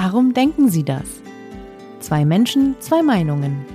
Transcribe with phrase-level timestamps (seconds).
[0.00, 1.02] Warum denken Sie das?
[1.98, 3.66] Zwei Menschen, zwei Meinungen.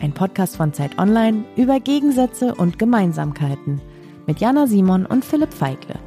[0.00, 3.82] Ein Podcast von Zeit Online über Gegensätze und Gemeinsamkeiten
[4.26, 5.98] mit Jana Simon und Philipp Feigle.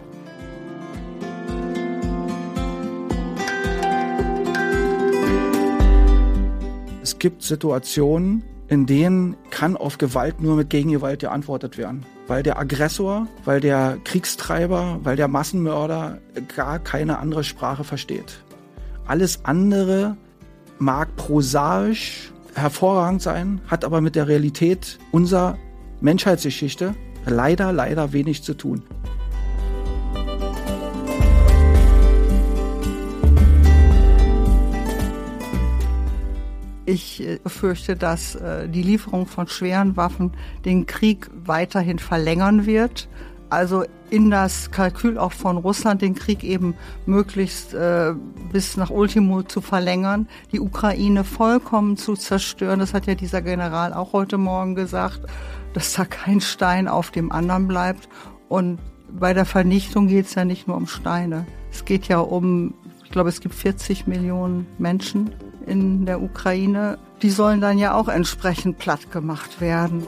[7.04, 12.04] Es gibt Situationen, in denen kann auf Gewalt nur mit Gegengewalt geantwortet werden.
[12.26, 16.18] Weil der Aggressor, weil der Kriegstreiber, weil der Massenmörder
[16.56, 18.44] gar keine andere Sprache versteht.
[19.06, 20.16] Alles andere
[20.80, 25.58] mag prosaisch hervorragend sein, hat aber mit der Realität unserer
[26.00, 26.96] Menschheitsgeschichte
[27.26, 28.84] leider, leider wenig zu tun.
[36.86, 40.32] Ich äh, fürchte, dass äh, die Lieferung von schweren Waffen
[40.66, 43.08] den Krieg weiterhin verlängern wird
[43.54, 48.14] also in das Kalkül auch von Russland, den Krieg eben möglichst äh,
[48.52, 52.80] bis nach Ultimo zu verlängern, die Ukraine vollkommen zu zerstören.
[52.80, 55.22] Das hat ja dieser General auch heute Morgen gesagt,
[55.74, 58.08] dass da kein Stein auf dem anderen bleibt.
[58.50, 58.80] Und
[59.12, 61.46] bei der Vernichtung geht es ja nicht nur um Steine.
[61.72, 65.32] Es geht ja um, ich glaube, es gibt 40 Millionen Menschen
[65.66, 66.98] in der Ukraine.
[67.22, 70.04] Die sollen dann ja auch entsprechend platt gemacht werden.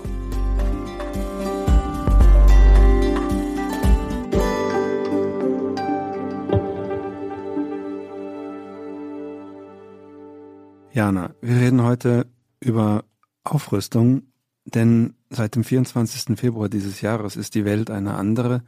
[10.95, 12.25] Jana, wir reden heute
[12.61, 13.03] über
[13.43, 14.23] Aufrüstung,
[14.63, 16.39] denn seit dem 24.
[16.39, 18.63] Februar dieses Jahres ist die Welt eine andere.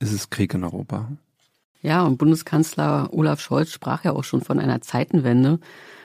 [0.00, 1.12] Es ist Krieg in Europa.
[1.80, 5.60] Ja, und Bundeskanzler Olaf Scholz sprach ja auch schon von einer Zeitenwende.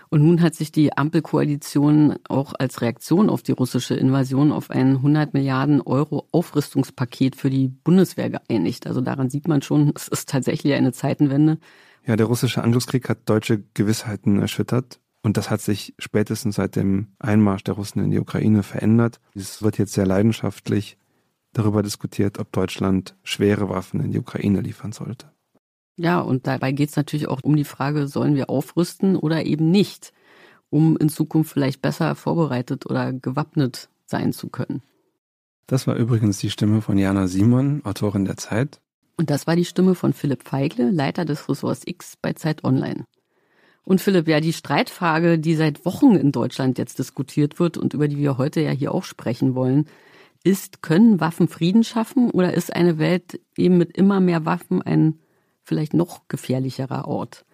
[0.10, 4.98] Und nun hat sich die Ampelkoalition auch als Reaktion auf die russische Invasion auf ein
[4.98, 8.86] 100 Milliarden Euro Aufrüstungspaket für die Bundeswehr geeinigt.
[8.86, 11.58] Also daran sieht man schon, es ist tatsächlich eine Zeitenwende.
[12.06, 15.00] Ja, der russische Angriffskrieg hat deutsche Gewissheiten erschüttert.
[15.26, 19.20] Und das hat sich spätestens seit dem Einmarsch der Russen in die Ukraine verändert.
[19.34, 21.00] Es wird jetzt sehr leidenschaftlich
[21.52, 25.32] darüber diskutiert, ob Deutschland schwere Waffen in die Ukraine liefern sollte.
[25.98, 29.72] Ja, und dabei geht es natürlich auch um die Frage, sollen wir aufrüsten oder eben
[29.72, 30.14] nicht,
[30.70, 34.84] um in Zukunft vielleicht besser vorbereitet oder gewappnet sein zu können.
[35.66, 38.80] Das war übrigens die Stimme von Jana Simon, Autorin der Zeit.
[39.18, 43.06] Und das war die Stimme von Philipp Feigle, Leiter des Ressorts X bei Zeit Online.
[43.86, 48.08] Und Philipp, ja, die Streitfrage, die seit Wochen in Deutschland jetzt diskutiert wird und über
[48.08, 49.88] die wir heute ja hier auch sprechen wollen,
[50.44, 55.20] ist, können Waffen Frieden schaffen oder ist eine Welt eben mit immer mehr Waffen ein
[55.64, 57.46] vielleicht noch gefährlicherer Ort?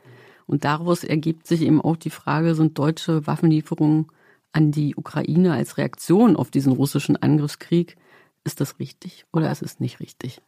[0.48, 4.08] Und daraus ergibt sich eben auch die Frage, sind deutsche Waffenlieferungen
[4.54, 7.98] an die Ukraine als Reaktion auf diesen russischen Angriffskrieg,
[8.44, 10.42] ist das richtig oder ist es nicht richtig?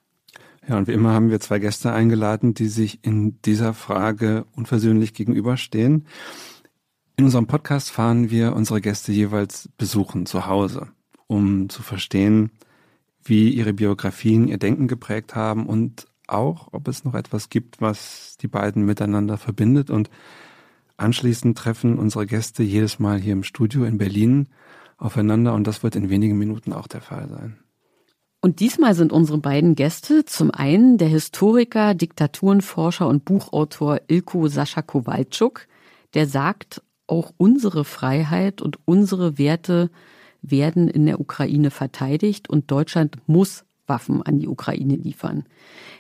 [0.68, 5.14] Ja, und wie immer haben wir zwei Gäste eingeladen, die sich in dieser Frage unversöhnlich
[5.14, 6.06] gegenüberstehen.
[7.18, 10.88] In unserem Podcast fahren wir unsere Gäste jeweils besuchen zu Hause,
[11.28, 12.52] um zu verstehen,
[13.24, 18.38] wie ihre Biografien ihr Denken geprägt haben und auch, ob es noch etwas gibt, was
[18.42, 19.90] die beiden miteinander verbindet.
[19.90, 20.10] Und
[20.96, 24.48] anschließend treffen unsere Gäste jedes Mal hier im Studio in Berlin
[24.98, 27.63] aufeinander und das wird in wenigen Minuten auch der Fall sein.
[28.44, 34.82] Und diesmal sind unsere beiden Gäste zum einen der Historiker, Diktaturenforscher und Buchautor Ilko Sascha
[34.82, 35.66] Kowalczuk,
[36.14, 39.90] der sagt, auch unsere Freiheit und unsere Werte
[40.42, 45.46] werden in der Ukraine verteidigt und Deutschland muss Waffen an die Ukraine liefern.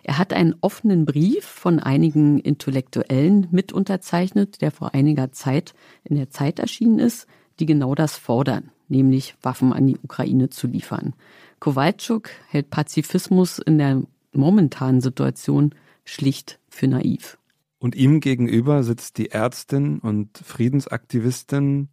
[0.03, 5.73] Er hat einen offenen Brief von einigen Intellektuellen mit unterzeichnet, der vor einiger Zeit
[6.03, 7.25] in der Zeit erschienen ist,
[7.61, 11.13] die genau das fordern, nämlich Waffen an die Ukraine zu liefern.
[11.63, 14.03] Kowalczuk hält Pazifismus in der
[14.33, 17.37] momentanen Situation schlicht für naiv.
[17.79, 21.87] Und ihm gegenüber sitzt die Ärztin und Friedensaktivistin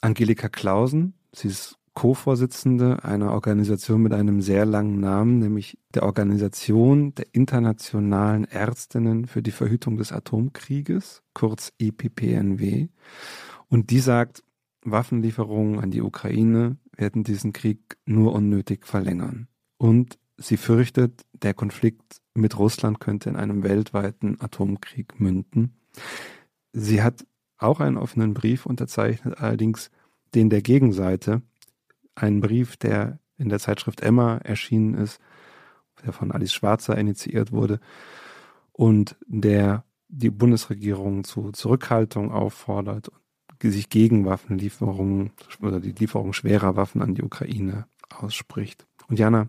[0.00, 1.12] Angelika Clausen.
[1.34, 8.44] Sie ist Co-Vorsitzende einer Organisation mit einem sehr langen Namen, nämlich der Organisation der Internationalen
[8.44, 12.88] Ärztinnen für die Verhütung des Atomkrieges, kurz EPPNW.
[13.68, 14.42] Und die sagt,
[14.82, 19.48] Waffenlieferungen an die Ukraine werden diesen Krieg nur unnötig verlängern.
[19.78, 25.74] Und sie fürchtet, der Konflikt mit Russland könnte in einem weltweiten Atomkrieg münden.
[26.72, 27.26] Sie hat
[27.58, 29.90] auch einen offenen Brief unterzeichnet, allerdings
[30.34, 31.42] den der Gegenseite,
[32.14, 35.20] einen Brief, der in der Zeitschrift Emma erschienen ist,
[36.04, 37.80] der von Alice Schwarzer initiiert wurde
[38.72, 43.10] und der die Bundesregierung zu Zurückhaltung auffordert
[43.68, 48.86] sich gegen Waffenlieferungen oder die Lieferung schwerer Waffen an die Ukraine ausspricht.
[49.08, 49.48] Und Jana,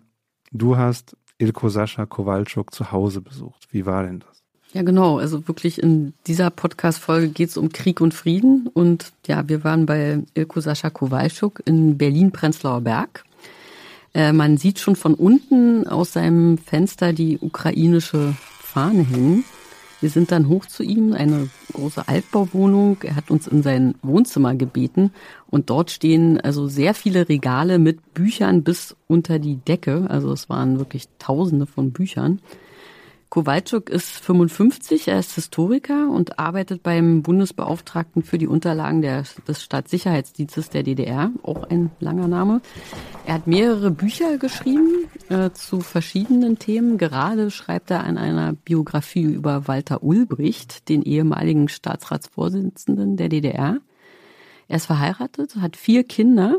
[0.52, 3.68] du hast Ilko Sascha Kowalczuk zu Hause besucht.
[3.72, 4.44] Wie war denn das?
[4.74, 5.18] Ja, genau.
[5.18, 8.68] Also wirklich in dieser Podcast-Folge geht es um Krieg und Frieden.
[8.74, 13.24] Und ja, wir waren bei Ilko Sascha Kowalczuk in Berlin-Prenzlauer Berg.
[14.14, 19.44] Äh, man sieht schon von unten aus seinem Fenster die ukrainische Fahne hängen.
[20.02, 22.98] Wir sind dann hoch zu ihm, eine große Altbauwohnung.
[23.04, 25.12] Er hat uns in sein Wohnzimmer gebeten
[25.50, 30.08] und dort stehen also sehr viele Regale mit Büchern bis unter die Decke.
[30.10, 32.42] Also es waren wirklich Tausende von Büchern.
[33.32, 39.64] Kowalczuk ist 55, er ist Historiker und arbeitet beim Bundesbeauftragten für die Unterlagen der, des
[39.64, 42.60] Staatssicherheitsdienstes der DDR, auch ein langer Name.
[43.26, 46.98] Er hat mehrere Bücher geschrieben äh, zu verschiedenen Themen.
[46.98, 53.78] Gerade schreibt er an einer Biografie über Walter Ulbricht, den ehemaligen Staatsratsvorsitzenden der DDR.
[54.68, 56.58] Er ist verheiratet, hat vier Kinder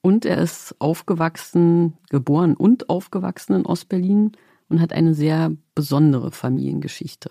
[0.00, 4.32] und er ist aufgewachsen, geboren und aufgewachsen in Ostberlin
[4.68, 7.30] und hat eine sehr besondere Familiengeschichte.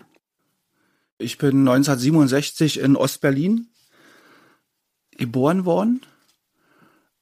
[1.18, 3.68] Ich bin 1967 in Ostberlin
[5.12, 6.02] geboren worden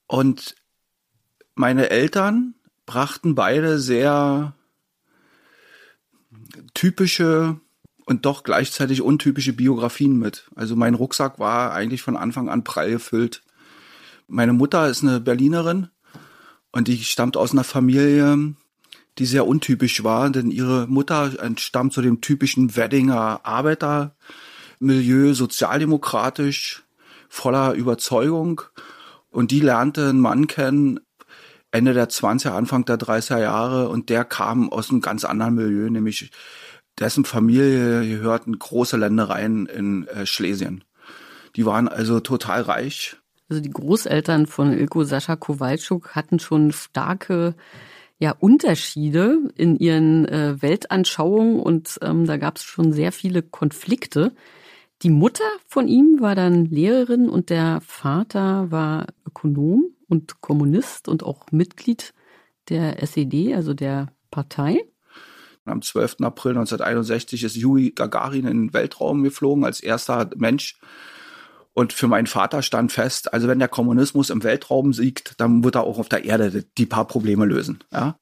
[0.07, 0.57] und
[1.55, 2.55] meine Eltern
[2.87, 4.55] brachten beide sehr
[6.75, 7.61] typische
[8.07, 10.51] und doch gleichzeitig untypische Biografien mit.
[10.55, 13.43] Also mein Rucksack war eigentlich von Anfang an prall gefüllt.
[14.27, 15.89] Meine Mutter ist eine Berlinerin
[16.73, 18.55] und die stammt aus einer Familie,
[19.19, 26.83] die sehr untypisch war, denn ihre Mutter entstammt zu dem typischen Weddinger Arbeitermilieu, sozialdemokratisch,
[27.29, 28.63] voller Überzeugung.
[29.31, 31.01] Und die lernte einen Mann kennen,
[31.71, 35.91] Ende der 20er, Anfang der 30er Jahre, und der kam aus einem ganz anderen Milieu,
[35.91, 36.31] nämlich
[36.99, 40.85] dessen Familie gehörten große Ländereien in äh, Schlesien.
[41.57, 43.17] Die waren also total reich.
[43.49, 47.55] Also die Großeltern von Ilko Sascha Kowalczuk hatten schon starke
[48.19, 54.33] ja Unterschiede in ihren äh, Weltanschauungen und ähm, da gab es schon sehr viele Konflikte.
[55.03, 61.23] Die Mutter von ihm war dann Lehrerin und der Vater war Ökonom und Kommunist und
[61.23, 62.15] auch Mitglied
[62.69, 64.85] der SED, also der Partei.
[65.67, 66.17] Am 12.
[66.21, 70.79] April 1961 ist Yuri Gagarin in den Weltraum geflogen als erster Mensch
[71.75, 75.75] und für meinen Vater stand fest, also wenn der Kommunismus im Weltraum siegt, dann wird
[75.75, 77.81] er auch auf der Erde die paar Probleme lösen.
[77.93, 78.17] Ja?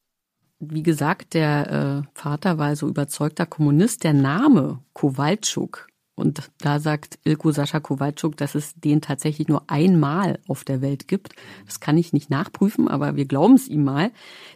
[0.59, 4.05] Wie gesagt, der äh, Vater war also überzeugter Kommunist.
[4.05, 10.39] Der Name Kowalczuk, und da sagt Ilko Sascha Kowalczuk, dass es den tatsächlich nur einmal
[10.47, 11.35] auf der Welt gibt.
[11.67, 14.13] Das kann ich nicht nachprüfen, aber wir glauben es ihm mal.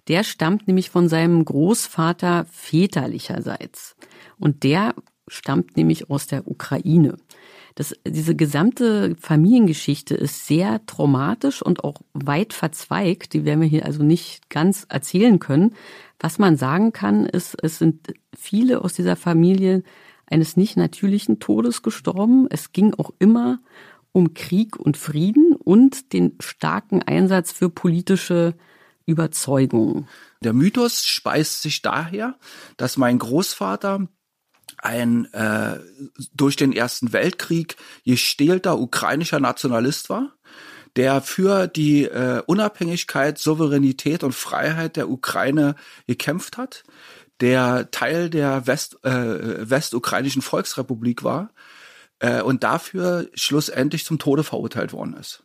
[0.07, 3.97] Der stammt nämlich von seinem Großvater väterlicherseits.
[4.39, 4.95] Und der
[5.29, 7.17] stammt nämlich aus der Ukraine.
[7.77, 13.35] Das, diese gesamte Familiengeschichte ist sehr traumatisch und auch weit verzweigt.
[13.35, 15.75] Die werden wir hier also nicht ganz erzählen können.
[16.19, 19.83] Was man sagen kann, ist, es sind viele aus dieser Familie
[20.25, 22.47] eines nicht natürlichen Todes gestorben.
[22.49, 23.61] Es ging auch immer
[24.11, 28.55] um Krieg und Frieden und den starken Einsatz für politische
[29.05, 30.09] Überzeugungen.
[30.43, 32.39] Der Mythos speist sich daher,
[32.79, 34.09] dass mein Großvater
[34.79, 35.79] ein äh,
[36.35, 40.33] durch den Ersten Weltkrieg gestählter ukrainischer Nationalist war,
[40.97, 45.75] der für die äh, Unabhängigkeit, Souveränität und Freiheit der Ukraine
[46.07, 46.85] gekämpft hat,
[47.41, 51.51] der Teil der West, äh, westukrainischen Volksrepublik war
[52.19, 55.43] äh, und dafür schlussendlich zum Tode verurteilt worden ist.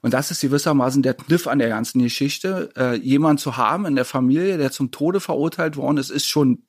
[0.00, 2.70] Und das ist gewissermaßen der Kniff an der ganzen Geschichte.
[2.76, 6.62] Äh, jemand zu haben in der Familie, der zum Tode verurteilt worden ist, ist schon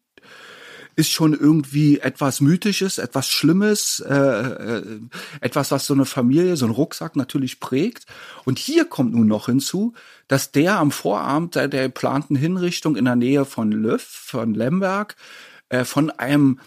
[0.96, 5.00] ist schon irgendwie etwas Mythisches, etwas Schlimmes, äh, äh,
[5.42, 8.06] etwas, was so eine Familie, so ein Rucksack natürlich prägt.
[8.46, 9.94] Und hier kommt nun noch hinzu,
[10.28, 15.16] dass der am Vorabend der geplanten Hinrichtung in der Nähe von Löff, von Lemberg,
[15.70, 16.60] äh, von einem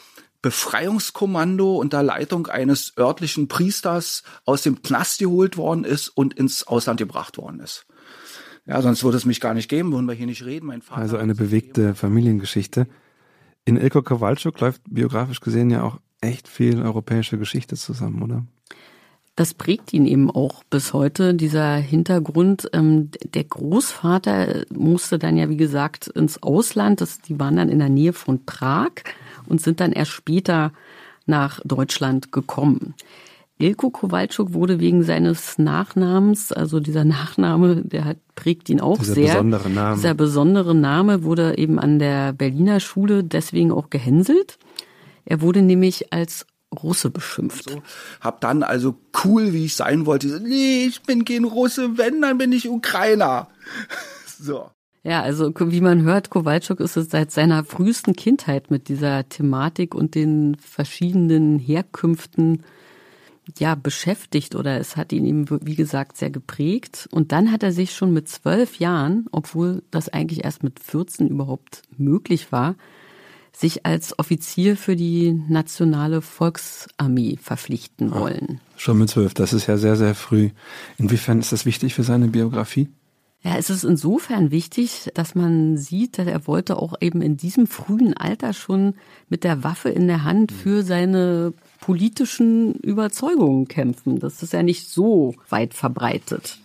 [0.43, 6.99] Befreiungskommando unter Leitung eines örtlichen Priesters aus dem Knast geholt worden ist und ins Ausland
[6.99, 7.87] gebracht worden ist.
[8.67, 10.67] Ja, sonst würde es mich gar nicht geben, würden wir hier nicht reden.
[10.67, 12.87] Mein Vater also eine bewegte Familiengeschichte.
[13.65, 18.45] In Ilko Kowalczuk läuft biografisch gesehen ja auch echt viel europäische Geschichte zusammen, oder?
[19.35, 22.69] Das prägt ihn eben auch bis heute, dieser Hintergrund.
[22.75, 27.03] Ähm, der Großvater musste dann ja, wie gesagt, ins Ausland.
[27.29, 28.91] Die waren dann in der Nähe von Prag
[29.47, 30.73] und sind dann erst später
[31.25, 32.95] nach Deutschland gekommen.
[33.63, 39.15] Ilko Kowalczuk wurde wegen seines Nachnamens, also dieser Nachname, der hat, prägt ihn auch dieser
[39.15, 39.33] sehr.
[39.35, 39.97] Besondere Name.
[39.97, 44.59] Dieser besondere Name wurde eben an der Berliner Schule deswegen auch gehänselt.
[45.25, 46.47] Er wurde nämlich als
[46.83, 47.71] Russe beschimpft.
[47.71, 47.83] So,
[48.21, 52.39] hab dann also cool, wie ich sein wollte, nee, ich bin kein Russe, wenn, dann
[52.39, 53.49] bin ich Ukrainer.
[54.27, 54.71] so.
[55.05, 59.95] Ja, also wie man hört, Kowalczuk ist es seit seiner frühesten Kindheit mit dieser Thematik
[59.95, 62.63] und den verschiedenen Herkünften
[63.59, 67.09] ja beschäftigt oder es hat ihn eben, wie gesagt, sehr geprägt.
[67.11, 71.29] Und dann hat er sich schon mit zwölf Jahren, obwohl das eigentlich erst mit 14
[71.29, 72.77] überhaupt möglich war,
[73.55, 78.61] sich als Offizier für die nationale Volksarmee verpflichten wollen.
[78.75, 80.51] Ach, schon mit zwölf, das ist ja sehr, sehr früh.
[80.97, 82.89] Inwiefern ist das wichtig für seine Biografie?
[83.45, 87.67] Ja, es ist insofern wichtig, dass man sieht, dass er wollte auch eben in diesem
[87.67, 88.95] frühen Alter schon
[89.29, 94.21] mit der Waffe in der Hand für seine politischen Überzeugungen kämpfen.
[94.21, 96.59] Das ist ja nicht so weit verbreitet.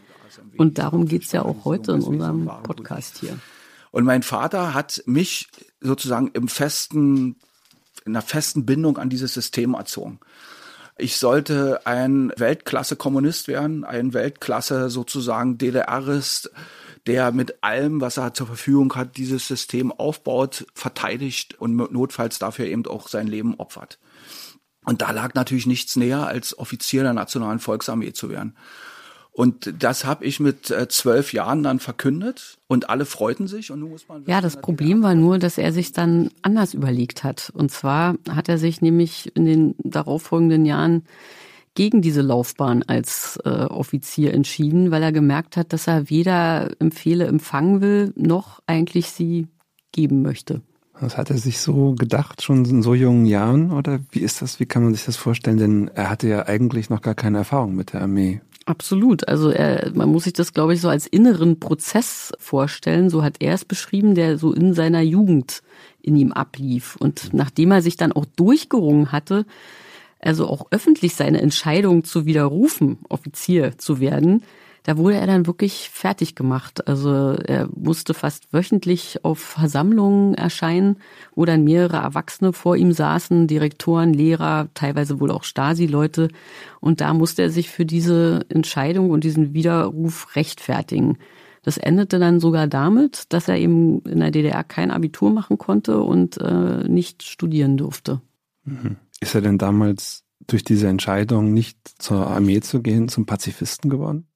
[0.57, 3.37] Und darum geht's ja auch heute in unserem Podcast hier.
[3.91, 5.49] Und mein Vater hat mich
[5.81, 7.35] sozusagen im festen,
[8.05, 10.19] in einer festen Bindung an dieses System erzogen.
[10.99, 16.51] Ich sollte ein Weltklasse-Kommunist werden, ein Weltklasse sozusagen DDRist,
[17.07, 22.67] der mit allem, was er zur Verfügung hat, dieses System aufbaut, verteidigt und notfalls dafür
[22.67, 23.97] eben auch sein Leben opfert.
[24.87, 28.55] Und da lag natürlich nichts näher, als Offizier der Nationalen Volksarmee zu werden.
[29.33, 33.69] Und das habe ich mit äh, zwölf Jahren dann verkündet und alle freuten sich.
[33.69, 37.25] Und nun muss man ja, das Problem war nur, dass er sich dann anders überlegt
[37.25, 37.51] hat.
[37.53, 41.03] Und zwar hat er sich nämlich in den darauffolgenden Jahren
[41.75, 47.27] gegen diese Laufbahn als äh, Offizier entschieden, weil er gemerkt hat, dass er weder Empfehle
[47.27, 49.47] empfangen will, noch eigentlich sie
[49.91, 50.61] geben möchte.
[50.99, 53.71] Das hat er sich so gedacht, schon in so jungen Jahren?
[53.71, 54.59] Oder wie ist das?
[54.59, 55.57] Wie kann man sich das vorstellen?
[55.57, 58.41] Denn er hatte ja eigentlich noch gar keine Erfahrung mit der Armee.
[58.65, 59.27] Absolut.
[59.27, 63.09] Also er, man muss sich das, glaube ich, so als inneren Prozess vorstellen.
[63.09, 65.61] So hat er es beschrieben, der so in seiner Jugend
[66.01, 66.95] in ihm ablief.
[66.97, 69.45] Und nachdem er sich dann auch durchgerungen hatte,
[70.19, 74.43] also auch öffentlich seine Entscheidung zu widerrufen, Offizier zu werden,
[74.87, 76.87] da wurde er dann wirklich fertig gemacht.
[76.87, 80.99] Also er musste fast wöchentlich auf Versammlungen erscheinen,
[81.35, 86.29] wo dann mehrere Erwachsene vor ihm saßen, Direktoren, Lehrer, teilweise wohl auch Stasi-Leute.
[86.79, 91.17] Und da musste er sich für diese Entscheidung und diesen Widerruf rechtfertigen.
[91.63, 95.99] Das endete dann sogar damit, dass er eben in der DDR kein Abitur machen konnte
[95.99, 98.21] und äh, nicht studieren durfte.
[98.63, 98.95] Mhm.
[99.19, 104.26] Ist er denn damals durch diese Entscheidung nicht zur Armee zu gehen, zum Pazifisten geworden?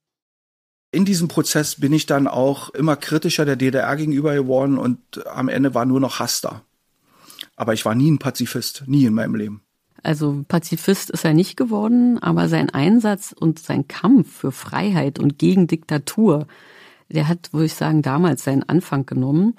[0.91, 5.47] In diesem Prozess bin ich dann auch immer kritischer der DDR gegenüber geworden und am
[5.47, 6.61] Ende war nur noch Hass da.
[7.55, 9.61] Aber ich war nie ein Pazifist, nie in meinem Leben.
[10.03, 15.37] Also Pazifist ist er nicht geworden, aber sein Einsatz und sein Kampf für Freiheit und
[15.37, 16.47] gegen Diktatur,
[17.09, 19.55] der hat, würde ich sagen, damals seinen Anfang genommen.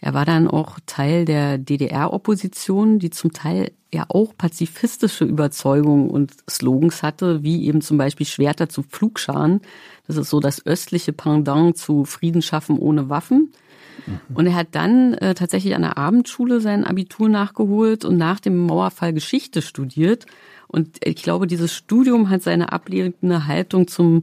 [0.00, 6.32] Er war dann auch Teil der DDR-Opposition, die zum Teil ja auch pazifistische Überzeugungen und
[6.48, 9.62] Slogans hatte, wie eben zum Beispiel Schwerter zu Pflugscharen.
[10.06, 13.52] Das ist so das östliche Pendant zu Frieden schaffen ohne Waffen.
[14.06, 14.36] Mhm.
[14.36, 18.66] Und er hat dann äh, tatsächlich an der Abendschule sein Abitur nachgeholt und nach dem
[18.66, 20.26] Mauerfall Geschichte studiert.
[20.68, 24.22] Und ich glaube, dieses Studium hat seine ablehnende Haltung zum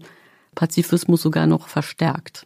[0.56, 2.46] Pazifismus sogar noch verstärkt.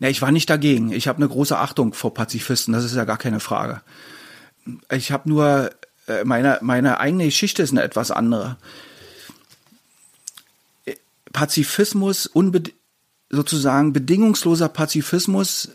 [0.00, 0.92] Ja, ich war nicht dagegen.
[0.92, 3.80] Ich habe eine große Achtung vor Pazifisten, das ist ja gar keine Frage.
[4.92, 5.70] Ich habe nur
[6.06, 8.58] äh, meine meine eigene Geschichte ist eine etwas andere.
[11.32, 12.72] Pazifismus, unbed
[13.30, 15.70] sozusagen bedingungsloser Pazifismus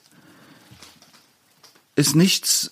[1.95, 2.71] ist nichts,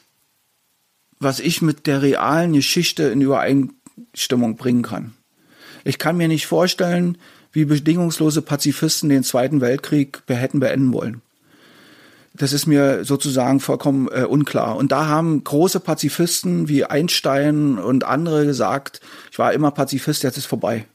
[1.19, 5.13] was ich mit der realen Geschichte in Übereinstimmung bringen kann.
[5.83, 7.17] Ich kann mir nicht vorstellen,
[7.51, 11.21] wie bedingungslose Pazifisten den Zweiten Weltkrieg hätten beenden wollen.
[12.33, 14.77] Das ist mir sozusagen vollkommen äh, unklar.
[14.77, 20.37] Und da haben große Pazifisten wie Einstein und andere gesagt, ich war immer Pazifist, jetzt
[20.37, 20.85] ist vorbei.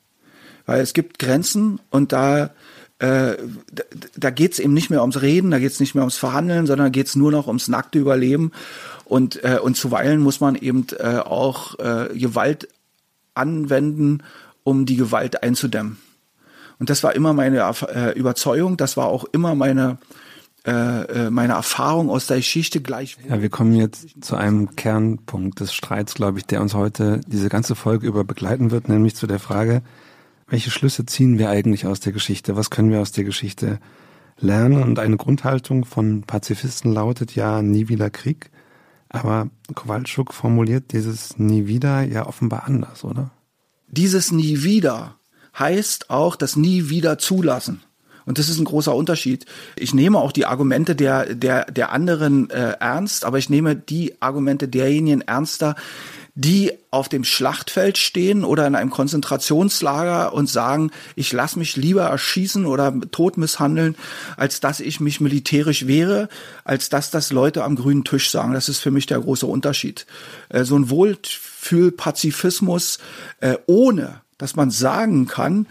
[0.67, 2.51] Weil es gibt Grenzen und da
[2.99, 3.37] äh,
[3.73, 3.85] da,
[4.17, 6.67] da geht es eben nicht mehr ums Reden, da geht es nicht mehr ums Verhandeln,
[6.67, 8.53] sondern geht es nur noch ums nackte Überleben.
[9.05, 12.69] Und, äh, und zuweilen muss man eben äh, auch äh, Gewalt
[13.35, 14.23] anwenden,
[14.65, 15.99] um die Gewalt einzudämmen.
[16.79, 19.99] Und das war immer meine äh, Überzeugung, das war auch immer meine
[20.67, 23.17] äh, äh, meine Erfahrung aus der Geschichte gleich.
[23.29, 27.49] Ja, wir kommen jetzt zu einem Kernpunkt des Streits, glaube ich, der uns heute diese
[27.49, 29.83] ganze Folge über begleiten wird, nämlich zu der Frage,
[30.47, 32.57] welche Schlüsse ziehen wir eigentlich aus der Geschichte?
[32.57, 33.81] Was können wir aus der Geschichte
[34.39, 34.83] lernen?
[34.83, 38.51] Und eine Grundhaltung von Pazifisten lautet ja nie wieder Krieg.
[39.09, 43.31] Aber Kowalczuk formuliert dieses nie wieder ja offenbar anders, oder?
[43.89, 45.17] Dieses nie wieder
[45.59, 47.83] heißt auch das nie wieder zulassen.
[48.25, 49.47] Und das ist ein großer Unterschied.
[49.77, 54.21] Ich nehme auch die Argumente der, der, der anderen äh, ernst, aber ich nehme die
[54.21, 55.77] Argumente derjenigen ernster,
[56.37, 62.03] die auf dem Schlachtfeld stehen oder in einem Konzentrationslager und sagen, ich lasse mich lieber
[62.03, 63.97] erschießen oder tot misshandeln,
[64.37, 66.29] als dass ich mich militärisch wehre,
[66.63, 68.53] als dass das Leute am grünen Tisch sagen.
[68.53, 70.05] Das ist für mich der große Unterschied.
[70.51, 72.99] Äh, so ein Wohlfühlpazifismus
[73.41, 75.67] äh, ohne, dass man sagen kann,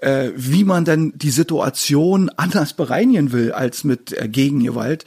[0.00, 5.04] äh, wie man denn die Situation anders bereinigen will als mit Gegengewalt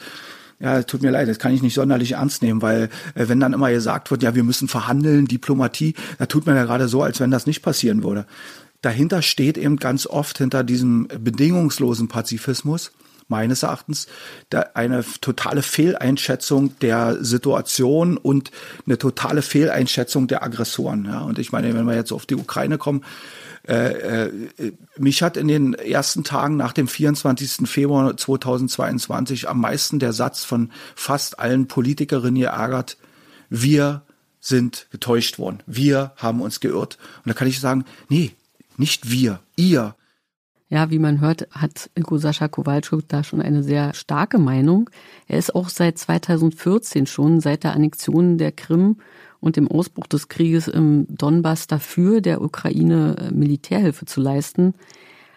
[0.63, 3.51] ja, tut mir leid, das kann ich nicht sonderlich ernst nehmen, weil äh, wenn dann
[3.51, 7.20] immer gesagt wird, ja, wir müssen verhandeln, Diplomatie, da tut man ja gerade so, als
[7.20, 8.25] wenn das nicht passieren würde.
[8.82, 12.91] Dahinter steht eben ganz oft hinter diesem bedingungslosen Pazifismus
[13.27, 14.08] meines Erachtens
[14.74, 18.51] eine totale Fehleinschätzung der Situation und
[18.86, 21.05] eine totale Fehleinschätzung der Aggressoren.
[21.05, 23.03] Ja, und ich meine, wenn wir jetzt auf die Ukraine kommen,
[23.67, 27.67] äh, äh, mich hat in den ersten Tagen nach dem 24.
[27.70, 32.98] Februar 2022 am meisten der Satz von fast allen Politikerinnen geärgert,
[33.50, 34.01] wir
[34.41, 36.98] sind getäuscht worden, wir haben uns geirrt.
[37.24, 38.32] Und da kann ich sagen, nee,
[38.75, 39.96] nicht wir, ihr.
[40.67, 44.89] Ja, wie man hört, hat Ilko Sascha Kowalczuk da schon eine sehr starke Meinung.
[45.27, 48.98] Er ist auch seit 2014 schon, seit der Annexion der Krim
[49.44, 54.74] und dem Ausbruch des Krieges im Donbass dafür, der Ukraine äh, Militärhilfe zu leisten.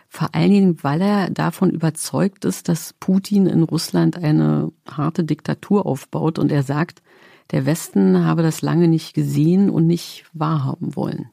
[0.09, 5.85] Vor allen Dingen, weil er davon überzeugt ist, dass Putin in Russland eine harte Diktatur
[5.87, 7.03] aufbaut und er sagt,
[7.51, 11.27] der Westen habe das lange nicht gesehen und nicht wahrhaben wollen.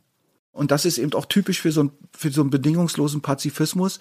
[0.52, 4.00] Und das ist eben auch typisch für so, einen, für so einen bedingungslosen Pazifismus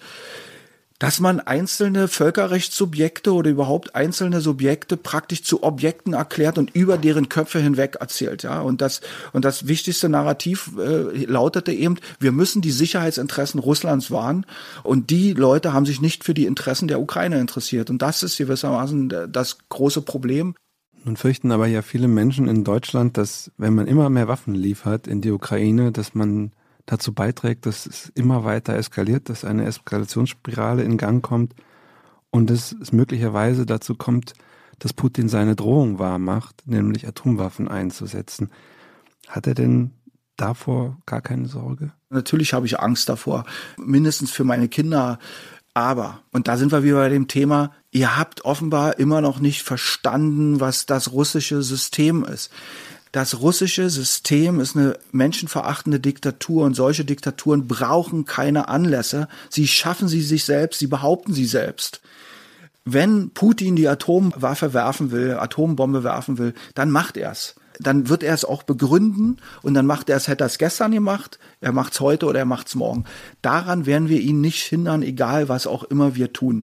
[0.99, 7.29] dass man einzelne Völkerrechtssubjekte oder überhaupt einzelne Subjekte praktisch zu Objekten erklärt und über deren
[7.29, 8.61] Köpfe hinweg erzählt, ja.
[8.61, 14.45] Und das, und das wichtigste Narrativ äh, lautete eben, wir müssen die Sicherheitsinteressen Russlands wahren
[14.83, 17.89] und die Leute haben sich nicht für die Interessen der Ukraine interessiert.
[17.89, 20.55] Und das ist gewissermaßen das große Problem.
[21.03, 25.07] Nun fürchten aber ja viele Menschen in Deutschland, dass wenn man immer mehr Waffen liefert
[25.07, 26.51] in die Ukraine, dass man
[26.85, 31.53] dazu beiträgt, dass es immer weiter eskaliert, dass eine Eskalationsspirale in Gang kommt
[32.29, 34.33] und dass es möglicherweise dazu kommt,
[34.79, 38.49] dass Putin seine Drohung wahrmacht, nämlich Atomwaffen einzusetzen.
[39.27, 39.91] Hat er denn
[40.35, 41.93] davor gar keine Sorge?
[42.09, 43.45] Natürlich habe ich Angst davor,
[43.77, 45.19] mindestens für meine Kinder.
[45.73, 49.63] Aber, und da sind wir wieder bei dem Thema, ihr habt offenbar immer noch nicht
[49.63, 52.51] verstanden, was das russische System ist
[53.13, 59.27] das russische System ist eine menschenverachtende Diktatur und solche Diktaturen brauchen keine Anlässe.
[59.51, 62.01] Sie schaffen sie sich selbst, sie behaupten sie selbst.
[62.85, 67.53] Wenn Putin die Atomwaffe werfen will, Atombombe werfen will, dann macht er es.
[67.79, 70.91] Dann wird er es auch begründen und dann macht er es, hätte er es gestern
[70.91, 73.05] gemacht, er macht es heute oder er macht es morgen.
[73.43, 76.61] Daran werden wir ihn nicht hindern, egal was auch immer wir tun.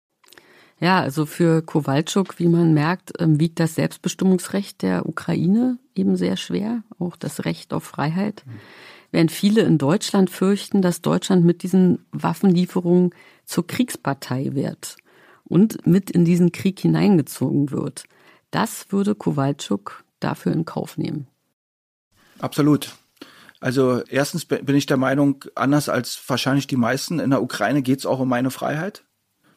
[0.81, 6.37] Ja, also für Kowalczuk, wie man merkt, ähm, wiegt das Selbstbestimmungsrecht der Ukraine eben sehr
[6.39, 8.45] schwer, auch das Recht auf Freiheit.
[9.13, 13.11] Während viele in Deutschland fürchten, dass Deutschland mit diesen Waffenlieferungen
[13.45, 14.97] zur Kriegspartei wird
[15.45, 18.05] und mit in diesen Krieg hineingezogen wird.
[18.51, 21.27] Das würde Kowalczuk dafür in Kauf nehmen.
[22.39, 22.95] Absolut.
[23.61, 27.99] Also erstens bin ich der Meinung, anders als wahrscheinlich die meisten, in der Ukraine geht
[27.99, 29.05] es auch um meine Freiheit.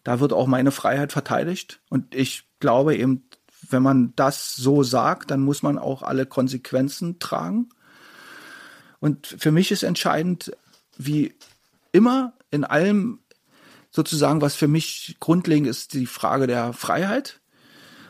[0.04, 1.82] Da wird auch meine Freiheit verteidigt.
[1.90, 3.30] Und ich glaube eben,
[3.70, 7.70] wenn man das so sagt, dann muss man auch alle Konsequenzen tragen.
[9.00, 10.52] Und für mich ist entscheidend,
[10.98, 11.34] wie
[11.92, 13.20] immer in allem
[13.92, 17.42] sozusagen, was für mich grundlegend ist, die Frage der Freiheit.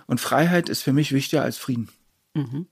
[0.08, 1.90] Und Freiheit ist für mich wichtiger als Frieden.
[2.34, 2.68] Mhm.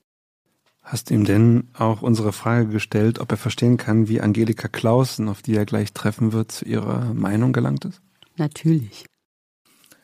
[0.82, 5.42] Hast ihm denn auch unsere Frage gestellt, ob er verstehen kann, wie Angelika Clausen, auf
[5.42, 8.02] die er gleich treffen wird, zu ihrer Meinung gelangt ist?
[8.38, 9.06] Natürlich.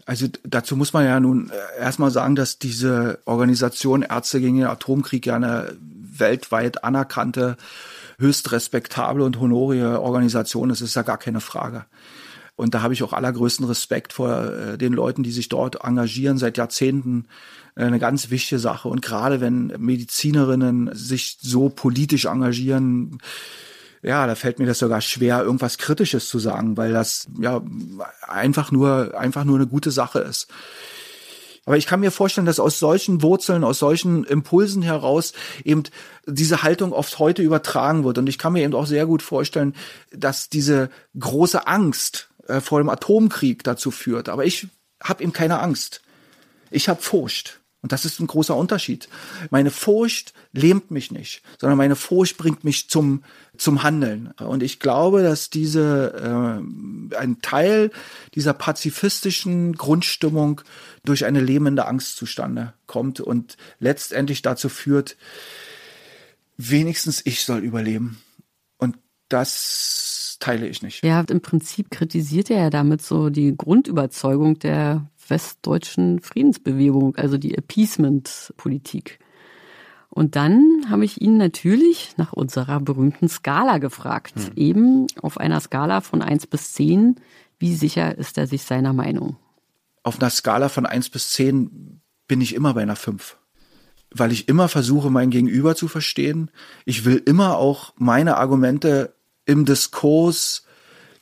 [0.08, 4.67] Also dazu muss man ja nun äh, erstmal sagen, dass diese Organisation Ärzte gegen den
[4.67, 5.76] Atomkrieg ja eine
[6.17, 7.58] weltweit anerkannte,
[8.17, 11.86] höchst respektable und honorige Organisation ist, ist ja gar keine Frage.
[12.56, 16.38] Und da habe ich auch allergrößten Respekt vor äh, den Leuten, die sich dort engagieren
[16.38, 17.26] seit Jahrzehnten.
[17.76, 18.88] Äh, eine ganz wichtige Sache.
[18.88, 23.20] Und gerade wenn Medizinerinnen sich so politisch engagieren,
[24.02, 27.62] ja, da fällt mir das sogar schwer, irgendwas Kritisches zu sagen, weil das ja
[28.22, 30.48] einfach nur, einfach nur eine gute Sache ist.
[31.68, 35.34] Aber ich kann mir vorstellen, dass aus solchen Wurzeln, aus solchen Impulsen heraus
[35.66, 35.84] eben
[36.26, 38.18] diese Haltung oft heute übertragen wird.
[38.18, 39.76] Und ich kann mir eben auch sehr gut vorstellen,
[40.14, 44.30] dass diese große Angst äh, vor dem Atomkrieg dazu führt.
[44.30, 44.68] Aber ich
[45.04, 46.02] habe eben keine Angst.
[46.72, 47.57] Ich habe Furcht.
[47.82, 49.08] Und das ist ein großer Unterschied.
[49.52, 53.24] Meine Furcht lähmt mich nicht, sondern meine Furcht bringt mich zum,
[53.56, 54.32] zum Handeln.
[54.40, 56.62] Und ich glaube, dass diese,
[57.12, 57.92] äh, ein Teil
[58.34, 60.62] dieser pazifistischen Grundstimmung
[61.06, 65.16] durch eine lähmende Angst zustande kommt und letztendlich dazu führt,
[66.58, 68.18] wenigstens ich soll überleben.
[68.78, 68.98] Und
[69.30, 71.04] das teile ich nicht.
[71.04, 77.58] Ja, im Prinzip kritisiert er ja damit so die Grundüberzeugung der westdeutschen Friedensbewegung, also die
[77.58, 79.20] Appeasement-Politik.
[80.10, 84.36] Und dann habe ich ihn natürlich nach unserer berühmten Skala gefragt.
[84.36, 84.52] Hm.
[84.56, 87.18] Eben auf einer Skala von eins bis zehn.
[87.60, 89.38] Wie sicher ist er sich seiner Meinung?
[90.04, 93.38] Auf einer Skala von eins bis zehn bin ich immer bei einer fünf,
[94.10, 96.52] Weil ich immer versuche, mein Gegenüber zu verstehen.
[96.86, 100.66] Ich will immer auch meine Argumente im Diskurs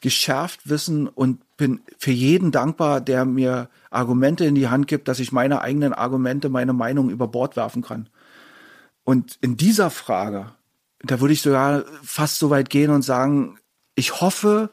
[0.06, 5.20] geschärft wissen und bin für jeden dankbar, der mir Argumente in die Hand gibt, dass
[5.20, 8.08] ich meine eigenen Argumente, meine Meinung über Bord werfen kann.
[9.04, 10.52] Und in dieser Frage,
[11.00, 13.58] da würde ich sogar fast so weit gehen und sagen,
[13.96, 14.70] ich hoffe,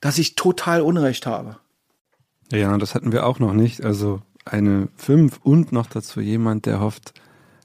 [0.00, 1.58] dass ich total Unrecht habe.
[2.50, 3.84] Ja, das hatten wir auch noch nicht.
[3.84, 7.14] Also eine 5 und noch dazu jemand, der hofft,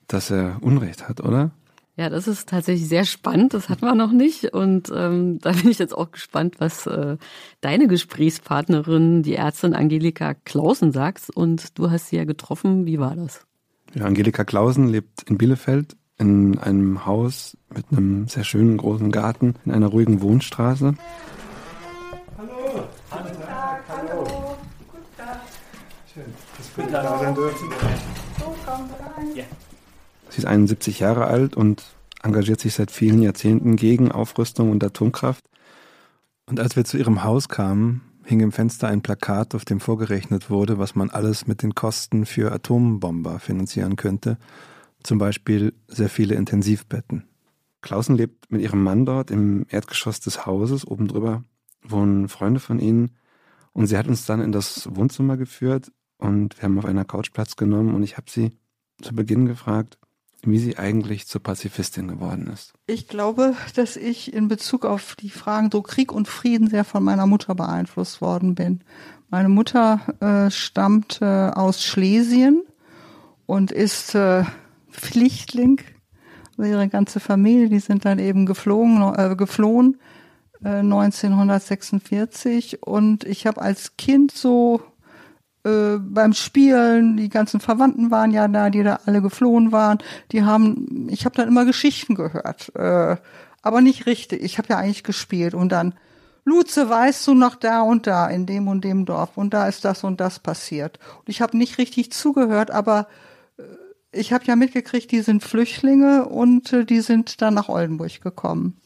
[0.06, 1.50] dass er Unrecht hat, oder?
[1.98, 3.54] Ja, das ist tatsächlich sehr spannend.
[3.54, 4.54] Das hatten wir noch nicht.
[4.54, 7.18] Und ähm, da bin ich jetzt auch gespannt, was äh,
[7.60, 11.30] deine Gesprächspartnerin, die Ärztin Angelika Klausen, sagt.
[11.30, 12.86] Und du hast sie ja getroffen.
[12.86, 13.46] Wie war das?
[13.94, 19.56] Ja, Angelika Klausen lebt in Bielefeld in einem Haus mit einem sehr schönen großen Garten
[19.66, 20.94] in einer ruhigen Wohnstraße.
[22.38, 24.24] Hallo, guten Tag, hallo.
[24.88, 25.42] Guten Tag.
[26.14, 26.24] Schön,
[26.58, 27.70] dass wir da sein dürfen.
[28.40, 29.36] So, kommt rein.
[29.36, 29.44] Ja.
[30.32, 31.84] Sie ist 71 Jahre alt und
[32.24, 35.44] engagiert sich seit vielen Jahrzehnten gegen Aufrüstung und Atomkraft.
[36.46, 40.50] Und als wir zu ihrem Haus kamen, hing im Fenster ein Plakat, auf dem vorgerechnet
[40.50, 44.38] wurde, was man alles mit den Kosten für Atombomber finanzieren könnte.
[45.04, 47.26] Zum Beispiel sehr viele Intensivbetten.
[47.82, 50.88] Klausen lebt mit ihrem Mann dort im Erdgeschoss des Hauses.
[50.88, 51.44] Oben drüber
[51.84, 53.12] wohnen Freunde von ihnen.
[53.74, 57.34] Und sie hat uns dann in das Wohnzimmer geführt und wir haben auf einer Couch
[57.34, 58.52] Platz genommen und ich habe sie
[59.02, 59.98] zu Beginn gefragt,
[60.44, 62.74] wie sie eigentlich zur Pazifistin geworden ist.
[62.88, 67.04] Ich glaube, dass ich in Bezug auf die Fragen so Krieg und Frieden sehr von
[67.04, 68.82] meiner Mutter beeinflusst worden bin.
[69.30, 72.64] Meine Mutter äh, stammt äh, aus Schlesien
[73.46, 74.44] und ist äh,
[74.92, 75.82] Pflichtling.
[76.58, 80.00] Also ihre ganze Familie, die sind dann eben geflogen, äh, geflohen
[80.64, 84.82] äh, 1946 und ich habe als Kind so
[85.64, 90.00] äh, beim Spielen, die ganzen Verwandten waren ja da, die da alle geflohen waren.
[90.32, 93.18] Die haben, ich habe dann immer Geschichten gehört, äh,
[93.62, 94.42] aber nicht richtig.
[94.44, 95.94] Ich habe ja eigentlich gespielt und dann
[96.44, 99.86] Luze, weißt du noch da und da in dem und dem Dorf und da ist
[99.86, 100.98] das und das passiert.
[101.20, 103.08] Und ich habe nicht richtig zugehört, aber
[103.58, 103.64] äh,
[104.12, 108.78] ich habe ja mitgekriegt, die sind Flüchtlinge und äh, die sind dann nach Oldenburg gekommen.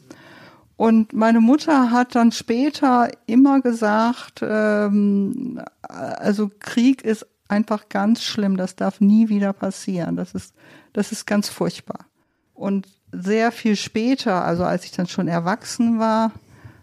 [0.78, 8.58] Und meine Mutter hat dann später immer gesagt, ähm, also Krieg ist einfach ganz schlimm,
[8.58, 10.16] das darf nie wieder passieren.
[10.16, 10.54] Das ist,
[10.94, 12.06] das ist ganz furchtbar.
[12.54, 16.32] Und sehr viel später, also als ich dann schon erwachsen war,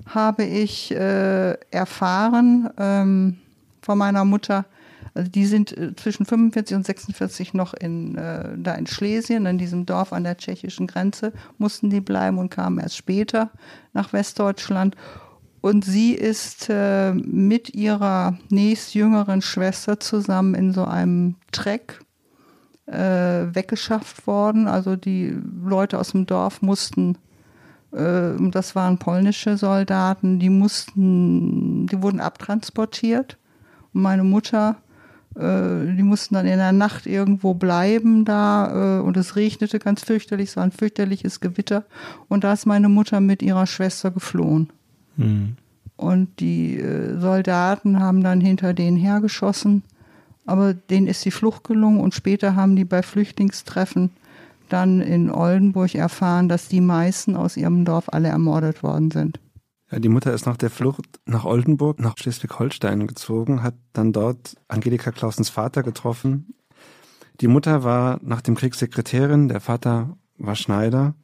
[0.06, 3.38] habe ich äh, erfahren ähm,
[3.82, 4.64] von meiner Mutter,
[5.14, 9.58] also die sind äh, zwischen 45 und 46 noch in, äh, da in Schlesien, in
[9.58, 13.50] diesem Dorf an der tschechischen Grenze, mussten die bleiben und kamen erst später
[13.92, 14.96] nach Westdeutschland.
[15.60, 22.00] Und sie ist äh, mit ihrer nächstjüngeren Schwester zusammen in so einem Treck
[22.86, 24.66] äh, weggeschafft worden.
[24.66, 27.16] Also die Leute aus dem Dorf mussten,
[27.92, 33.38] äh, das waren polnische Soldaten, die mussten, die wurden abtransportiert.
[33.92, 34.78] Und meine Mutter
[35.36, 40.50] die mussten dann in der Nacht irgendwo bleiben da äh, und es regnete ganz fürchterlich,
[40.50, 41.84] es war ein fürchterliches Gewitter
[42.28, 44.68] und da ist meine Mutter mit ihrer Schwester geflohen.
[45.16, 45.56] Mhm.
[45.96, 49.84] Und die äh, Soldaten haben dann hinter denen hergeschossen,
[50.44, 54.10] aber denen ist die Flucht gelungen und später haben die bei Flüchtlingstreffen
[54.68, 59.38] dann in Oldenburg erfahren, dass die meisten aus ihrem Dorf alle ermordet worden sind.
[59.94, 65.10] Die Mutter ist nach der Flucht nach Oldenburg, nach Schleswig-Holstein gezogen, hat dann dort Angelika
[65.10, 66.54] Klausens Vater getroffen.
[67.40, 71.14] Die Mutter war nach dem Krieg Sekretärin, der Vater war Schneider.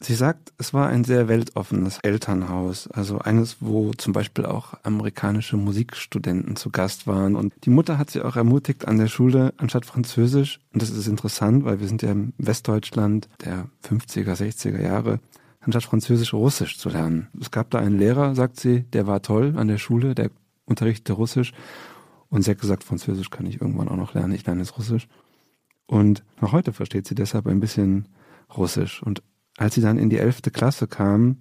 [0.00, 5.56] Sie sagt, es war ein sehr weltoffenes Elternhaus, also eines, wo zum Beispiel auch amerikanische
[5.56, 7.36] Musikstudenten zu Gast waren.
[7.36, 11.06] Und die Mutter hat sie auch ermutigt an der Schule, anstatt Französisch, und das ist
[11.06, 15.20] interessant, weil wir sind ja im Westdeutschland der 50er, 60er Jahre,
[15.64, 17.28] anstatt Französisch Russisch zu lernen.
[17.40, 20.30] Es gab da einen Lehrer, sagt sie, der war toll an der Schule, der
[20.66, 21.52] unterrichtete Russisch.
[22.28, 25.08] Und sie hat gesagt, Französisch kann ich irgendwann auch noch lernen, ich lerne jetzt Russisch.
[25.86, 28.08] Und noch heute versteht sie deshalb ein bisschen
[28.56, 29.02] Russisch.
[29.02, 29.22] Und
[29.56, 31.38] als sie dann in die elfte Klasse kam,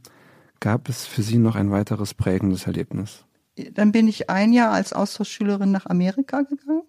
[0.60, 3.26] gab es für sie noch ein weiteres prägendes Erlebnis.
[3.74, 6.84] Dann bin ich ein Jahr als Austauschschülerin nach Amerika gegangen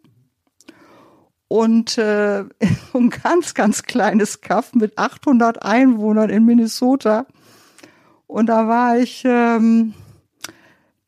[1.54, 2.40] und äh,
[2.94, 7.26] ein ganz, ganz kleines Kaff mit 800 Einwohnern in Minnesota.
[8.26, 9.94] Und da war ich, ähm,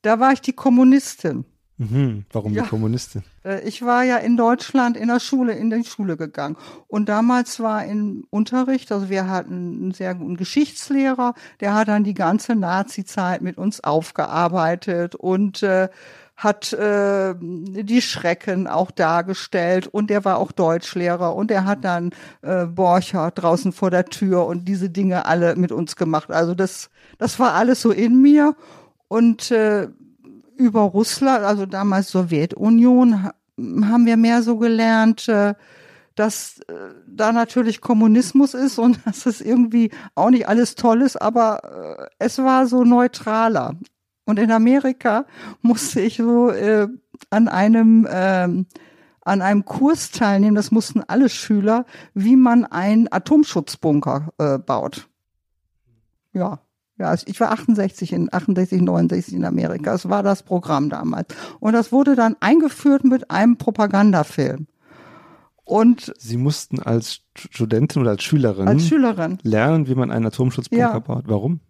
[0.03, 1.47] da war ich die Kommunistin.
[1.79, 2.27] Mhm.
[2.31, 2.63] Warum Ja.
[2.63, 3.25] die Kommunistin?
[3.45, 6.57] Äh, Ich war ja in Deutschland in der Schule, in die Schule gegangen.
[6.87, 12.05] Und damals war im Unterricht, also wir hatten einen sehr guten Geschichtslehrer, der hat dann
[12.05, 15.89] die ganze Nazi-Zeit mit uns aufgearbeitet und äh,
[16.37, 22.11] hat äh, die Schrecken auch dargestellt und der war auch Deutschlehrer und er hat dann
[22.43, 26.31] äh, Borcher draußen vor der Tür und diese Dinge alle mit uns gemacht.
[26.31, 28.55] Also das, das war alles so in mir
[29.09, 29.89] und äh,
[30.57, 35.55] über Russland, also damals Sowjetunion, ha- haben wir mehr so gelernt, äh,
[36.17, 36.75] dass äh,
[37.07, 42.07] da natürlich Kommunismus ist und dass es irgendwie auch nicht alles toll ist, aber äh,
[42.19, 43.77] es war so neutraler.
[44.27, 45.25] Und in Amerika
[45.63, 46.89] musste ich so äh,
[47.31, 48.67] an einem ähm,
[49.23, 51.85] an einem Kurs teilnehmen, das mussten alle Schüler,
[52.15, 55.09] wie man einen Atomschutzbunker äh, baut.
[56.33, 56.61] Ja,
[56.99, 59.93] ja, also ich war 68 in 68, 69 in Amerika.
[59.93, 61.29] Das war das Programm damals.
[61.59, 64.67] Und das wurde dann eingeführt mit einem Propagandafilm.
[65.65, 70.93] Und Sie mussten als Studentin oder als Schülerin als Schülerin, lernen, wie man einen Atomschutzbunker
[70.93, 70.99] Ja.
[71.01, 71.25] baut.
[71.27, 71.61] Warum?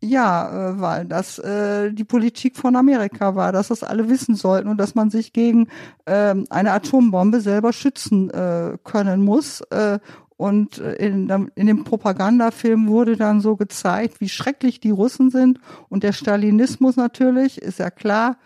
[0.00, 4.68] Ja, äh, weil das äh, die Politik von Amerika war, dass das alle wissen sollten
[4.68, 5.68] und dass man sich gegen
[6.06, 9.60] ähm, eine Atombombe selber schützen äh, können muss.
[9.70, 9.98] Äh,
[10.36, 15.58] und äh, in, in dem Propagandafilm wurde dann so gezeigt, wie schrecklich die Russen sind
[15.88, 18.36] und der Stalinismus natürlich, ist ja klar,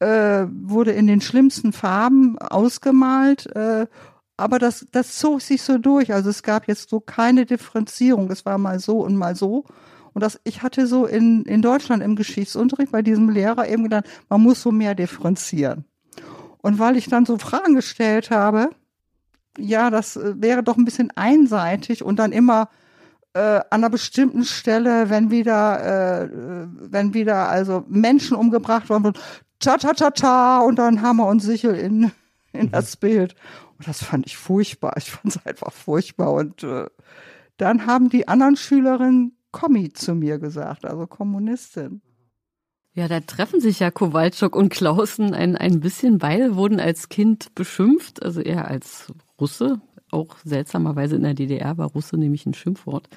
[0.00, 3.46] äh, wurde in den schlimmsten Farben ausgemalt.
[3.54, 3.86] Äh,
[4.36, 6.12] aber das, das zog sich so durch.
[6.12, 8.30] Also es gab jetzt so keine Differenzierung.
[8.30, 9.64] Es war mal so und mal so.
[10.16, 14.06] Und das, ich hatte so in, in Deutschland im Geschichtsunterricht bei diesem Lehrer eben gedacht,
[14.30, 15.84] man muss so mehr differenzieren.
[16.62, 18.70] Und weil ich dann so Fragen gestellt habe,
[19.58, 22.70] ja, das äh, wäre doch ein bisschen einseitig und dann immer
[23.34, 29.20] äh, an einer bestimmten Stelle, wenn wieder, äh, wenn wieder also Menschen umgebracht worden sind,
[29.58, 32.10] ta ta ta ta und dann Hammer und Sichel in,
[32.54, 33.34] in das Bild.
[33.76, 34.94] Und das fand ich furchtbar.
[34.96, 36.32] Ich fand es einfach furchtbar.
[36.32, 36.86] Und äh,
[37.58, 42.02] dann haben die anderen Schülerinnen Kommi zu mir gesagt, also Kommunistin.
[42.92, 46.18] Ja, da treffen sich ja Kowalczuk und Clausen ein, ein bisschen.
[46.18, 51.88] Beide wurden als Kind beschimpft, also er als Russe, auch seltsamerweise in der DDR war
[51.88, 53.08] Russe nämlich ein Schimpfwort.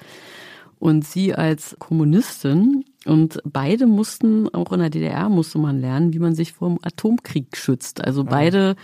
[0.78, 2.84] Und sie als Kommunistin.
[3.04, 6.78] Und beide mussten, auch in der DDR musste man lernen, wie man sich vor dem
[6.80, 8.02] Atomkrieg schützt.
[8.02, 8.76] Also beide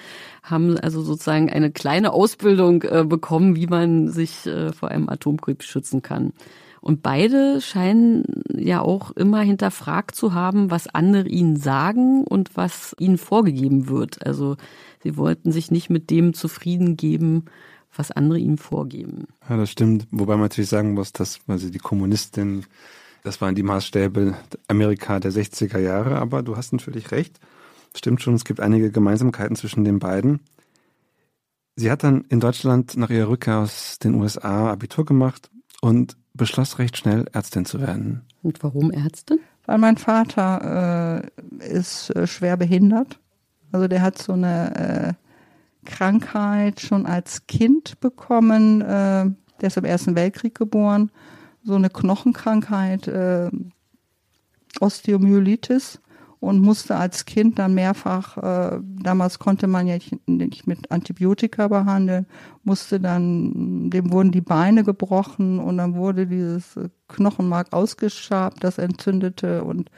[0.43, 5.63] haben also sozusagen eine kleine Ausbildung äh, bekommen, wie man sich äh, vor einem Atomkrieg
[5.63, 6.35] schützen kann.
[6.87, 8.23] Und beide scheinen
[8.55, 14.25] ja auch immer hinterfragt zu haben, was andere ihnen sagen und was ihnen vorgegeben wird.
[14.25, 14.57] Also
[15.03, 17.47] sie wollten sich nicht mit dem zufrieden geben,
[17.93, 19.27] was andere ihnen vorgeben.
[19.49, 20.07] Ja, das stimmt.
[20.13, 22.65] Wobei man natürlich sagen muss, dass also die Kommunistin,
[23.25, 24.37] das waren die Maßstäbe
[24.69, 27.41] Amerika der 60er Jahre, aber du hast natürlich recht.
[27.97, 30.39] Stimmt schon, es gibt einige Gemeinsamkeiten zwischen den beiden.
[31.75, 36.79] Sie hat dann in Deutschland nach ihrer Rückkehr aus den USA Abitur gemacht und beschloss
[36.79, 38.23] recht schnell Ärztin zu werden.
[38.43, 39.41] Und warum Ärztin?
[39.67, 41.23] Weil mein Vater
[41.61, 43.19] äh, ist äh, schwer behindert.
[43.73, 45.17] Also der hat so eine
[45.85, 48.81] äh, Krankheit schon als Kind bekommen.
[48.81, 51.11] Äh, der ist im Ersten Weltkrieg geboren.
[51.65, 53.51] So eine Knochenkrankheit, äh,
[54.81, 56.01] Osteomyelitis
[56.47, 62.27] und musste als Kind dann mehrfach, äh, damals konnte man ja nicht mit Antibiotika behandeln,
[62.63, 66.79] musste dann, dem wurden die Beine gebrochen und dann wurde dieses
[67.09, 69.91] Knochenmark ausgeschabt, das entzündete und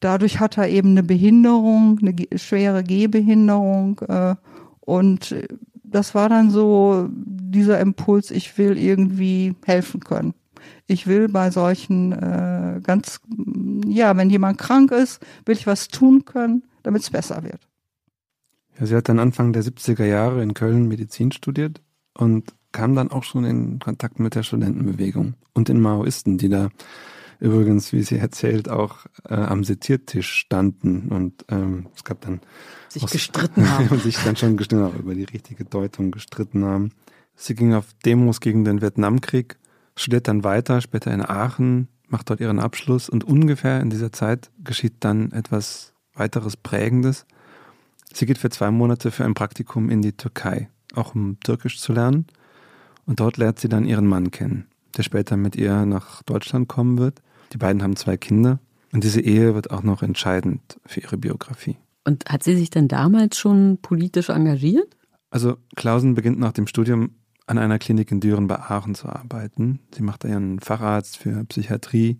[0.00, 4.36] dadurch hat er eben eine Behinderung, eine schwere Gehbehinderung äh,
[4.80, 5.34] und
[5.82, 10.34] das war dann so dieser Impuls, ich will irgendwie helfen können.
[10.86, 13.20] Ich will bei solchen äh, ganz,
[13.86, 17.66] ja, wenn jemand krank ist, will ich was tun können, damit es besser wird.
[18.78, 21.80] Ja, sie hat dann Anfang der 70er Jahre in Köln Medizin studiert
[22.12, 26.68] und kam dann auch schon in Kontakt mit der Studentenbewegung und den Maoisten, die da
[27.40, 32.40] übrigens, wie sie erzählt, auch äh, am Seziertisch standen und ähm, es gab dann
[32.88, 33.88] Sich aus- gestritten haben.
[33.88, 36.90] und sich dann schon gestritten auch über die richtige Deutung gestritten haben.
[37.36, 39.56] Sie ging auf Demos gegen den Vietnamkrieg,
[39.96, 44.50] studiert dann weiter, später in Aachen, macht dort ihren Abschluss und ungefähr in dieser Zeit
[44.62, 47.26] geschieht dann etwas weiteres Prägendes.
[48.12, 51.92] Sie geht für zwei Monate für ein Praktikum in die Türkei, auch um Türkisch zu
[51.92, 52.26] lernen.
[53.06, 56.98] Und dort lernt sie dann ihren Mann kennen, der später mit ihr nach Deutschland kommen
[56.98, 57.20] wird.
[57.52, 58.60] Die beiden haben zwei Kinder
[58.92, 61.76] und diese Ehe wird auch noch entscheidend für ihre Biografie.
[62.04, 64.96] Und hat sie sich denn damals schon politisch engagiert?
[65.30, 67.10] Also Klausen beginnt nach dem Studium
[67.46, 69.80] an einer Klinik in Düren bei Aachen zu arbeiten.
[69.94, 72.18] Sie macht ihren Facharzt für Psychiatrie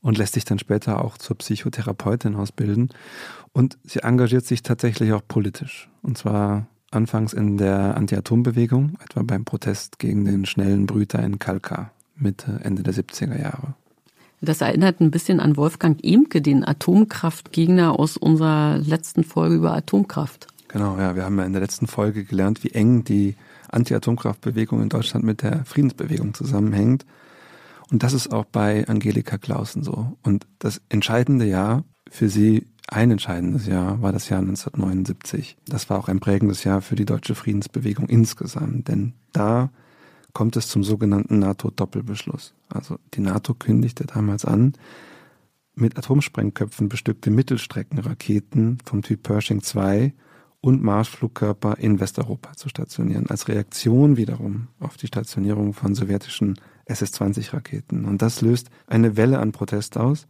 [0.00, 2.90] und lässt sich dann später auch zur Psychotherapeutin ausbilden.
[3.52, 5.88] Und sie engagiert sich tatsächlich auch politisch.
[6.02, 11.92] Und zwar anfangs in der Anti-Atom-Bewegung, etwa beim Protest gegen den schnellen Brüter in Kalkar,
[12.16, 13.74] Mitte, Ende der 70er Jahre.
[14.42, 20.48] Das erinnert ein bisschen an Wolfgang Emke, den Atomkraftgegner aus unserer letzten Folge über Atomkraft.
[20.66, 23.36] Genau, ja, wir haben ja in der letzten Folge gelernt, wie eng die
[23.72, 27.04] Anti-Atomkraftbewegung in Deutschland mit der Friedensbewegung zusammenhängt.
[27.90, 30.16] Und das ist auch bei Angelika Clausen so.
[30.22, 35.56] Und das entscheidende Jahr für sie, ein entscheidendes Jahr, war das Jahr 1979.
[35.66, 39.70] Das war auch ein prägendes Jahr für die deutsche Friedensbewegung insgesamt, denn da
[40.32, 42.54] kommt es zum sogenannten NATO-Doppelbeschluss.
[42.68, 44.74] Also die NATO kündigte damals an,
[45.74, 50.12] mit Atomsprengköpfen bestückte Mittelstreckenraketen vom Typ Pershing 2
[50.62, 56.54] und Marschflugkörper in Westeuropa zu stationieren, als Reaktion wiederum auf die Stationierung von sowjetischen
[56.86, 58.04] SS-20-Raketen.
[58.04, 60.28] Und das löst eine Welle an Protest aus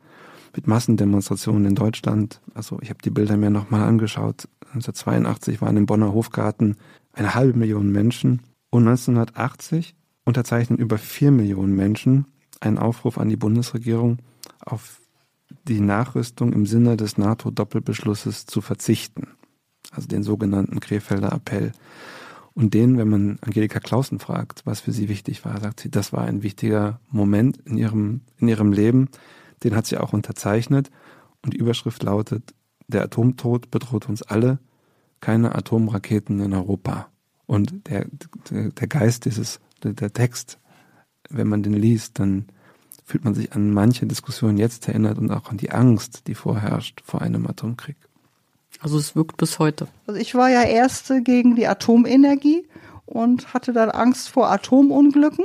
[0.57, 2.41] mit Massendemonstrationen in Deutschland.
[2.55, 4.49] Also ich habe die Bilder mir nochmal angeschaut.
[4.75, 6.77] 1982 waren im Bonner Hofgarten
[7.13, 8.41] eine halbe Million Menschen
[8.71, 12.27] und 1980 unterzeichnen über vier Millionen Menschen
[12.61, 14.19] einen Aufruf an die Bundesregierung,
[14.61, 15.01] auf
[15.69, 19.29] die Nachrüstung im Sinne des NATO-Doppelbeschlusses zu verzichten.
[19.93, 21.73] Also den sogenannten Krefelder Appell.
[22.55, 26.13] Und den, wenn man Angelika Clausen fragt, was für sie wichtig war, sagt sie, das
[26.13, 29.09] war ein wichtiger Moment in ihrem, in ihrem Leben.
[29.65, 30.91] Den hat sie auch unterzeichnet.
[31.43, 32.55] Und die Überschrift lautet,
[32.89, 34.59] der Atomtod bedroht uns alle,
[35.21, 37.09] keine Atomraketen in Europa.
[37.47, 38.07] Und der,
[38.51, 40.59] der, der Geist dieses, der, der Text,
[41.31, 42.47] wenn man den liest, dann
[43.05, 47.01] fühlt man sich an manche Diskussionen jetzt erinnert und auch an die Angst, die vorherrscht
[47.05, 47.97] vor einem Atomkrieg.
[48.83, 49.87] Also es wirkt bis heute.
[50.07, 52.67] Also ich war ja Erste gegen die Atomenergie
[53.07, 55.45] und hatte dann Angst vor Atomunglücken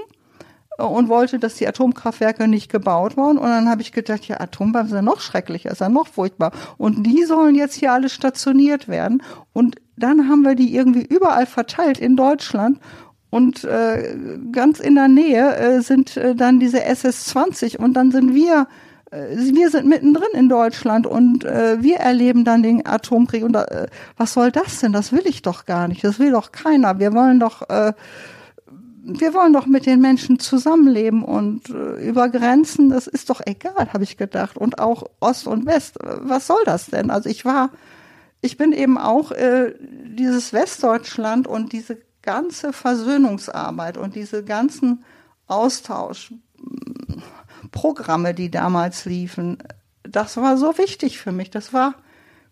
[0.78, 3.38] und wollte, dass die Atomkraftwerke nicht gebaut wurden.
[3.38, 6.52] Und dann habe ich gedacht, ja, Atombomben sind ja noch schrecklicher, ist ja noch furchtbar.
[6.78, 9.22] Und die sollen jetzt hier alle stationiert werden.
[9.54, 12.80] Und dann haben wir die irgendwie überall verteilt in Deutschland.
[13.30, 14.18] Und äh,
[14.52, 18.87] ganz in der Nähe äh, sind äh, dann diese SS-20 und dann sind wir äh,
[19.12, 23.44] wir sind mittendrin in Deutschland und äh, wir erleben dann den Atomkrieg.
[23.44, 24.92] Und äh, was soll das denn?
[24.92, 26.04] Das will ich doch gar nicht.
[26.04, 27.00] Das will doch keiner.
[27.00, 27.94] Wir wollen doch, äh,
[29.04, 32.90] wir wollen doch mit den Menschen zusammenleben und äh, über Grenzen.
[32.90, 34.58] Das ist doch egal, habe ich gedacht.
[34.58, 35.98] Und auch Ost und West.
[36.02, 37.10] Was soll das denn?
[37.10, 37.70] Also ich war,
[38.42, 45.06] ich bin eben auch äh, dieses Westdeutschland und diese ganze Versöhnungsarbeit und diese ganzen
[45.48, 46.34] Austausch
[47.72, 49.58] Programme, die damals liefen,
[50.04, 51.50] das war so wichtig für mich.
[51.50, 51.96] Das war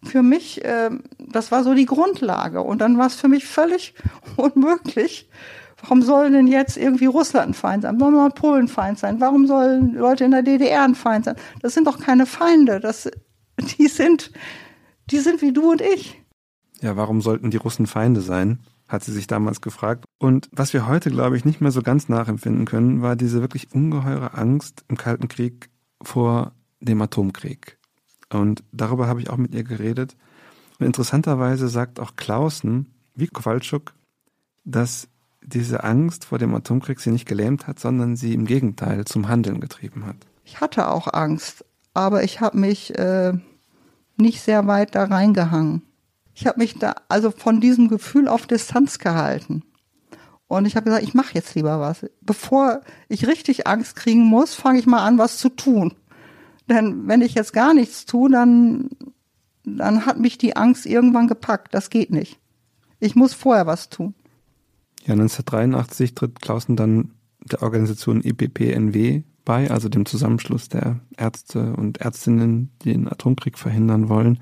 [0.04, 2.62] für mich, äh, das war so die Grundlage.
[2.62, 3.96] Und dann war es für mich völlig
[4.38, 5.30] unmöglich.
[5.82, 8.00] Warum sollen denn jetzt irgendwie Russland ein Feind sein?
[8.00, 9.20] Warum soll Polen ein Feind sein?
[9.20, 11.36] Warum sollen Leute in der DDR ein Feind sein?
[11.62, 12.80] Das sind doch keine Feinde.
[12.80, 13.10] Das,
[13.78, 14.32] die sind,
[15.12, 16.22] die sind wie du und ich.
[16.82, 18.60] Ja, warum sollten die Russen Feinde sein?
[18.88, 20.06] Hat sie sich damals gefragt.
[20.20, 23.74] Und was wir heute, glaube ich, nicht mehr so ganz nachempfinden können, war diese wirklich
[23.74, 25.70] ungeheure Angst im Kalten Krieg
[26.02, 27.78] vor dem Atomkrieg.
[28.30, 30.16] Und darüber habe ich auch mit ihr geredet.
[30.80, 33.94] Und interessanterweise sagt auch Clausen, wie Kowalczuk,
[34.66, 35.08] dass
[35.42, 39.62] diese Angst vor dem Atomkrieg sie nicht gelähmt hat, sondern sie im Gegenteil zum Handeln
[39.62, 40.18] getrieben hat.
[40.44, 43.34] Ich hatte auch Angst, aber ich habe mich äh,
[44.18, 45.84] nicht sehr weit da reingehangen
[46.36, 49.64] ich habe mich da also von diesem Gefühl auf Distanz gehalten.
[50.48, 52.06] Und ich habe gesagt, ich mache jetzt lieber was.
[52.22, 55.94] Bevor ich richtig Angst kriegen muss, fange ich mal an, was zu tun.
[56.70, 58.90] Denn wenn ich jetzt gar nichts tue, dann,
[59.64, 61.74] dann hat mich die Angst irgendwann gepackt.
[61.74, 62.40] Das geht nicht.
[63.00, 64.14] Ich muss vorher was tun.
[65.06, 72.00] Ja, 1983 tritt Clausen dann der Organisation EPPNW bei, also dem Zusammenschluss der Ärzte und
[72.02, 74.40] Ärztinnen, die den Atomkrieg verhindern wollen.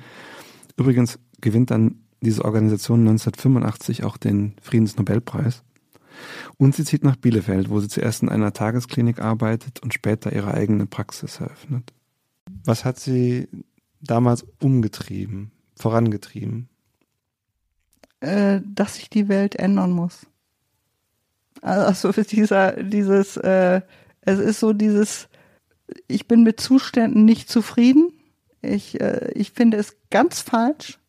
[0.78, 5.64] Übrigens gewinnt dann diese Organisation 1985 auch den Friedensnobelpreis.
[6.58, 10.54] Und sie zieht nach Bielefeld, wo sie zuerst in einer Tagesklinik arbeitet und später ihre
[10.54, 11.94] eigene Praxis eröffnet.
[12.64, 13.48] Was hat sie
[14.02, 16.70] damals umgetrieben, vorangetrieben?
[18.22, 20.26] Äh, dass sich die Welt ändern muss.
[21.62, 23.82] Also dieser, dieses, äh,
[24.22, 25.28] es ist so dieses,
[26.08, 28.14] ich bin mit Zuständen nicht zufrieden.
[28.62, 31.00] Ich, äh, ich finde es ganz falsch,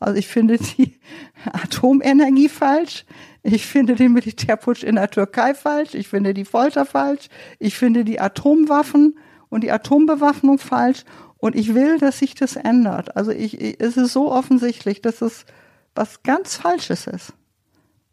[0.00, 1.00] also ich finde die
[1.52, 3.04] Atomenergie falsch.
[3.42, 5.94] Ich finde den Militärputsch in der Türkei falsch.
[5.94, 7.28] Ich finde die Folter falsch.
[7.58, 9.18] Ich finde die Atomwaffen
[9.48, 11.04] und die Atombewaffnung falsch.
[11.38, 13.16] Und ich will, dass sich das ändert.
[13.16, 15.46] Also ich, es ist so offensichtlich, dass es
[15.94, 17.32] was ganz Falsches ist.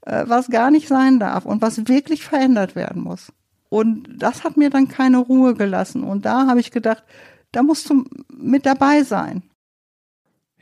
[0.05, 3.31] äh, was gar nicht sein darf und was wirklich verändert werden muss.
[3.69, 6.03] Und das hat mir dann keine Ruhe gelassen.
[6.03, 7.03] Und da habe ich gedacht,
[7.51, 9.43] da musst du mit dabei sein.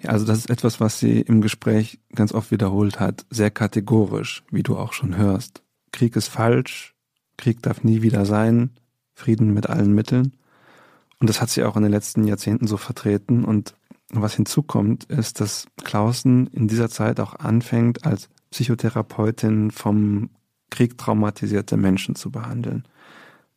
[0.07, 4.63] Also das ist etwas, was sie im Gespräch ganz oft wiederholt hat, sehr kategorisch, wie
[4.63, 5.63] du auch schon hörst.
[5.91, 6.95] Krieg ist falsch,
[7.37, 8.71] Krieg darf nie wieder sein,
[9.13, 10.33] Frieden mit allen Mitteln.
[11.19, 13.45] Und das hat sie auch in den letzten Jahrzehnten so vertreten.
[13.45, 13.75] Und
[14.09, 20.29] was hinzukommt, ist, dass Clausen in dieser Zeit auch anfängt, als Psychotherapeutin vom
[20.69, 22.83] Krieg traumatisierte Menschen zu behandeln.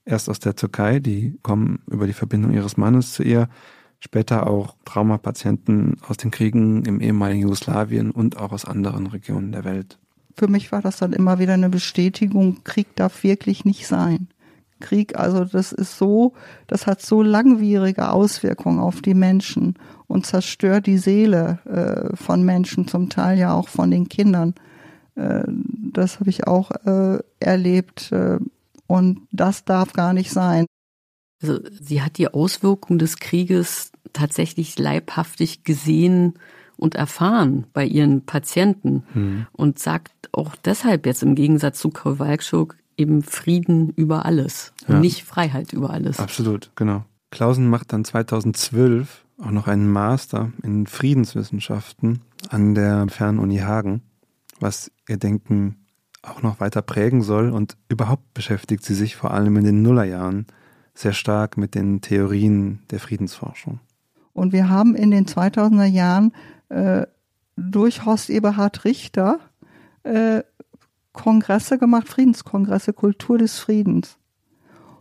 [0.05, 3.49] Erst aus der Türkei, die kommen über die Verbindung ihres Mannes zu ihr,
[4.01, 9.65] später auch Traumapatienten aus den Kriegen im ehemaligen Jugoslawien und auch aus anderen Regionen der
[9.65, 9.99] Welt.
[10.37, 14.29] Für mich war das dann immer wieder eine Bestätigung, Krieg darf wirklich nicht sein.
[14.81, 16.35] Krieg, also das ist so,
[16.67, 19.75] das hat so langwierige Auswirkungen auf die Menschen
[20.07, 24.55] und zerstört die Seele äh, von Menschen, zum Teil ja auch von den Kindern.
[25.15, 28.39] Äh, das habe ich auch äh, erlebt äh,
[28.87, 30.67] und das darf gar nicht sein.
[31.43, 36.34] Also sie hat die Auswirkungen des Krieges tatsächlich leibhaftig gesehen
[36.76, 39.47] und erfahren bei ihren Patienten hm.
[39.53, 44.95] und sagt auch deshalb jetzt im Gegensatz zu Kowalczuk eben Frieden über alles ja.
[44.95, 46.18] und nicht Freiheit über alles.
[46.18, 47.05] Absolut, genau.
[47.30, 54.03] Klausen macht dann 2012 auch noch einen Master in Friedenswissenschaften an der Fernuni Hagen,
[54.61, 55.76] was ihr Denken
[56.22, 60.47] auch noch weiter prägen soll und überhaupt beschäftigt sie sich vor allem in den Nullerjahren
[60.99, 63.81] sehr stark mit den Theorien der Friedensforschung.
[64.33, 66.33] Und wir haben in den 2000er Jahren
[66.69, 67.07] äh,
[67.57, 69.39] durch Horst Eberhard Richter
[70.03, 70.43] äh,
[71.13, 74.19] Kongresse gemacht, Friedenskongresse, Kultur des Friedens.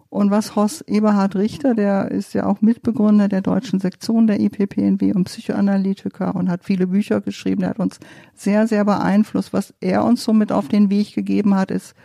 [0.10, 5.12] Und was Horst Eberhard Richter, der ist ja auch Mitbegründer der deutschen Sektion der IPPNW
[5.14, 8.00] und Psychoanalytiker und hat viele Bücher geschrieben, der hat uns
[8.34, 9.52] sehr, sehr beeinflusst.
[9.52, 11.96] Was er uns so mit auf den Weg gegeben hat, ist,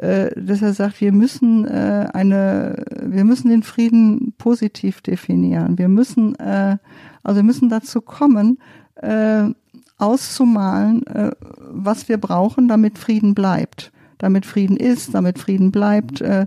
[0.00, 5.76] dass er sagt, wir müssen äh, eine, wir müssen den Frieden positiv definieren.
[5.76, 6.78] Wir müssen, äh,
[7.24, 8.58] also wir müssen dazu kommen,
[8.94, 9.50] äh,
[9.98, 11.32] auszumalen, äh,
[11.70, 16.20] was wir brauchen, damit Frieden bleibt, damit Frieden ist, damit Frieden bleibt.
[16.20, 16.46] Äh,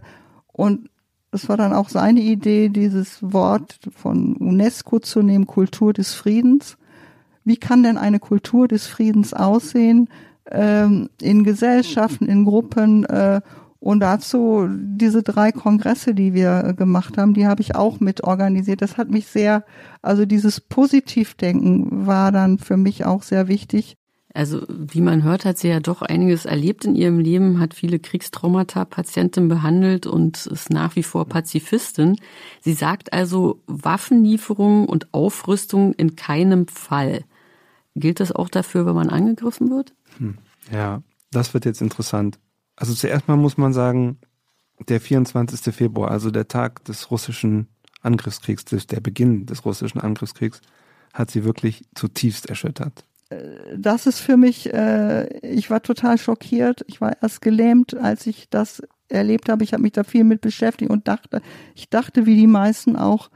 [0.53, 0.89] und
[1.31, 6.77] es war dann auch seine Idee, dieses Wort von UNESCO zu nehmen, Kultur des Friedens.
[7.43, 10.09] Wie kann denn eine Kultur des Friedens aussehen
[10.49, 13.05] ähm, in Gesellschaften, in Gruppen?
[13.05, 13.41] Äh,
[13.81, 18.23] und dazu diese drei Kongresse, die wir äh, gemacht haben, die habe ich auch mit
[18.23, 18.83] organisiert.
[18.83, 19.65] Das hat mich sehr,
[20.03, 23.97] also dieses Positivdenken war dann für mich auch sehr wichtig.
[24.35, 27.99] Also wie man hört, hat sie ja doch einiges erlebt in ihrem Leben, hat viele
[27.99, 32.17] Kriegstraumata Patienten behandelt und ist nach wie vor Pazifistin.
[32.61, 37.23] Sie sagt also Waffenlieferungen und Aufrüstung in keinem Fall.
[37.95, 39.93] Gilt das auch dafür, wenn man angegriffen wird?
[40.17, 40.37] Hm.
[40.71, 41.01] Ja,
[41.31, 42.39] das wird jetzt interessant.
[42.75, 44.19] Also zuerst mal muss man sagen,
[44.87, 45.73] der 24.
[45.73, 47.67] Februar, also der Tag des russischen
[48.01, 50.61] Angriffskriegs, der Beginn des russischen Angriffskriegs,
[51.13, 53.05] hat sie wirklich zutiefst erschüttert.
[53.29, 56.83] Äh, das ist für mich, äh, ich war total schockiert.
[56.87, 59.63] Ich war erst gelähmt, als ich das erlebt habe.
[59.63, 61.41] Ich habe mich da viel mit beschäftigt und dachte,
[61.75, 63.29] ich dachte wie die meisten auch,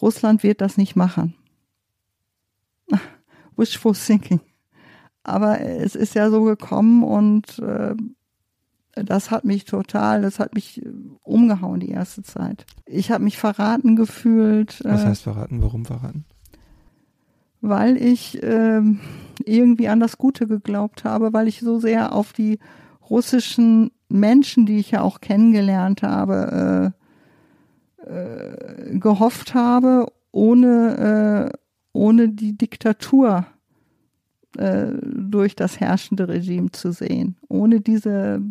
[0.00, 1.34] Russland wird das nicht machen.
[3.56, 4.40] Wishful thinking.
[5.28, 7.94] Aber es ist ja so gekommen und äh,
[8.94, 10.90] das hat mich total, das hat mich äh,
[11.22, 12.66] umgehauen die erste Zeit.
[12.86, 14.80] Ich habe mich verraten gefühlt.
[14.84, 15.62] Was äh, heißt verraten?
[15.62, 16.24] Warum verraten?
[17.60, 18.80] Weil ich äh,
[19.44, 22.58] irgendwie an das Gute geglaubt habe, weil ich so sehr auf die
[23.10, 26.94] russischen Menschen, die ich ja auch kennengelernt habe,
[28.06, 31.58] äh, äh, gehofft habe, ohne, äh,
[31.92, 33.46] ohne die Diktatur
[34.58, 38.42] äh, durch das herrschende Regime zu sehen, ohne diese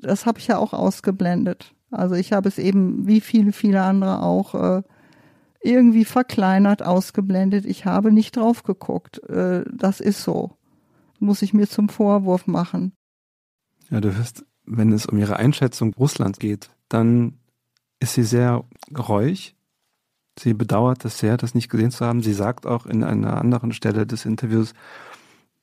[0.00, 1.74] das habe ich ja auch ausgeblendet.
[1.90, 4.82] Also ich habe es eben, wie viele, viele andere auch, äh,
[5.62, 7.66] irgendwie verkleinert, ausgeblendet.
[7.66, 9.22] Ich habe nicht drauf geguckt.
[9.28, 10.56] Äh, das ist so.
[11.18, 12.92] Muss ich mir zum Vorwurf machen.
[13.90, 17.38] Ja, du hörst, wenn es um ihre Einschätzung Russlands geht, dann
[18.00, 18.64] ist sie sehr
[18.96, 19.56] reuig.
[20.38, 22.22] Sie bedauert es sehr, das nicht gesehen zu haben.
[22.22, 24.72] Sie sagt auch in einer anderen Stelle des Interviews,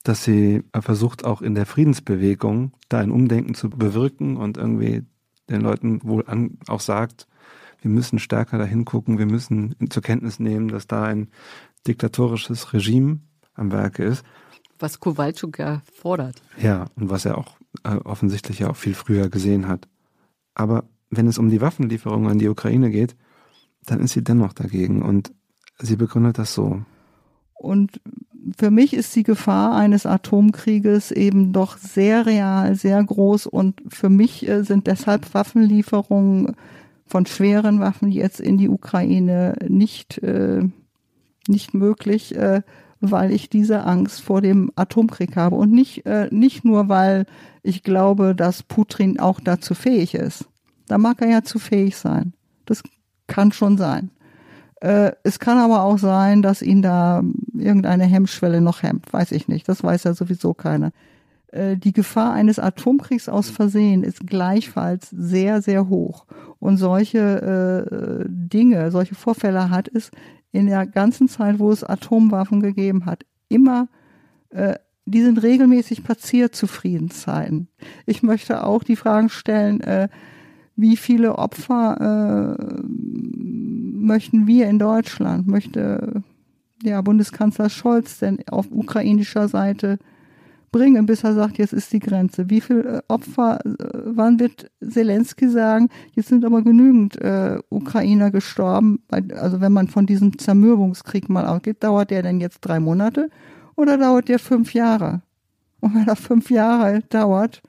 [0.03, 5.03] dass sie versucht, auch in der Friedensbewegung da ein Umdenken zu bewirken und irgendwie
[5.49, 7.27] den Leuten wohl an, auch sagt,
[7.81, 11.29] wir müssen stärker dahin gucken, wir müssen zur Kenntnis nehmen, dass da ein
[11.87, 13.19] diktatorisches Regime
[13.53, 14.23] am Werke ist.
[14.79, 16.41] Was Kowalczuk ja fordert.
[16.57, 19.87] Ja, und was er auch äh, offensichtlich ja auch viel früher gesehen hat.
[20.53, 23.15] Aber wenn es um die Waffenlieferung an die Ukraine geht,
[23.85, 25.31] dann ist sie dennoch dagegen und
[25.79, 26.81] sie begründet das so.
[27.53, 28.01] Und
[28.57, 34.09] für mich ist die Gefahr eines Atomkrieges eben doch sehr real, sehr groß und für
[34.09, 36.55] mich äh, sind deshalb Waffenlieferungen
[37.07, 40.63] von schweren Waffen jetzt in die Ukraine nicht, äh,
[41.47, 42.61] nicht möglich, äh,
[42.99, 47.25] weil ich diese Angst vor dem Atomkrieg habe und nicht, äh, nicht nur, weil
[47.61, 50.45] ich glaube, dass Putin auch dazu fähig ist.
[50.87, 52.33] Da mag er ja zu fähig sein.
[52.65, 52.83] Das
[53.27, 54.11] kann schon sein.
[54.81, 57.23] Äh, es kann aber auch sein, dass ihn da
[57.57, 59.11] irgendeine Hemmschwelle noch hemmt.
[59.11, 59.67] Weiß ich nicht.
[59.67, 60.91] Das weiß ja sowieso keiner.
[61.47, 66.25] Äh, die Gefahr eines Atomkriegs aus Versehen ist gleichfalls sehr, sehr hoch.
[66.59, 70.11] Und solche äh, Dinge, solche Vorfälle hat es
[70.51, 73.87] in der ganzen Zeit, wo es Atomwaffen gegeben hat, immer
[74.49, 77.67] äh, die sind regelmäßig passiert zu Friedenszeiten.
[78.05, 80.09] Ich möchte auch die Fragen stellen, äh,
[80.75, 86.23] wie viele Opfer äh, möchten wir in Deutschland, möchte
[86.83, 89.97] ja Bundeskanzler Scholz denn auf ukrainischer Seite
[90.75, 92.49] bringen, bis er sagt, jetzt ist die Grenze.
[92.49, 93.71] Wie viele äh, Opfer, äh,
[94.05, 100.05] wann wird Zelensky sagen, jetzt sind aber genügend äh, Ukrainer gestorben, also wenn man von
[100.05, 103.29] diesem Zermürbungskrieg mal ausgeht, dauert der denn jetzt drei Monate
[103.77, 105.21] oder dauert der fünf Jahre?
[105.79, 107.61] Und wenn er fünf Jahre dauert,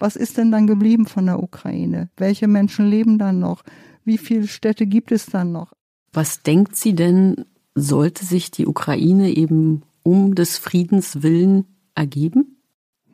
[0.00, 2.10] was ist denn dann geblieben von der Ukraine?
[2.16, 3.62] Welche Menschen leben dann noch?
[4.04, 5.72] Wie viele Städte gibt es dann noch?
[6.12, 7.44] Was denkt sie denn,
[7.74, 12.56] sollte sich die Ukraine eben um des Friedens willen ergeben?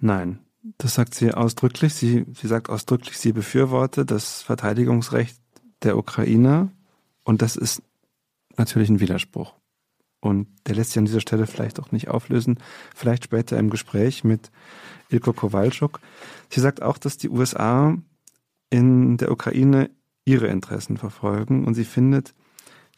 [0.00, 0.38] Nein,
[0.78, 1.94] das sagt sie ausdrücklich.
[1.94, 5.38] Sie, sie sagt ausdrücklich, sie befürworte das Verteidigungsrecht
[5.82, 6.70] der Ukrainer
[7.24, 7.82] und das ist
[8.56, 9.54] natürlich ein Widerspruch.
[10.20, 12.58] Und der lässt sich an dieser Stelle vielleicht auch nicht auflösen.
[12.94, 14.50] Vielleicht später im Gespräch mit
[15.08, 16.00] Ilko Kowalczuk.
[16.50, 17.96] Sie sagt auch, dass die USA
[18.70, 19.90] in der Ukraine
[20.24, 22.34] ihre Interessen verfolgen und sie findet,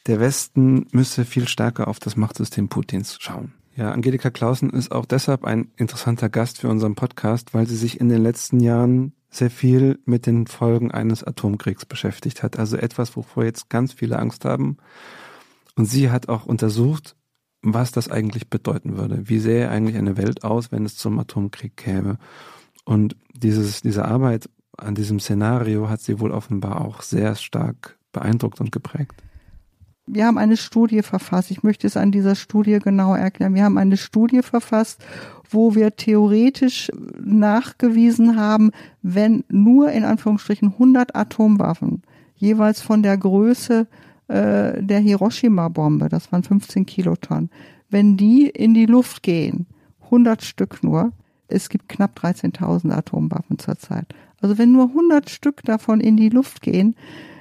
[0.06, 3.52] der Westen müsse viel stärker auf das Machtsystem Putins schauen.
[3.76, 8.00] Ja, Angelika Clausen ist auch deshalb ein interessanter Gast für unseren Podcast, weil sie sich
[8.00, 12.58] in den letzten Jahren sehr viel mit den Folgen eines Atomkriegs beschäftigt hat.
[12.58, 14.78] Also etwas, wovor jetzt ganz viele Angst haben.
[15.76, 17.14] Und sie hat auch untersucht,
[17.62, 19.28] was das eigentlich bedeuten würde.
[19.28, 22.18] Wie sähe eigentlich eine Welt aus, wenn es zum Atomkrieg käme?
[22.84, 28.60] Und dieses, diese Arbeit an diesem Szenario hat sie wohl offenbar auch sehr stark beeindruckt
[28.60, 29.22] und geprägt.
[30.06, 31.50] Wir haben eine Studie verfasst.
[31.50, 33.54] Ich möchte es an dieser Studie genau erklären.
[33.54, 35.04] Wir haben eine Studie verfasst,
[35.50, 36.90] wo wir theoretisch
[37.20, 38.70] nachgewiesen haben,
[39.02, 42.02] wenn nur in Anführungsstrichen 100 Atomwaffen
[42.36, 43.86] jeweils von der Größe
[44.28, 47.50] äh, der Hiroshima-Bombe, das waren 15 Kilotonnen,
[47.90, 49.66] wenn die in die Luft gehen,
[50.04, 51.12] 100 Stück nur,
[51.48, 54.14] es gibt knapp 13.000 Atomwaffen zurzeit.
[54.40, 56.94] Also wenn nur 100 Stück davon in die Luft gehen,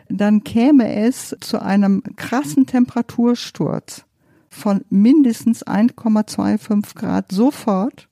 [0.09, 4.05] dann käme es zu einem krassen Temperatursturz
[4.49, 8.07] von mindestens 1,25 Grad sofort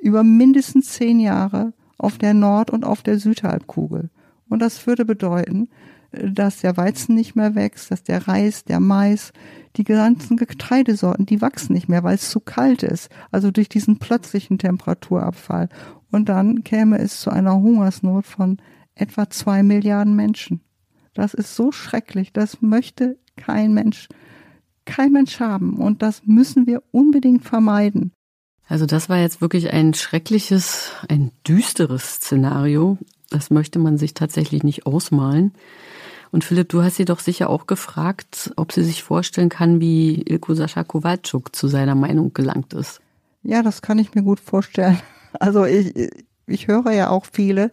[0.00, 4.10] über mindestens zehn Jahre auf der Nord- und auf der Südhalbkugel.
[4.48, 5.68] Und das würde bedeuten,
[6.22, 9.32] dass der Weizen nicht mehr wächst, dass der Reis, der Mais,
[9.76, 13.10] die ganzen Getreidesorten, die wachsen nicht mehr, weil es zu kalt ist.
[13.30, 15.68] Also durch diesen plötzlichen Temperaturabfall.
[16.10, 18.58] Und dann käme es zu einer Hungersnot von
[18.94, 20.60] etwa zwei Milliarden Menschen.
[21.14, 22.32] Das ist so schrecklich.
[22.32, 24.08] Das möchte kein Mensch,
[24.84, 25.76] kein Mensch haben.
[25.76, 28.12] Und das müssen wir unbedingt vermeiden.
[28.68, 32.98] Also das war jetzt wirklich ein schreckliches, ein düsteres Szenario.
[33.30, 35.52] Das möchte man sich tatsächlich nicht ausmalen.
[36.36, 40.20] Und Philipp, du hast sie doch sicher auch gefragt, ob sie sich vorstellen kann, wie
[40.20, 43.00] Ilko Sascha Kowalczuk zu seiner Meinung gelangt ist.
[43.42, 45.00] Ja, das kann ich mir gut vorstellen.
[45.40, 45.94] Also ich,
[46.46, 47.70] ich höre ja auch viele,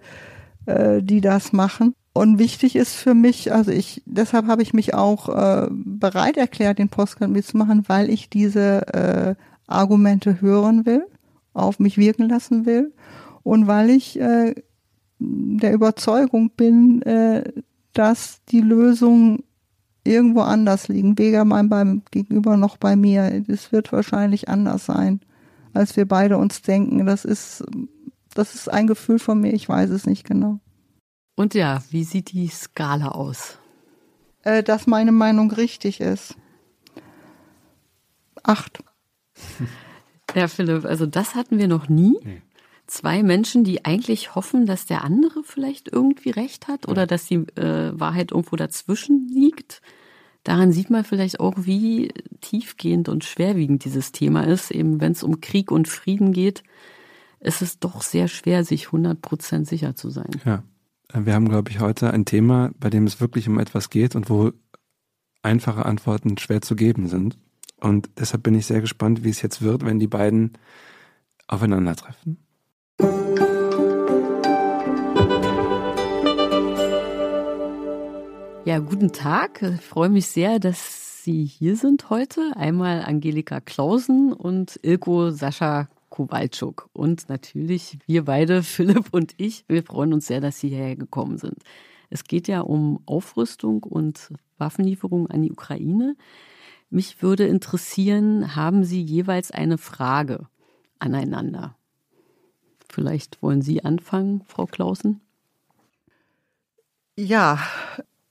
[0.65, 1.93] äh, die das machen.
[2.13, 6.79] Und wichtig ist für mich, also ich, deshalb habe ich mich auch äh, bereit erklärt,
[6.79, 9.35] den Postcard mitzumachen, weil ich diese äh,
[9.67, 11.05] Argumente hören will,
[11.53, 12.93] auf mich wirken lassen will
[13.43, 14.55] und weil ich äh,
[15.19, 17.43] der Überzeugung bin, äh,
[17.93, 19.43] dass die Lösungen
[20.03, 23.43] irgendwo anders liegen, weder mein beim Gegenüber noch bei mir.
[23.47, 25.21] Es wird wahrscheinlich anders sein,
[25.73, 27.05] als wir beide uns denken.
[27.05, 27.63] Das ist,
[28.33, 30.59] das ist ein Gefühl von mir, ich weiß es nicht genau.
[31.35, 33.57] Und ja, wie sieht die Skala aus?
[34.43, 36.35] Äh, dass meine Meinung richtig ist.
[38.43, 38.83] Acht.
[40.35, 42.17] Ja, Philipp, also das hatten wir noch nie.
[42.23, 42.41] Nee
[42.87, 47.35] zwei Menschen, die eigentlich hoffen, dass der andere vielleicht irgendwie recht hat oder dass die
[47.55, 49.81] äh, Wahrheit irgendwo dazwischen liegt.
[50.43, 52.09] Daran sieht man vielleicht auch, wie
[52.41, 54.71] tiefgehend und schwerwiegend dieses Thema ist.
[54.71, 56.63] Eben wenn es um Krieg und Frieden geht,
[57.39, 60.29] ist es doch sehr schwer, sich 100 Prozent sicher zu sein.
[60.45, 60.63] Ja,
[61.13, 64.29] wir haben, glaube ich, heute ein Thema, bei dem es wirklich um etwas geht und
[64.29, 64.51] wo
[65.41, 67.37] einfache Antworten schwer zu geben sind.
[67.79, 70.53] Und deshalb bin ich sehr gespannt, wie es jetzt wird, wenn die beiden
[71.47, 72.42] aufeinandertreffen.
[78.65, 79.61] Ja, guten Tag.
[79.61, 82.53] Ich freue mich sehr, dass Sie hier sind heute.
[82.55, 86.89] Einmal Angelika Klausen und Ilko Sascha Kowalczuk.
[86.93, 91.37] Und natürlich wir beide, Philipp und ich, wir freuen uns sehr, dass Sie hierher gekommen
[91.37, 91.57] sind.
[92.09, 96.15] Es geht ja um Aufrüstung und Waffenlieferung an die Ukraine.
[96.89, 100.47] Mich würde interessieren, haben Sie jeweils eine Frage
[100.99, 101.75] aneinander?
[102.87, 105.19] Vielleicht wollen Sie anfangen, Frau Klausen?
[107.17, 107.59] Ja,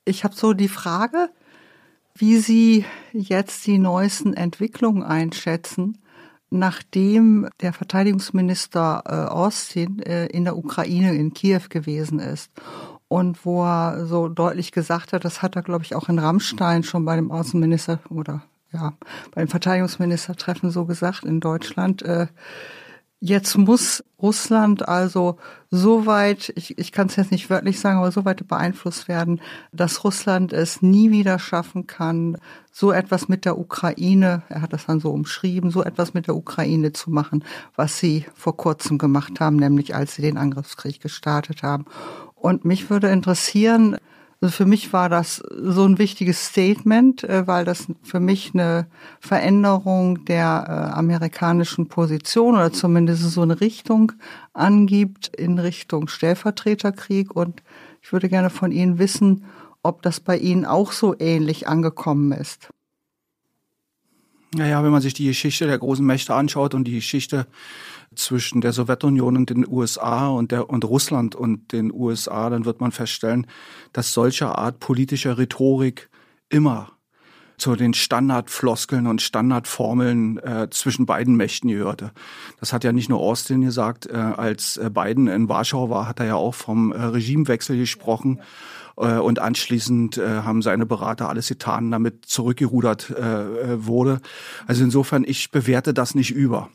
[0.05, 1.31] ich habe so die Frage,
[2.15, 5.99] wie Sie jetzt die neuesten Entwicklungen einschätzen,
[6.51, 12.51] nachdem der Verteidigungsminister äh, Austin äh, in der Ukraine in Kiew gewesen ist
[13.09, 16.83] und wo er so deutlich gesagt hat, das hat er, glaube ich, auch in Rammstein
[16.83, 18.43] schon bei dem Außenminister oder
[18.73, 18.95] ja,
[19.35, 22.27] beim Verteidigungsministertreffen so gesagt in Deutschland, äh,
[23.25, 25.39] Jetzt muss Russland also
[25.71, 29.41] so weit, ich, ich kann es jetzt nicht wörtlich sagen, aber so weit beeinflusst werden,
[29.71, 32.37] dass Russland es nie wieder schaffen kann,
[32.73, 36.35] so etwas mit der Ukraine, er hat das dann so umschrieben, so etwas mit der
[36.35, 37.45] Ukraine zu machen,
[37.77, 41.85] was sie vor kurzem gemacht haben, nämlich als sie den Angriffskrieg gestartet haben.
[42.35, 43.99] Und mich würde interessieren,
[44.43, 48.89] also für mich war das so ein wichtiges Statement, äh, weil das für mich eine
[49.21, 54.11] Veränderung der äh, amerikanischen Position oder zumindest so eine Richtung
[54.53, 57.37] angibt in Richtung Stellvertreterkrieg.
[57.37, 57.63] Und
[58.03, 59.45] ich würde gerne von Ihnen wissen,
[59.85, 62.71] ob das bei Ihnen auch so ähnlich angekommen ist.
[64.55, 67.47] Naja, wenn man sich die Geschichte der großen Mächte anschaut und die Geschichte
[68.15, 72.81] zwischen der Sowjetunion und den USA und, der, und Russland und den USA, dann wird
[72.81, 73.47] man feststellen,
[73.93, 76.11] dass solche Art politischer Rhetorik
[76.49, 76.93] immer
[77.63, 82.11] zu den Standardfloskeln und Standardformeln äh, zwischen beiden Mächten gehörte.
[82.59, 86.19] Das hat ja nicht nur Austin gesagt, äh, als äh, Biden in Warschau war, hat
[86.19, 88.41] er ja auch vom äh, Regimewechsel gesprochen.
[88.97, 94.21] Äh, und anschließend äh, haben seine Berater alles getan, damit zurückgerudert äh, wurde.
[94.67, 96.69] Also insofern, ich bewerte das nicht über.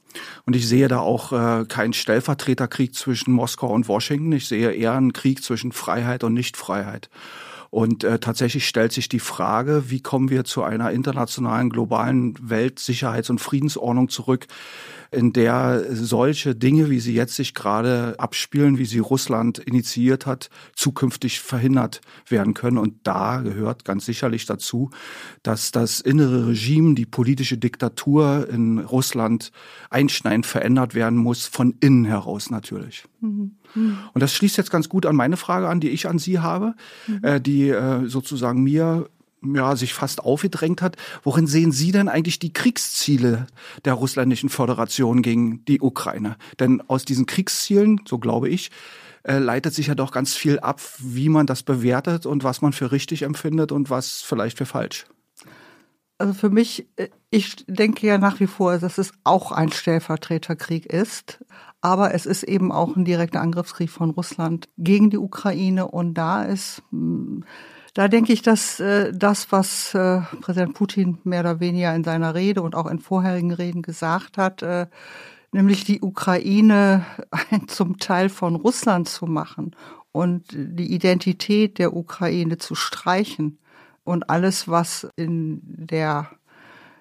[0.46, 1.30] Und ich sehe da auch
[1.68, 4.32] keinen Stellvertreterkrieg zwischen Moskau und Washington.
[4.32, 7.12] Ich sehe eher einen Krieg zwischen Freiheit und Nichtfreiheit.
[7.78, 13.30] Und äh, tatsächlich stellt sich die Frage, wie kommen wir zu einer internationalen, globalen Weltsicherheits-
[13.30, 14.48] und Friedensordnung zurück,
[15.12, 20.50] in der solche Dinge, wie sie jetzt sich gerade abspielen, wie sie Russland initiiert hat,
[20.76, 22.80] zukünftig verhindert werden können.
[22.80, 24.90] Und da gehört ganz sicherlich dazu,
[25.44, 29.52] dass das innere Regime, die politische Diktatur in Russland
[29.92, 33.06] einschneidend verändert werden muss, von innen heraus natürlich.
[33.22, 33.52] Mhm.
[33.76, 36.74] Und das schließt jetzt ganz gut an meine Frage an, die ich an Sie habe,
[37.08, 37.24] mhm.
[37.24, 39.08] äh, die äh, sozusagen mir
[39.44, 40.96] ja, sich fast aufgedrängt hat.
[41.24, 43.48] Worin sehen Sie denn eigentlich die Kriegsziele
[43.86, 46.38] der russländischen Föderation gegen die Ukraine?
[46.60, 48.72] Denn aus diesen Kriegszielen, so glaube ich,
[49.24, 52.74] äh, leitet sich ja doch ganz viel ab, wie man das bewertet und was man
[52.74, 55.06] für richtig empfindet und was vielleicht für falsch.
[56.18, 60.86] Also für mich, äh, ich denke ja nach wie vor, dass es auch ein Stellvertreterkrieg
[60.86, 61.44] ist.
[61.82, 65.88] Aber es ist eben auch ein direkter Angriffskrieg von Russland gegen die Ukraine.
[65.88, 67.44] Und da ist, hm,
[67.94, 72.34] da denke ich, dass äh, das, was äh, Präsident Putin mehr oder weniger in seiner
[72.34, 74.66] Rede und auch in vorherigen Reden gesagt hat,
[75.52, 77.06] nämlich die Ukraine
[77.68, 79.76] zum Teil von Russland zu machen
[80.12, 83.60] und die Identität der Ukraine zu streichen
[84.08, 86.30] und alles, was in der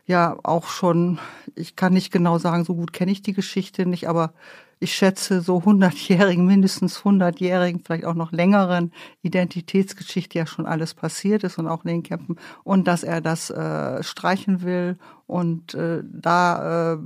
[0.07, 1.19] ja auch schon,
[1.55, 4.33] ich kann nicht genau sagen, so gut kenne ich die Geschichte nicht, aber
[4.81, 8.93] ich schätze, so hundertjährigen, mindestens hundertjährigen, vielleicht auch noch längeren
[9.23, 13.51] Identitätsgeschichte ja schon alles passiert ist und auch in den Kämpfen und dass er das
[13.51, 16.99] äh, streichen will und äh, da, äh,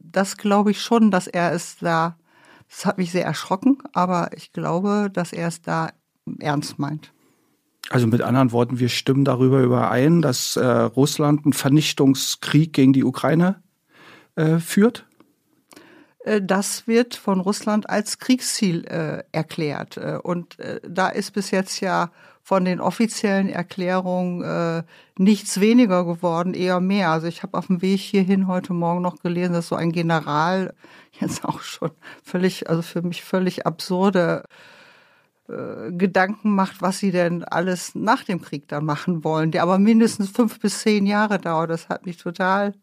[0.00, 2.16] das glaube ich schon, dass er es da,
[2.68, 5.90] das hat mich sehr erschrocken, aber ich glaube, dass er es da
[6.40, 7.12] ernst meint.
[7.90, 13.04] Also mit anderen Worten, wir stimmen darüber überein, dass äh, Russland einen Vernichtungskrieg gegen die
[13.04, 13.62] Ukraine
[14.34, 15.06] äh, führt?
[16.24, 19.96] Äh, das wird von Russland als Kriegsziel äh, erklärt.
[19.96, 22.10] Äh, und äh, da ist bis jetzt ja
[22.42, 24.84] von den offiziellen Erklärungen
[25.18, 27.10] nichts weniger geworden, eher mehr.
[27.10, 30.72] Also ich habe auf dem Weg hierhin heute Morgen noch gelesen, dass so ein General
[31.20, 31.90] jetzt auch schon
[32.22, 34.44] völlig, also für mich völlig absurde
[35.48, 39.78] äh, Gedanken macht, was sie denn alles nach dem Krieg dann machen wollen, der aber
[39.78, 41.70] mindestens fünf bis zehn Jahre dauert.
[41.70, 42.74] Das hat mich total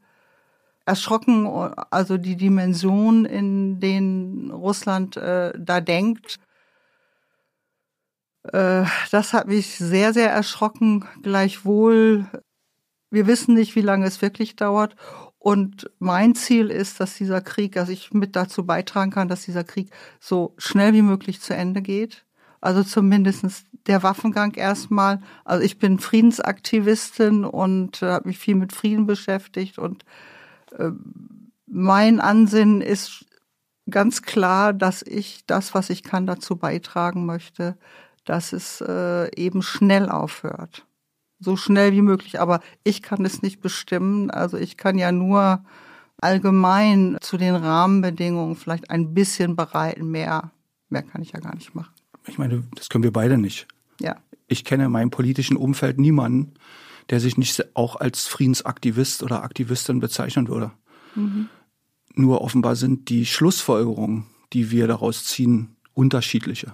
[0.86, 1.48] erschrocken,
[1.92, 6.40] also die Dimension, in denen Russland äh, da denkt.
[8.44, 11.06] Äh, das hat mich sehr, sehr erschrocken.
[11.22, 12.28] Gleichwohl
[13.14, 14.96] wir wissen nicht, wie lange es wirklich dauert.
[15.38, 19.64] Und mein Ziel ist, dass dieser Krieg, dass ich mit dazu beitragen kann, dass dieser
[19.64, 22.26] Krieg so schnell wie möglich zu Ende geht.
[22.64, 25.22] Also zumindestens der Waffengang erstmal.
[25.44, 30.06] Also ich bin Friedensaktivistin und äh, habe mich viel mit Frieden beschäftigt und
[30.78, 30.92] äh,
[31.68, 33.26] mein Ansinnen ist
[33.90, 37.78] ganz klar, dass ich das, was ich kann, dazu beitragen möchte,
[38.24, 40.86] dass es äh, eben schnell aufhört.
[41.40, 42.40] So schnell wie möglich.
[42.40, 44.32] Aber ich kann es nicht bestimmen.
[44.32, 45.66] Also ich kann ja nur
[46.22, 50.10] allgemein zu den Rahmenbedingungen vielleicht ein bisschen bereiten.
[50.12, 50.52] Mehr,
[50.88, 51.94] mehr kann ich ja gar nicht machen.
[52.28, 53.68] Ich meine, das können wir beide nicht.
[54.00, 54.18] Ja.
[54.48, 56.54] Ich kenne in meinem politischen Umfeld niemanden,
[57.10, 60.72] der sich nicht auch als Friedensaktivist oder Aktivistin bezeichnen würde.
[61.16, 61.50] Mhm.
[62.16, 66.74] Nur offenbar sind die Schlussfolgerungen, die wir daraus ziehen, unterschiedliche.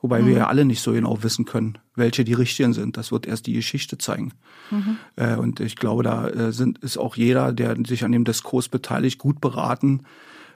[0.00, 0.26] Wobei mhm.
[0.26, 2.96] wir ja alle nicht so genau wissen können, welche die richtigen sind.
[2.96, 4.32] Das wird erst die Geschichte zeigen.
[4.70, 4.98] Mhm.
[5.16, 8.68] Äh, und ich glaube, da äh, sind, ist auch jeder, der sich an dem Diskurs
[8.68, 10.02] beteiligt, gut beraten,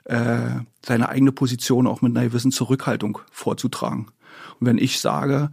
[0.05, 0.51] äh,
[0.85, 4.09] seine eigene Position auch mit einer gewissen Zurückhaltung vorzutragen.
[4.61, 5.51] Und wenn ich sage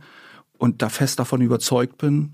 [0.58, 2.32] und da fest davon überzeugt bin,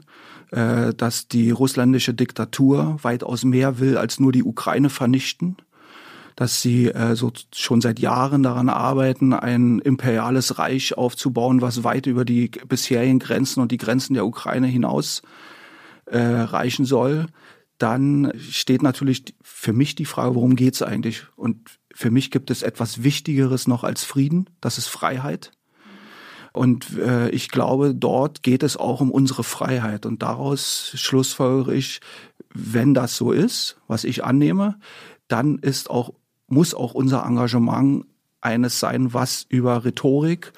[0.52, 5.58] äh, dass die russländische Diktatur weitaus mehr will, als nur die Ukraine vernichten,
[6.36, 12.06] dass sie äh, so schon seit Jahren daran arbeiten, ein imperiales Reich aufzubauen, was weit
[12.06, 15.22] über die bisherigen Grenzen und die Grenzen der Ukraine hinaus
[16.06, 17.28] äh, reichen soll,
[17.78, 21.24] dann steht natürlich für mich die Frage, worum geht's eigentlich?
[21.36, 25.52] Und für mich gibt es etwas Wichtigeres noch als Frieden, das ist Freiheit.
[26.54, 30.06] Und äh, ich glaube, dort geht es auch um unsere Freiheit.
[30.06, 32.02] Und daraus schlussfolgere ich,
[32.54, 34.78] wenn das so ist, was ich annehme,
[35.28, 36.14] dann ist auch
[36.52, 38.06] muss auch unser Engagement
[38.42, 40.52] eines sein, was über Rhetorik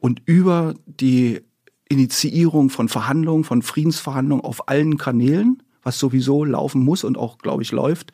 [0.00, 1.40] und über die
[1.88, 7.62] Initiierung von Verhandlungen, von Friedensverhandlungen auf allen Kanälen, was sowieso laufen muss und auch, glaube
[7.62, 8.12] ich, läuft,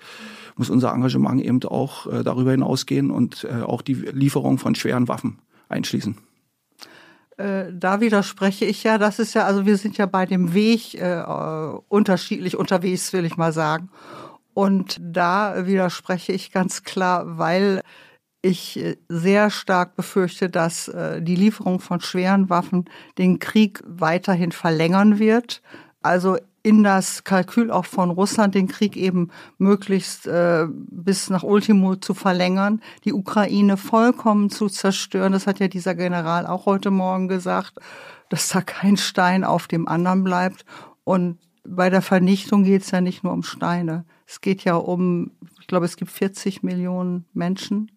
[0.57, 5.09] muss unser Engagement eben auch äh, darüber hinausgehen und äh, auch die Lieferung von schweren
[5.09, 5.39] Waffen
[5.71, 6.19] einschließen.
[7.37, 10.95] Äh, da widerspreche ich ja, das ist ja, also wir sind ja bei dem Weg
[10.95, 11.23] äh,
[11.89, 13.91] unterschiedlich unterwegs, will ich mal sagen.
[14.55, 17.81] Und da widerspreche ich ganz klar, weil
[18.43, 22.85] ich äh, sehr stark befürchte, dass äh, die Lieferung von schweren Waffen
[23.17, 25.63] den Krieg weiterhin verlängern wird.
[26.03, 31.97] Also in das Kalkül auch von Russland, den Krieg eben möglichst äh, bis nach Ultimo
[31.97, 35.33] zu verlängern, die Ukraine vollkommen zu zerstören.
[35.33, 37.75] Das hat ja dieser General auch heute Morgen gesagt,
[38.29, 40.65] dass da kein Stein auf dem anderen bleibt.
[41.05, 44.05] Und bei der Vernichtung geht es ja nicht nur um Steine.
[44.27, 47.91] Es geht ja um, ich glaube, es gibt 40 Millionen Menschen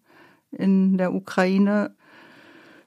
[0.50, 1.94] in der Ukraine.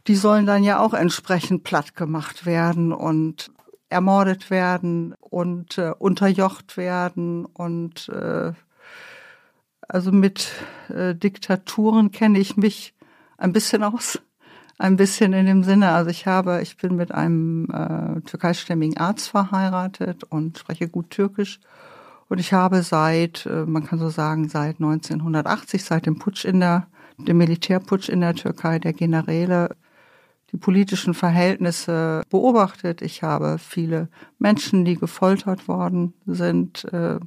[0.07, 3.51] Die sollen dann ja auch entsprechend platt gemacht werden und
[3.89, 8.53] ermordet werden und äh, unterjocht werden und äh,
[9.87, 10.51] also mit
[10.89, 12.93] äh, Diktaturen kenne ich mich
[13.37, 14.19] ein bisschen aus
[14.79, 19.29] ein bisschen in dem Sinne, also ich habe, ich bin mit einem äh, türkeistämmigen Arzt
[19.29, 21.59] verheiratet und spreche gut Türkisch.
[22.29, 26.61] Und ich habe seit, äh, man kann so sagen, seit 1980, seit dem Putsch in
[26.61, 26.87] der,
[27.17, 29.75] dem Militärputsch in der Türkei, der Generäle,
[30.51, 33.01] die politischen Verhältnisse beobachtet.
[33.01, 37.19] Ich habe viele Menschen, die gefoltert worden sind, äh,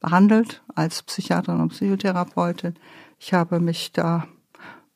[0.00, 2.74] behandelt als Psychiaterin und Psychotherapeutin.
[3.18, 4.26] Ich habe mich da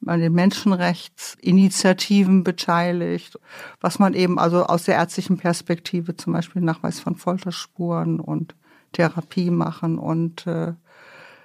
[0.07, 3.39] an den Menschenrechtsinitiativen beteiligt,
[3.81, 8.55] was man eben also aus der ärztlichen Perspektive zum Beispiel Nachweis von Folterspuren und
[8.93, 10.73] Therapie machen und äh,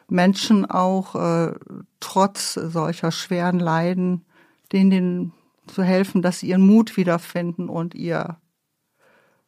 [0.07, 1.53] Menschen auch äh,
[1.99, 4.23] trotz solcher schweren Leiden,
[4.71, 5.33] denen, denen
[5.67, 8.37] zu helfen, dass sie ihren Mut wiederfinden und ihr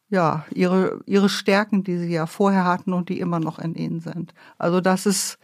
[0.10, 4.00] ja, ihre, ihre Stärken, die sie ja vorher hatten und die immer noch in ihnen
[4.00, 4.34] sind.
[4.58, 5.38] Also das ist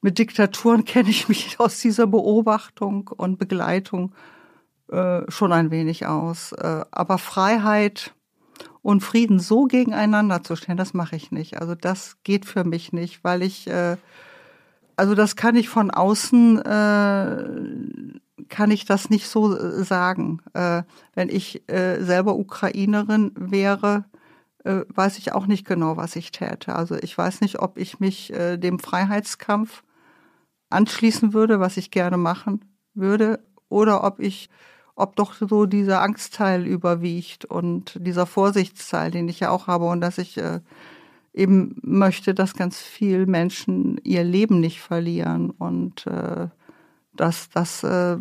[0.00, 4.14] mit Diktaturen kenne ich mich aus dieser Beobachtung und Begleitung
[4.88, 6.52] äh, schon ein wenig aus.
[6.52, 8.14] Äh, aber Freiheit
[8.82, 11.60] und Frieden so gegeneinander zu stellen, das mache ich nicht.
[11.60, 13.96] Also das geht für mich nicht, weil ich, äh,
[14.96, 20.40] also das kann ich von außen, äh, kann ich das nicht so äh, sagen.
[20.54, 20.82] Äh,
[21.14, 24.04] wenn ich äh, selber Ukrainerin wäre,
[24.64, 26.74] äh, weiß ich auch nicht genau, was ich täte.
[26.74, 29.82] Also ich weiß nicht, ob ich mich äh, dem Freiheitskampf
[30.70, 32.64] anschließen würde, was ich gerne machen
[32.94, 34.50] würde, oder ob ich,
[34.94, 40.00] ob doch so dieser Angstteil überwiegt und dieser Vorsichtsteil, den ich ja auch habe und
[40.00, 40.60] dass ich äh,
[41.34, 46.48] eben möchte, dass ganz viel Menschen ihr Leben nicht verlieren und äh,
[47.16, 48.16] dass das äh,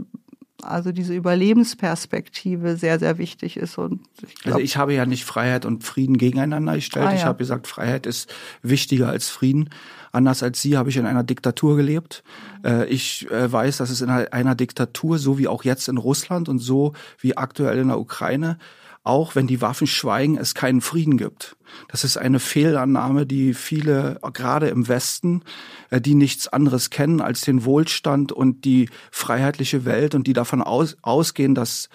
[0.64, 3.78] also diese Überlebensperspektive sehr, sehr wichtig ist.
[3.78, 7.08] Und ich glaub, also ich habe ja nicht Freiheit und Frieden gegeneinander gestellt.
[7.08, 7.18] Ah, ja.
[7.18, 9.70] Ich habe gesagt, Freiheit ist wichtiger als Frieden.
[10.12, 12.24] Anders als Sie habe ich in einer Diktatur gelebt.
[12.64, 16.50] Äh, ich äh, weiß, dass es in einer Diktatur, so wie auch jetzt in Russland
[16.50, 18.58] und so wie aktuell in der Ukraine,
[19.04, 21.58] auch wenn die Waffen schweigen, es keinen Frieden gibt.
[21.88, 25.44] Das ist eine Fehlannahme, die viele, gerade im Westen,
[25.90, 30.62] äh, die nichts anderes kennen als den Wohlstand und die freiheitliche Welt und die davon
[30.62, 31.90] aus, ausgehen, dass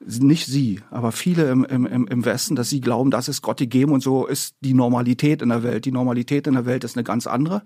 [0.00, 3.92] nicht sie, aber viele im, im, im Westen, dass sie glauben, das ist Gott gegeben
[3.92, 5.84] und so ist die Normalität in der Welt.
[5.84, 7.62] Die Normalität in der Welt ist eine ganz andere.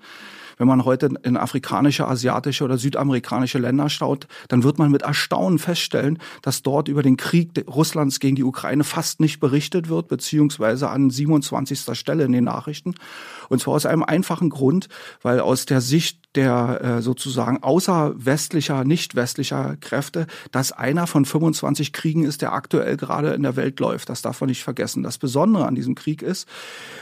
[0.57, 5.59] Wenn man heute in afrikanische, asiatische oder südamerikanische Länder schaut, dann wird man mit Erstaunen
[5.59, 10.88] feststellen, dass dort über den Krieg Russlands gegen die Ukraine fast nicht berichtet wird, beziehungsweise
[10.90, 11.96] an 27.
[11.98, 12.94] Stelle in den Nachrichten.
[13.48, 14.88] Und zwar aus einem einfachen Grund,
[15.22, 21.93] weil aus der Sicht der äh, sozusagen außerwestlicher, nicht westlicher Kräfte, dass einer von 25
[21.93, 24.09] Kriegen ist, der aktuell gerade in der Welt läuft.
[24.09, 25.03] Das darf man nicht vergessen.
[25.03, 26.49] Das Besondere an diesem Krieg ist,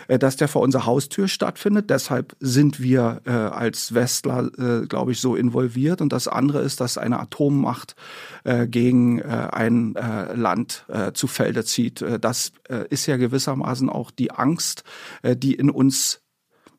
[0.09, 1.91] äh, dass der vor unserer Haustür stattfindet.
[1.91, 6.01] Deshalb sind wir äh, als Westler, äh, glaube ich, so involviert.
[6.01, 7.97] Und das andere ist, dass eine Atommacht
[8.45, 12.03] äh, gegen äh, ein äh, Land äh, zu Felde zieht.
[12.03, 14.85] Äh, das äh, ist ja gewissermaßen auch die Angst,
[15.23, 16.22] äh, die in uns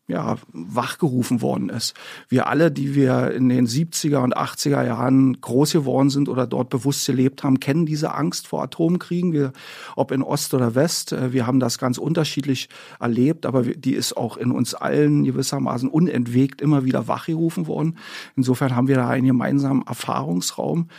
[0.08, 1.94] ja, wachgerufen worden ist.
[2.28, 6.70] Wir alle, die wir in den 70er und 80er Jahren groß geworden sind oder dort
[6.70, 9.32] bewusst gelebt haben, kennen diese Angst vor Atomkriegen.
[9.32, 9.54] Wir,
[9.96, 12.68] ob in Ost oder West, äh, wir haben das ganz unterschiedlich
[13.00, 17.98] erlebt, aber die ist auch in uns allen gewissermaßen unentwegt immer wieder wachgerufen worden.
[18.36, 20.90] Insofern haben wir da einen gemeinsamen Erfahrungsraum.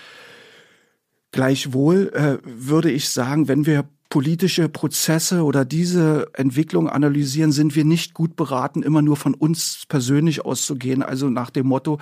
[1.30, 7.84] Gleichwohl äh, würde ich sagen, wenn wir politische Prozesse oder diese Entwicklung analysieren, sind wir
[7.84, 11.02] nicht gut beraten, immer nur von uns persönlich auszugehen.
[11.02, 11.98] Also nach dem Motto,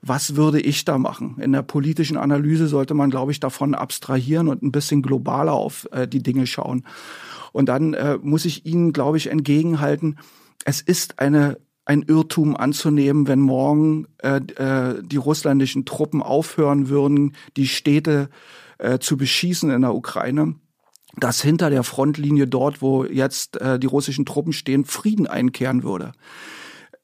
[0.00, 1.36] was würde ich da machen?
[1.40, 5.88] In der politischen Analyse sollte man, glaube ich, davon abstrahieren und ein bisschen globaler auf
[5.90, 6.84] äh, die Dinge schauen.
[7.52, 10.18] Und dann äh, muss ich Ihnen, glaube ich, entgegenhalten,
[10.64, 17.34] es ist eine ein Irrtum anzunehmen, wenn morgen äh, äh, die russländischen Truppen aufhören würden,
[17.56, 18.28] die Städte
[18.76, 20.56] äh, zu beschießen in der Ukraine
[21.20, 26.12] dass hinter der Frontlinie dort, wo jetzt äh, die russischen Truppen stehen, Frieden einkehren würde.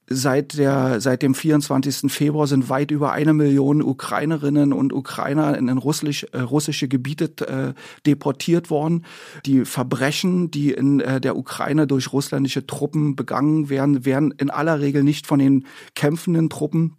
[0.06, 2.12] Seit, der, seit dem 24.
[2.12, 7.72] Februar sind weit über eine Million Ukrainerinnen und Ukrainer in russisch, äh, russische Gebiete äh,
[8.04, 9.06] deportiert worden.
[9.46, 14.80] Die Verbrechen, die in äh, der Ukraine durch russländische Truppen begangen werden, werden in aller
[14.80, 16.98] Regel nicht von den kämpfenden Truppen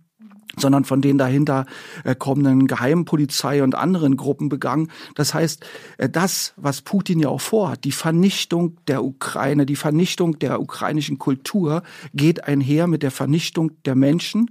[0.58, 1.66] sondern von den dahinter
[2.04, 4.92] äh, kommenden Geheimpolizei und anderen Gruppen begangen.
[5.16, 5.66] Das heißt,
[5.98, 11.18] äh, das, was Putin ja auch vorhat, die Vernichtung der Ukraine, die Vernichtung der ukrainischen
[11.18, 11.84] Kultur,
[12.14, 14.50] geht einher mit der Vernichtung der Menschen.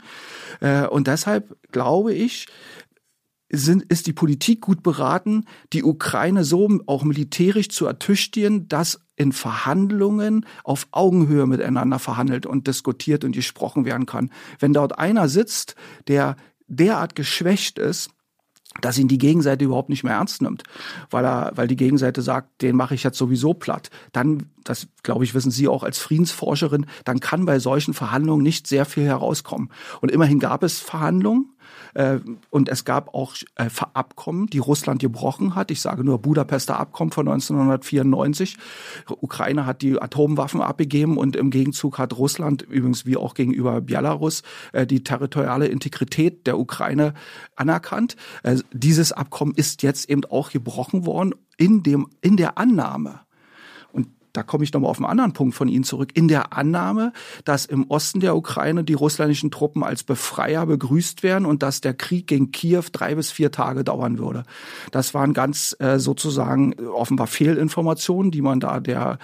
[0.61, 2.47] Äh, und deshalb glaube ich,
[3.51, 9.33] sind, ist die Politik gut beraten, die Ukraine so auch militärisch zu ertüchtigen, dass in
[9.33, 14.31] Verhandlungen auf Augenhöhe miteinander verhandelt und diskutiert und gesprochen werden kann.
[14.59, 15.77] Wenn dort einer sitzt,
[16.09, 16.37] der
[16.67, 18.11] derart geschwächt ist,
[18.81, 20.65] dass ihn die Gegenseite überhaupt nicht mehr ernst nimmt,
[21.11, 23.91] weil er, weil die Gegenseite sagt, den mache ich jetzt sowieso platt.
[24.13, 28.67] Dann, das glaube ich, wissen Sie auch als Friedensforscherin, dann kann bei solchen Verhandlungen nicht
[28.67, 29.71] sehr viel herauskommen.
[30.01, 31.54] Und immerhin gab es Verhandlungen,
[32.51, 35.71] und es gab auch äh, Abkommen, die Russland gebrochen hat.
[35.71, 38.57] Ich sage nur Budapester Abkommen von 1994.
[39.21, 44.43] Ukraine hat die Atomwaffen abgegeben und im Gegenzug hat Russland übrigens wie auch gegenüber Belarus
[44.73, 47.15] äh, die territoriale Integrität der Ukraine
[47.57, 48.17] anerkannt.
[48.73, 53.21] Dieses Abkommen ist jetzt eben auch gebrochen worden in dem in der Annahme
[54.35, 57.13] da komme ich nochmal auf einen anderen Punkt von Ihnen zurück, in der Annahme,
[57.45, 61.95] dass im Osten der Ukraine die russländischen Truppen als Befreier begrüßt werden und dass der
[61.95, 64.43] Krieg gegen Kiew drei bis vier Tage dauern würde.
[64.91, 69.19] Das waren ganz äh, sozusagen äh, offenbar Fehlinformationen, die man da der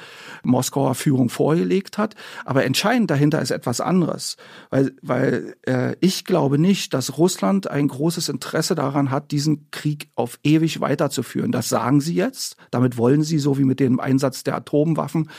[0.45, 2.15] Moskauer Führung vorgelegt hat.
[2.45, 4.37] Aber entscheidend dahinter ist etwas anderes,
[4.71, 10.09] weil, weil äh, ich glaube nicht, dass Russland ein großes Interesse daran hat, diesen Krieg
[10.15, 11.51] auf ewig weiterzuführen.
[11.51, 12.57] Das sagen sie jetzt.
[12.71, 15.31] Damit wollen sie, so wie mit dem Einsatz der Atombomben, Atomwaffen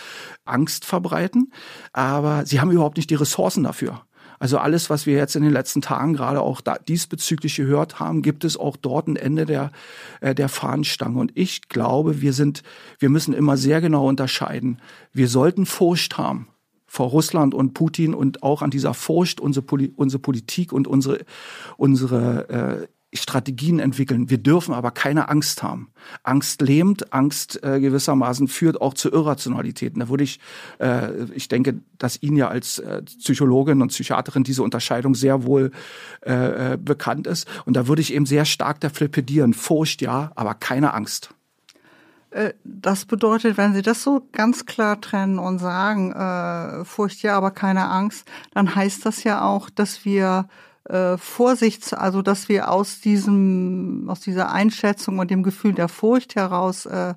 [0.46, 1.52] Angst verbreiten,
[1.94, 4.02] aber sie haben überhaupt nicht die Ressourcen dafür.
[4.40, 8.44] Also alles, was wir jetzt in den letzten Tagen gerade auch diesbezüglich gehört haben, gibt
[8.44, 9.72] es auch dort ein Ende der,
[10.20, 11.20] äh, der Fahnenstange.
[11.20, 12.64] Und ich glaube, wir sind,
[12.98, 14.82] wir müssen immer sehr genau unterscheiden.
[15.14, 16.48] Wir sollten Furcht haben
[16.88, 19.64] vor Russland und Putin und auch an dieser Furcht unsere,
[19.96, 21.20] unsere Politik und unsere,
[21.78, 24.30] unsere äh, Strategien entwickeln.
[24.30, 25.92] Wir dürfen aber keine Angst haben.
[26.24, 30.00] Angst lähmt, Angst äh, gewissermaßen führt auch zu Irrationalitäten.
[30.00, 30.40] Da würde ich,
[30.80, 35.72] äh, ich denke, dass Ihnen ja als äh, Psychologin und Psychiaterin diese Unterscheidung sehr wohl
[36.26, 37.48] äh, äh bekannt ist.
[37.66, 39.54] Und da würde ich eben sehr stark dafür plädieren.
[39.54, 41.34] Furcht ja, aber keine Angst.
[42.32, 47.38] Äh, das bedeutet, wenn Sie das so ganz klar trennen und sagen, äh, Furcht ja,
[47.38, 50.48] aber keine Angst, dann heißt das ja auch, dass wir
[50.86, 56.36] äh, Vorsicht, also dass wir aus diesem, aus dieser Einschätzung und dem Gefühl der Furcht
[56.36, 57.14] heraus äh,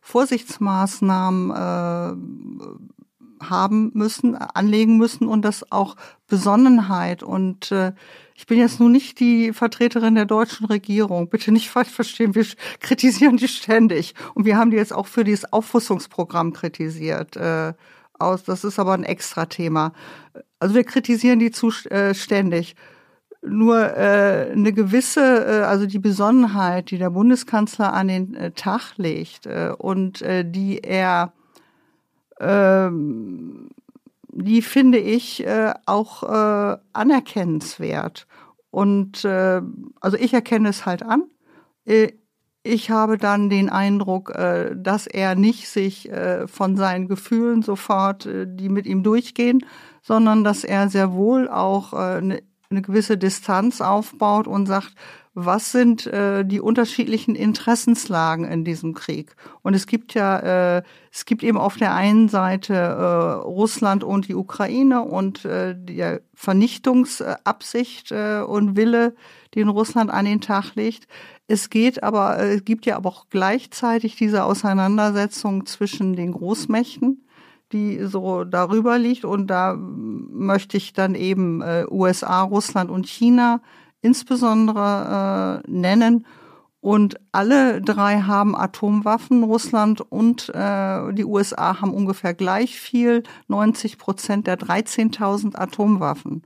[0.00, 5.96] Vorsichtsmaßnahmen äh, haben müssen, anlegen müssen und dass auch
[6.26, 7.92] Besonnenheit und äh,
[8.34, 11.28] ich bin jetzt nun nicht die Vertreterin der deutschen Regierung.
[11.28, 12.34] Bitte nicht falsch verstehen.
[12.34, 12.46] Wir
[12.80, 14.14] kritisieren die ständig.
[14.32, 17.36] Und wir haben die jetzt auch für dieses Aufrüstungsprogramm kritisiert.
[17.36, 17.74] Äh,
[18.20, 18.44] aus.
[18.44, 19.92] Das ist aber ein extra Thema.
[20.58, 22.76] Also wir kritisieren die zu, äh, ständig
[23.42, 28.96] nur äh, eine gewisse, äh, also die Besonnenheit, die der Bundeskanzler an den äh, Tag
[28.96, 31.32] legt äh, und äh, die er,
[32.38, 32.90] äh,
[34.32, 38.26] die finde ich äh, auch äh, anerkennenswert.
[38.70, 39.62] Und äh,
[40.00, 41.24] also ich erkenne es halt an.
[41.86, 42.12] Äh,
[42.62, 48.26] ich habe dann den Eindruck, äh, dass er nicht sich äh, von seinen Gefühlen sofort,
[48.26, 49.64] äh, die mit ihm durchgehen,
[50.02, 54.94] sondern dass er sehr wohl auch eine eine gewisse Distanz aufbaut und sagt,
[55.34, 59.34] was sind äh, die unterschiedlichen Interessenslagen in diesem Krieg?
[59.62, 64.28] Und es gibt ja, äh, es gibt eben auf der einen Seite äh, Russland und
[64.28, 69.14] die Ukraine und äh, die Vernichtungsabsicht äh, und Wille,
[69.54, 71.08] den Russland an den Tag legt.
[71.48, 77.24] Es geht aber, äh, es gibt ja aber auch gleichzeitig diese Auseinandersetzung zwischen den Großmächten
[77.72, 79.24] die so darüber liegt.
[79.24, 83.60] Und da möchte ich dann eben äh, USA, Russland und China
[84.02, 86.26] insbesondere äh, nennen.
[86.80, 89.42] Und alle drei haben Atomwaffen.
[89.44, 96.42] Russland und äh, die USA haben ungefähr gleich viel, 90 Prozent der 13.000 Atomwaffen.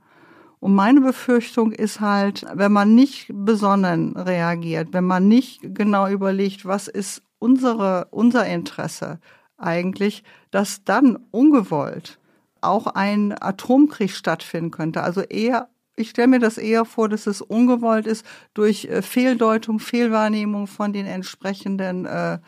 [0.59, 6.65] Und meine Befürchtung ist halt, wenn man nicht besonnen reagiert, wenn man nicht genau überlegt,
[6.65, 9.19] was ist unsere, unser Interesse,
[9.57, 10.23] eigentlich,
[10.55, 12.17] dass dann ungewollt
[12.61, 15.03] auch ein Atomkrieg stattfinden könnte.
[15.03, 19.79] Also eher, ich stelle mir das eher vor, dass es ungewollt ist durch äh, Fehldeutung,
[19.79, 22.39] Fehlwahrnehmung von den entsprechenden äh,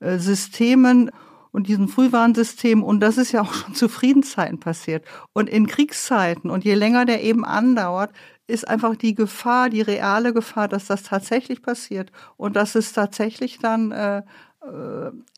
[0.00, 1.12] äh, Systemen
[1.52, 2.82] und diesen Frühwarnsystemen.
[2.82, 5.04] Und das ist ja auch schon zu Friedenszeiten passiert.
[5.32, 8.10] Und in Kriegszeiten und je länger der eben andauert,
[8.48, 13.60] ist einfach die Gefahr, die reale Gefahr, dass das tatsächlich passiert und dass es tatsächlich
[13.60, 14.22] dann äh,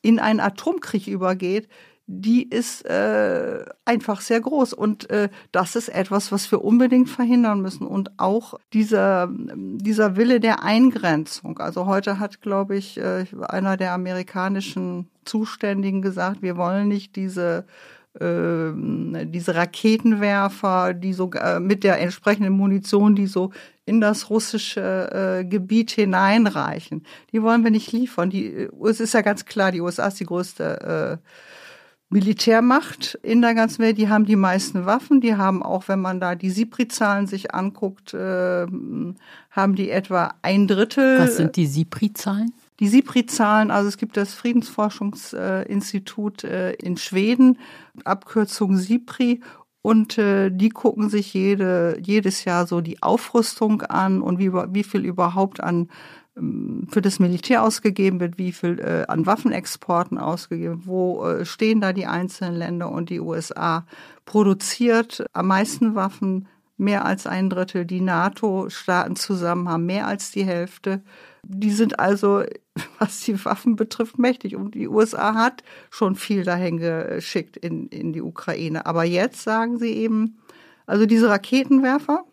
[0.01, 1.69] in einen Atomkrieg übergeht,
[2.07, 4.75] die ist äh, einfach sehr groß.
[4.75, 7.87] Und äh, das ist etwas, was wir unbedingt verhindern müssen.
[7.87, 11.59] Und auch dieser, dieser Wille der Eingrenzung.
[11.59, 17.65] Also heute hat, glaube ich, äh, einer der amerikanischen Zuständigen gesagt, wir wollen nicht diese
[18.21, 18.73] äh,
[19.27, 23.51] diese Raketenwerfer, die so äh, mit der entsprechenden Munition, die so
[23.87, 27.05] in das russische äh, Gebiet hineinreichen.
[27.33, 28.31] Die wollen wir nicht liefern.
[28.31, 31.29] Die, es ist ja ganz klar, die USA ist die größte äh,
[32.11, 33.99] Militärmacht in der ganzen Welt.
[33.99, 35.21] Die haben die meisten Waffen.
[35.21, 38.67] Die haben auch, wenn man da die SIPRI-Zahlen sich anguckt, äh,
[39.51, 41.19] haben die etwa ein Drittel.
[41.19, 42.55] Was sind die SIPRI-Zahlen?
[42.81, 47.59] Die SIPRI-Zahlen, also es gibt das Friedensforschungsinstitut äh, in Schweden,
[48.05, 49.41] Abkürzung SIPRI,
[49.87, 54.83] und äh, die gucken sich jede, jedes Jahr so die Aufrüstung an und wie, wie
[54.83, 55.91] viel überhaupt an
[56.37, 61.93] für das Militär ausgegeben wird, wie viel äh, an Waffenexporten ausgegeben, wo äh, stehen da
[61.93, 63.87] die einzelnen Länder und die USA
[64.25, 67.85] produziert am meisten Waffen, mehr als ein Drittel.
[67.85, 71.03] Die NATO-Staaten zusammen haben mehr als die Hälfte.
[71.45, 72.43] Die sind also,
[72.99, 74.57] was die Waffen betrifft, mächtig.
[74.57, 78.87] Und die USA hat schon viel dahin geschickt in, in die Ukraine.
[78.87, 80.39] Aber jetzt sagen sie eben,
[80.87, 82.25] also diese Raketenwerfer,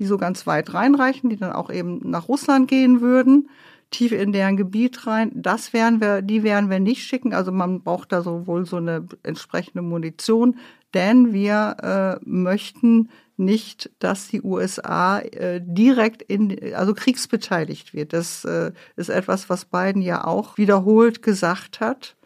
[0.00, 3.50] die so ganz weit reinreichen, die dann auch eben nach Russland gehen würden,
[3.90, 7.34] tief in deren Gebiet rein, das werden wir, die werden wir nicht schicken.
[7.34, 10.56] Also man braucht da sowohl so eine entsprechende Munition,
[10.94, 18.12] denn wir äh, möchten nicht, dass die USA äh, direkt in, also kriegsbeteiligt wird.
[18.12, 22.16] Das äh, ist etwas, was Biden ja auch wiederholt gesagt hat.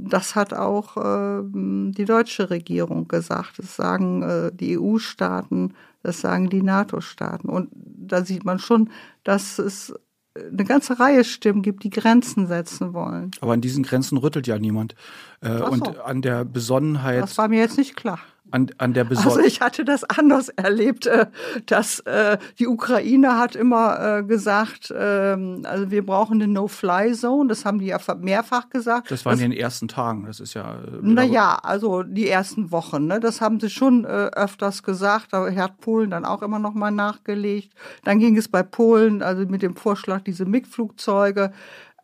[0.00, 3.58] Das hat auch äh, die deutsche Regierung gesagt.
[3.58, 7.48] Das sagen äh, die EU-Staaten, das sagen die NATO-Staaten.
[7.48, 8.90] Und da sieht man schon,
[9.24, 9.94] dass es
[10.34, 13.30] eine ganze Reihe Stimmen gibt, die Grenzen setzen wollen.
[13.40, 14.94] Aber an diesen Grenzen rüttelt ja niemand.
[15.40, 15.66] Äh, so.
[15.66, 17.22] Und an der Besonnenheit.
[17.22, 18.18] Das war mir jetzt nicht klar.
[18.52, 19.36] An, an der Besorgnis.
[19.36, 21.26] Also ich hatte das anders erlebt, äh,
[21.66, 27.48] dass äh, die Ukraine hat immer äh, gesagt, ähm, also wir brauchen eine No-Fly-Zone.
[27.48, 29.10] Das haben die ja mehrfach gesagt.
[29.10, 30.26] Das war in den ersten Tagen.
[30.26, 30.76] Das ist ja.
[31.00, 33.06] Naja, also die ersten Wochen.
[33.06, 33.20] Ne?
[33.20, 35.32] Das haben sie schon öfters gesagt.
[35.32, 37.72] Da hat Polen dann auch immer noch mal nachgelegt.
[38.04, 41.52] Dann ging es bei Polen, also mit dem Vorschlag diese MiG-Flugzeuge.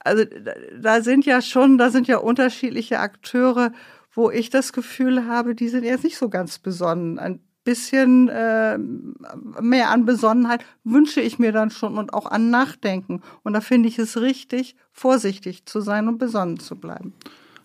[0.01, 0.25] Also
[0.81, 3.73] da sind ja schon, da sind ja unterschiedliche Akteure
[4.19, 7.21] wo ich das Gefühl habe, die sind jetzt nicht so ganz besonnen.
[7.21, 13.23] Ein bisschen äh, mehr an Besonnenheit wünsche ich mir dann schon und auch an Nachdenken.
[13.45, 17.15] Und da finde ich es richtig, vorsichtig zu sein und besonnen zu bleiben.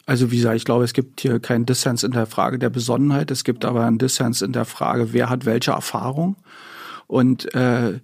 [0.06, 3.32] Also wie gesagt, ich glaube, es gibt hier keinen Dissens in der Frage der Besonnenheit.
[3.32, 6.36] Es gibt aber einen Dissens in der Frage, wer hat welche Erfahrung.
[7.08, 8.00] Und äh,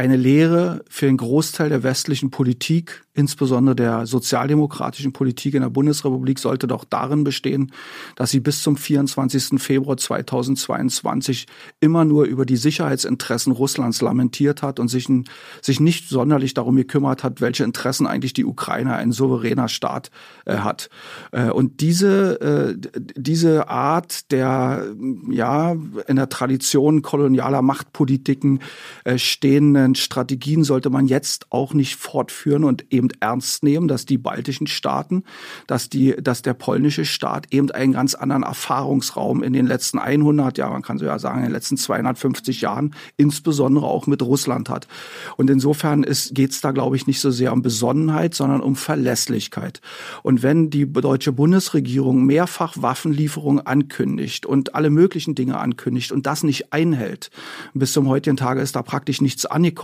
[0.00, 6.38] eine Lehre für den Großteil der westlichen Politik insbesondere der sozialdemokratischen Politik in der Bundesrepublik
[6.38, 7.72] sollte doch darin bestehen,
[8.16, 9.60] dass sie bis zum 24.
[9.60, 11.46] Februar 2022
[11.80, 15.08] immer nur über die Sicherheitsinteressen Russlands lamentiert hat und sich,
[15.60, 20.10] sich nicht sonderlich darum gekümmert hat, welche Interessen eigentlich die Ukraine, ein souveräner Staat,
[20.46, 20.88] äh, hat.
[21.32, 24.86] Äh, und diese, äh, diese Art der,
[25.30, 25.76] ja,
[26.06, 28.60] in der Tradition kolonialer Machtpolitiken
[29.04, 34.18] äh, stehenden Strategien sollte man jetzt auch nicht fortführen und eben ernst nehmen, dass die
[34.18, 35.24] baltischen Staaten,
[35.66, 40.58] dass die, dass der polnische Staat eben einen ganz anderen Erfahrungsraum in den letzten 100
[40.58, 44.68] Jahren, man kann so ja sagen, in den letzten 250 Jahren, insbesondere auch mit Russland
[44.68, 44.86] hat.
[45.36, 49.80] Und insofern geht es da, glaube ich, nicht so sehr um Besonnenheit, sondern um Verlässlichkeit.
[50.22, 56.42] Und wenn die deutsche Bundesregierung mehrfach Waffenlieferungen ankündigt und alle möglichen Dinge ankündigt und das
[56.42, 57.30] nicht einhält,
[57.74, 59.79] bis zum heutigen Tage ist da praktisch nichts angekommen,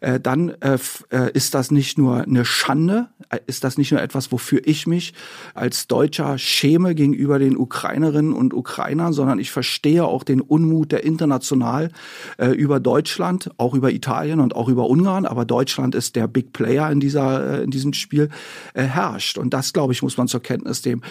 [0.00, 0.78] äh, dann äh,
[1.10, 3.08] äh ist das nicht nur eine Schande?
[3.46, 5.14] Ist das nicht nur etwas, wofür ich mich
[5.54, 11.04] als Deutscher schäme gegenüber den Ukrainerinnen und Ukrainern, sondern ich verstehe auch den Unmut, der
[11.04, 11.90] international
[12.38, 16.52] äh, über Deutschland, auch über Italien und auch über Ungarn, aber Deutschland ist der Big
[16.52, 18.28] Player in dieser äh, in diesem Spiel
[18.74, 21.02] äh, herrscht und das glaube ich muss man zur Kenntnis nehmen.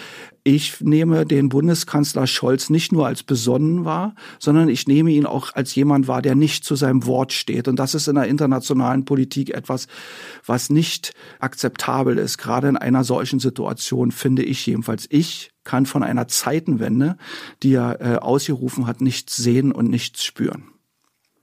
[0.44, 5.54] Ich nehme den Bundeskanzler Scholz nicht nur als besonnen wahr, sondern ich nehme ihn auch
[5.54, 9.04] als jemand wahr, der nicht zu seinem Wort steht und das ist in der internationalen
[9.04, 9.86] Politik etwas,
[10.44, 12.38] was nicht akzeptabel ist.
[12.38, 17.18] Gerade in einer solchen Situation finde ich jedenfalls, ich kann von einer Zeitenwende,
[17.62, 20.64] die er äh, ausgerufen hat, nichts sehen und nichts spüren.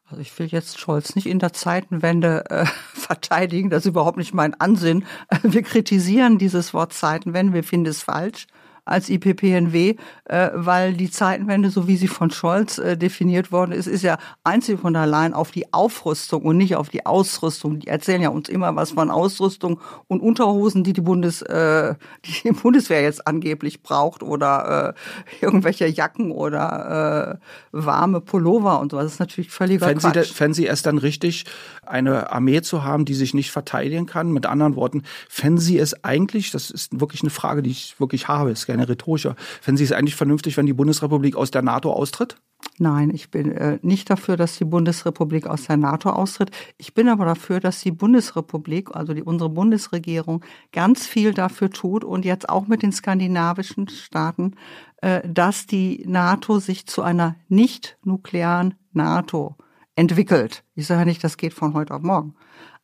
[0.08, 4.34] Also ich will jetzt Scholz nicht in der Zeitenwende äh, verteidigen, das ist überhaupt nicht
[4.34, 5.06] mein Ansinn.
[5.41, 8.47] Wir kritisieren dieses Wort Zeitenwende, wir finden es falsch
[8.89, 13.87] als IPPNW, äh, weil die Zeitenwende, so wie sie von Scholz äh, definiert worden ist,
[13.87, 17.79] ist ja einzig und allein auf die Aufrüstung und nicht auf die Ausrüstung.
[17.79, 21.95] Die erzählen ja uns immer was von Ausrüstung und Unterhosen, die die, Bundes, äh,
[22.43, 28.97] die Bundeswehr jetzt angeblich braucht oder äh, irgendwelche Jacken oder äh, warme Pullover und so.
[28.97, 30.27] Das ist natürlich völliger fänden Quatsch.
[30.27, 31.45] Sie, fänden Sie es dann richtig,
[31.85, 34.31] eine Armee zu haben, die sich nicht verteidigen kann?
[34.31, 38.27] Mit anderen Worten, fänden Sie es eigentlich, das ist wirklich eine Frage, die ich wirklich
[38.27, 41.91] habe, ist keine rhetorische, fänden Sie es eigentlich vernünftig, wenn die Bundesrepublik aus der NATO
[41.91, 42.38] austritt?
[42.77, 46.51] Nein, ich bin äh, nicht dafür, dass die Bundesrepublik aus der NATO austritt.
[46.77, 52.03] Ich bin aber dafür, dass die Bundesrepublik, also die, unsere Bundesregierung, ganz viel dafür tut
[52.03, 54.55] und jetzt auch mit den skandinavischen Staaten,
[55.01, 59.55] äh, dass die NATO sich zu einer nicht-nuklearen NATO
[59.95, 60.63] entwickelt.
[60.75, 62.36] Ich sage nicht, das geht von heute auf morgen.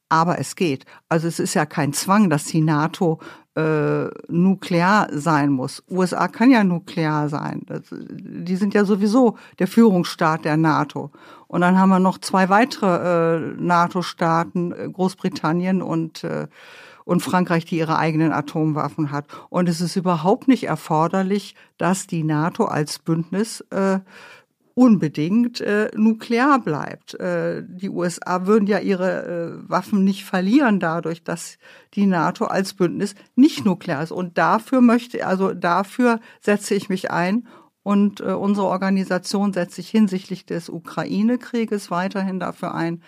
[0.07, 0.85] Aber es geht.
[1.09, 3.19] Also es ist ja kein Zwang, dass die NATO
[3.55, 5.83] äh, nuklear sein muss.
[5.89, 7.61] USA kann ja nuklear sein.
[7.67, 11.11] Das, die sind ja sowieso der Führungsstaat der NATO.
[11.47, 16.47] Und dann haben wir noch zwei weitere äh, NATO-Staaten, äh, Großbritannien und äh,
[17.05, 19.27] und Frankreich, die ihre eigenen Atomwaffen hat.
[19.49, 23.99] Und es ist überhaupt nicht erforderlich, dass die NATO als Bündnis äh,
[24.75, 27.15] unbedingt äh, nuklear bleibt.
[27.15, 31.57] Äh, die USA würden ja ihre äh, Waffen nicht verlieren dadurch, dass
[31.93, 34.11] die NATO als Bündnis nicht nuklear ist.
[34.11, 37.47] Und dafür möchte, also dafür setze ich mich ein
[37.83, 43.01] und äh, unsere Organisation setzt sich hinsichtlich des Ukraine-Krieges weiterhin dafür ein,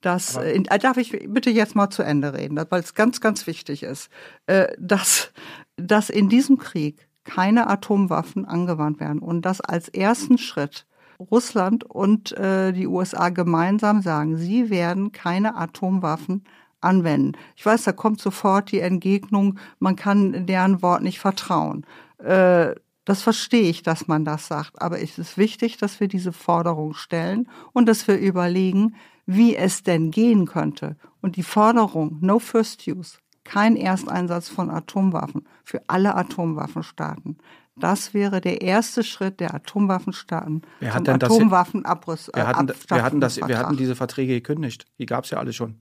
[0.00, 3.46] dass, äh, äh, darf ich bitte jetzt mal zu Ende reden, weil es ganz, ganz
[3.46, 4.10] wichtig ist,
[4.46, 5.32] äh, dass,
[5.76, 10.86] dass in diesem Krieg keine Atomwaffen angewandt werden und dass als ersten Schritt
[11.30, 16.44] Russland und äh, die USA gemeinsam sagen, sie werden keine Atomwaffen
[16.80, 17.32] anwenden.
[17.56, 21.86] Ich weiß, da kommt sofort die Entgegnung, man kann deren Wort nicht vertrauen.
[22.18, 22.74] Äh,
[23.04, 26.94] das verstehe ich, dass man das sagt, aber es ist wichtig, dass wir diese Forderung
[26.94, 28.94] stellen und dass wir überlegen,
[29.26, 30.96] wie es denn gehen könnte.
[31.20, 37.38] Und die Forderung No First Use, kein Ersteinsatz von Atomwaffen für alle Atomwaffenstaaten,
[37.76, 42.30] Das wäre der erste Schritt der Atomwaffenstaaten Wer zum hat denn das- Atomwaffenabriss.
[42.34, 44.84] Wir hatten, wir, hatten das, wir hatten diese Verträge gekündigt.
[44.98, 45.76] Die gab es ja alle schon.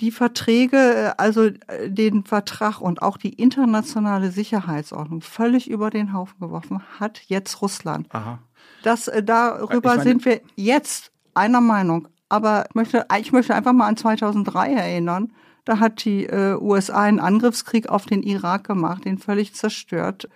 [0.00, 6.12] Die Verträge, äh, also äh, den Vertrag und auch die internationale Sicherheitsordnung völlig über den
[6.12, 8.06] Haufen geworfen hat jetzt Russland.
[8.14, 8.38] Aha.
[8.84, 12.06] Das, äh, darüber meine- sind wir jetzt einer Meinung.
[12.28, 15.32] Aber ich möchte, ich möchte einfach mal an 2003 erinnern.
[15.64, 20.28] Da hat die äh, USA einen Angriffskrieg auf den Irak gemacht, den völlig zerstört.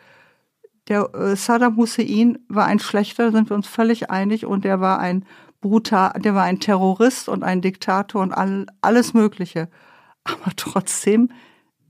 [0.88, 4.98] Der äh, Saddam Hussein war ein schlechter, sind wir uns völlig einig, und der war
[4.98, 5.24] ein
[5.60, 9.68] brutal, der war ein Terrorist und ein Diktator und all, alles Mögliche.
[10.24, 11.30] Aber trotzdem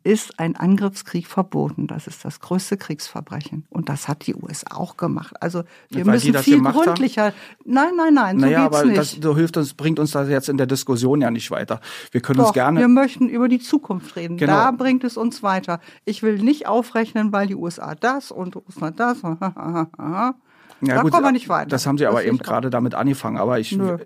[0.04, 1.86] ist ein Angriffskrieg verboten.
[1.86, 3.64] Das ist das größte Kriegsverbrechen.
[3.70, 5.34] Und das hat die USA auch gemacht.
[5.40, 6.84] Also wir Weil müssen viel gemacht haben?
[6.84, 7.32] gründlicher.
[7.64, 8.98] Nein, nein, nein, so naja, geht's aber nicht.
[8.98, 11.80] das so hilft uns, bringt uns das jetzt in der Diskussion ja nicht weiter.
[12.10, 12.80] Wir können Doch, uns gerne.
[12.80, 14.36] wir möchten über die Zukunft reden.
[14.36, 14.52] Genau.
[14.52, 15.80] Da bringt es uns weiter.
[16.04, 19.22] Ich will nicht aufrechnen, weil die USA das und Russland das.
[19.22, 20.34] ja,
[20.80, 21.68] da gut, kommen wir nicht weiter.
[21.68, 23.36] Das haben sie aber Das eben gerade damit angefangen.
[23.38, 23.98] Aber ich, Nö.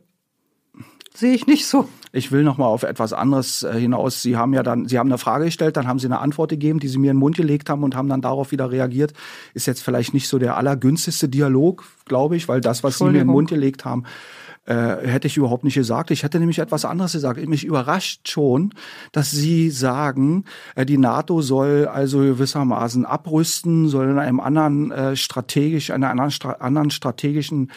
[1.17, 1.89] Sehe ich nicht so.
[2.13, 4.21] ich will noch mal auf etwas anderes äh, hinaus.
[4.21, 6.79] Sie haben ja dann, Sie haben eine Frage gestellt, dann haben Sie eine Antwort gegeben,
[6.79, 9.15] die Sie mir in den Mund gelegt haben und haben dann darauf wieder reagiert.
[9.55, 13.11] Ist jetzt vielleicht nicht so der allergünstigste Dialog, glaube ich, weil das, was Sie mir
[13.11, 13.27] in den.
[13.29, 14.05] Mund gelegt haben,
[14.67, 16.11] äh, hätte ich überhaupt nicht gesagt.
[16.11, 17.47] Ich hätte nämlich etwas anderes gesagt.
[17.47, 18.75] Mich überrascht schon,
[19.13, 20.45] dass Sie sagen,
[20.75, 26.31] äh, die NATO soll also gewissermaßen abrüsten, soll in einem anderen äh, strategisch, einer anderen,
[26.31, 27.71] Stra anderen strategischen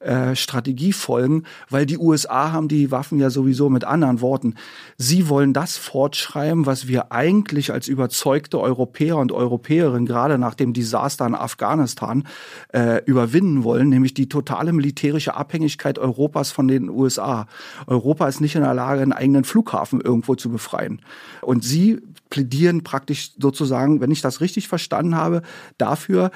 [0.00, 4.54] äh, Strategie folgen, weil die USA haben die Waffen ja sowieso mit anderen Worten.
[4.96, 10.72] Sie wollen das fortschreiben, was wir eigentlich als überzeugte Europäer und Europäerinnen gerade nach dem
[10.72, 12.24] Desaster in Afghanistan
[12.72, 17.46] äh, überwinden wollen, nämlich die totale militärische Abhängigkeit Europas von den USA.
[17.86, 21.00] Europa ist nicht in der Lage, einen eigenen Flughafen irgendwo zu befreien.
[21.42, 22.00] Und sie
[22.30, 25.42] plädieren praktisch sozusagen, wenn ich das richtig verstanden habe,
[25.78, 26.30] dafür,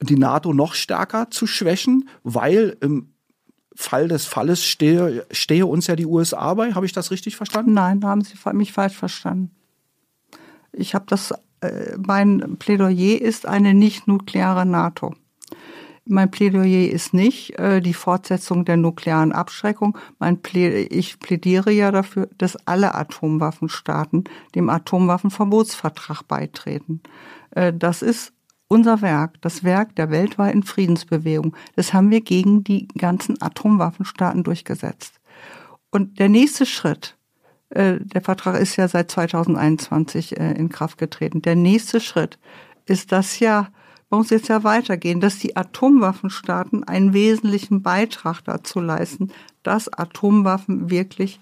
[0.00, 3.12] die NATO noch stärker zu schwächen, weil im
[3.74, 6.72] Fall des Falles stehe, stehe uns ja die USA bei.
[6.72, 7.74] Habe ich das richtig verstanden?
[7.74, 9.50] Nein, da haben Sie mich falsch verstanden.
[10.72, 15.14] Ich habe das, äh, mein Plädoyer ist eine nicht-nukleare NATO.
[16.08, 19.98] Mein Plädoyer ist nicht äh, die Fortsetzung der nuklearen Abschreckung.
[20.42, 24.24] Plä ich plädiere ja dafür, dass alle Atomwaffenstaaten
[24.54, 27.02] dem Atomwaffenverbotsvertrag beitreten.
[27.50, 28.32] Äh, das ist
[28.68, 31.56] unser Werk, das Werk der weltweiten Friedensbewegung.
[31.76, 35.20] Das haben wir gegen die ganzen Atomwaffenstaaten durchgesetzt.
[35.90, 37.16] Und der nächste Schritt,
[37.70, 41.42] äh, der Vertrag ist ja seit 2021 äh, in Kraft getreten.
[41.42, 42.38] Der nächste Schritt
[42.86, 43.68] ist das ja,
[44.08, 49.32] bei uns jetzt ja weitergehen, dass die Atomwaffenstaaten einen wesentlichen Beitrag dazu leisten,
[49.62, 51.40] dass Atomwaffen wirklich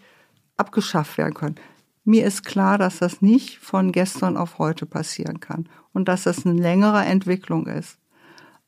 [0.57, 1.57] abgeschafft werden können.
[2.05, 6.45] Mir ist klar, dass das nicht von gestern auf heute passieren kann und dass das
[6.45, 7.99] eine längere Entwicklung ist.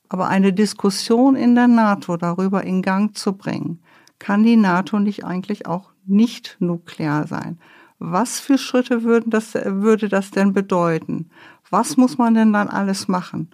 [0.09, 3.81] Aber eine Diskussion in der NATO darüber in Gang zu bringen,
[4.19, 7.59] kann die NATO nicht eigentlich auch nicht nuklear sein?
[7.99, 11.31] Was für Schritte würden das, würde das denn bedeuten?
[11.71, 13.51] Was muss man denn dann alles machen?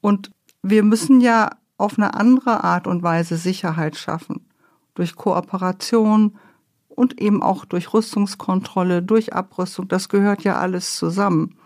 [0.00, 0.30] Und
[0.62, 4.46] wir müssen ja auf eine andere Art und Weise Sicherheit schaffen.
[4.94, 6.36] Durch Kooperation
[6.94, 9.88] und eben auch durch Rüstungskontrolle, durch Abrüstung.
[9.88, 11.56] Das gehört ja alles zusammen.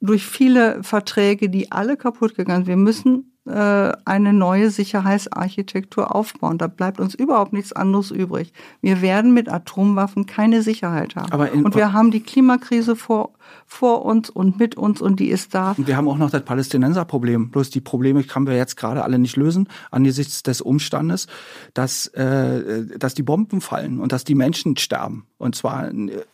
[0.00, 2.68] Durch viele Verträge, die alle kaputt gegangen sind.
[2.68, 6.56] Wir müssen eine neue Sicherheitsarchitektur aufbauen.
[6.56, 8.54] Da bleibt uns überhaupt nichts anderes übrig.
[8.80, 11.30] Wir werden mit Atomwaffen keine Sicherheit haben.
[11.30, 13.34] Aber und wir haben die Klimakrise vor,
[13.66, 15.74] vor uns und mit uns und die ist da.
[15.76, 17.50] Und wir haben auch noch das Palästinenserproblem.
[17.50, 21.26] Bloß die Probleme können wir jetzt gerade alle nicht lösen, angesichts des Umstandes,
[21.74, 25.26] dass, äh, dass die Bomben fallen und dass die Menschen sterben.
[25.36, 26.24] Und zwar äh,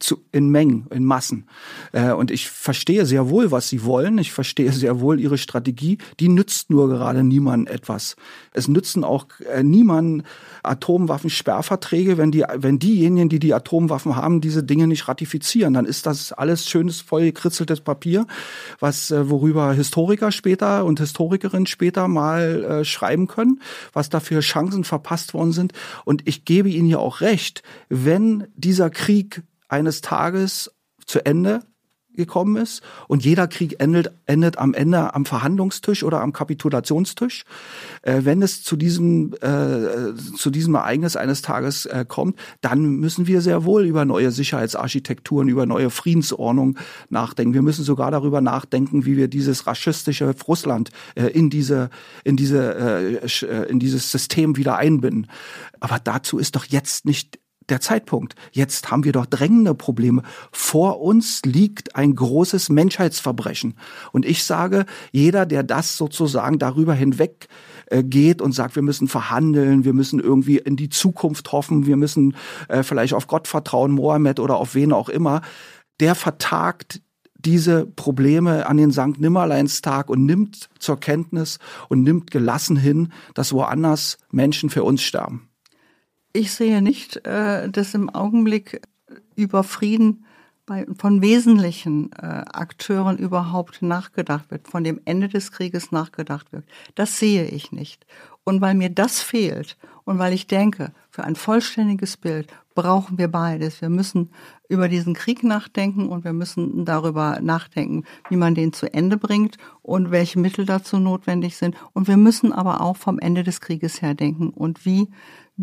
[0.00, 1.46] zu, in Mengen, in Massen.
[1.92, 4.18] Äh, und ich verstehe sehr wohl, was sie wollen.
[4.18, 5.98] Ich verstehe sehr wohl ihre Strategie.
[6.18, 8.16] Die nützt nur gerade niemandem etwas.
[8.52, 10.26] Es nützen auch äh, niemandem
[10.64, 15.74] Atomwaffensperrverträge, wenn die, wenn diejenigen, die die Atomwaffen haben, diese Dinge nicht ratifizieren.
[15.74, 18.26] Dann ist das alles schönes, voll gekritzeltes Papier,
[18.80, 23.60] was äh, worüber Historiker später und Historikerinnen später mal äh, schreiben können,
[23.92, 25.72] was dafür Chancen verpasst worden sind.
[26.04, 30.70] Und ich gebe Ihnen ja auch recht, wenn dieser Krieg eines Tages
[31.06, 31.62] zu Ende
[32.14, 37.44] gekommen ist und jeder Krieg endet, endet am Ende am Verhandlungstisch oder am Kapitulationstisch.
[38.02, 43.26] Äh, wenn es zu diesem, äh, zu diesem Ereignis eines Tages äh, kommt, dann müssen
[43.26, 46.78] wir sehr wohl über neue Sicherheitsarchitekturen, über neue Friedensordnung
[47.08, 47.54] nachdenken.
[47.54, 51.90] Wir müssen sogar darüber nachdenken, wie wir dieses raschistische Russland äh, in diese,
[52.24, 55.28] in diese, äh, äh, in dieses System wieder einbinden.
[55.80, 58.34] Aber dazu ist doch jetzt nicht der Zeitpunkt.
[58.52, 60.22] Jetzt haben wir doch drängende Probleme.
[60.50, 63.74] Vor uns liegt ein großes Menschheitsverbrechen.
[64.12, 67.48] Und ich sage, jeder, der das sozusagen darüber hinweg
[67.86, 71.96] äh, geht und sagt, wir müssen verhandeln, wir müssen irgendwie in die Zukunft hoffen, wir
[71.96, 72.36] müssen
[72.68, 75.42] äh, vielleicht auf Gott vertrauen, Mohammed oder auf wen auch immer,
[76.00, 77.00] der vertagt
[77.44, 81.58] diese Probleme an den Sankt Nimmerleinstag und nimmt zur Kenntnis
[81.88, 85.51] und nimmt gelassen hin, dass woanders Menschen für uns sterben.
[86.32, 88.80] Ich sehe nicht, äh, dass im Augenblick
[89.36, 90.24] über Frieden
[90.96, 96.64] von wesentlichen äh, Akteuren überhaupt nachgedacht wird, von dem Ende des Krieges nachgedacht wird.
[96.94, 98.06] Das sehe ich nicht.
[98.44, 103.28] Und weil mir das fehlt und weil ich denke, für ein vollständiges Bild brauchen wir
[103.28, 103.82] beides.
[103.82, 104.30] Wir müssen
[104.68, 109.58] über diesen Krieg nachdenken und wir müssen darüber nachdenken, wie man den zu Ende bringt
[109.82, 111.76] und welche Mittel dazu notwendig sind.
[111.92, 115.08] Und wir müssen aber auch vom Ende des Krieges her denken und wie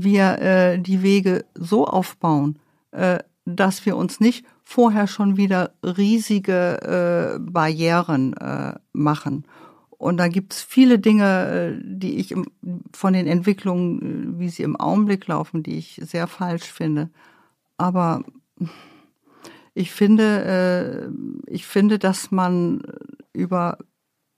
[0.04, 2.60] wir äh, die Wege so aufbauen,
[2.92, 9.46] äh, dass wir uns nicht vorher schon wieder riesige äh, Barrieren äh, machen.
[9.90, 12.46] Und da gibt's viele Dinge, äh, die ich im,
[12.94, 17.10] von den Entwicklungen, äh, wie sie im Augenblick laufen, die ich sehr falsch finde.
[17.78, 18.24] Aber
[19.74, 21.10] ich finde,
[21.48, 22.82] äh, ich finde, dass man
[23.34, 23.78] über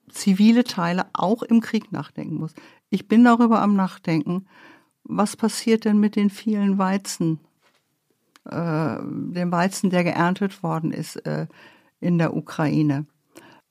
[0.09, 2.53] zivile Teile auch im Krieg nachdenken muss.
[2.89, 4.45] Ich bin darüber am Nachdenken,
[5.11, 7.39] was passiert denn mit den vielen Weizen,
[8.45, 11.47] äh, dem Weizen, der geerntet worden ist äh,
[11.99, 13.05] in der Ukraine.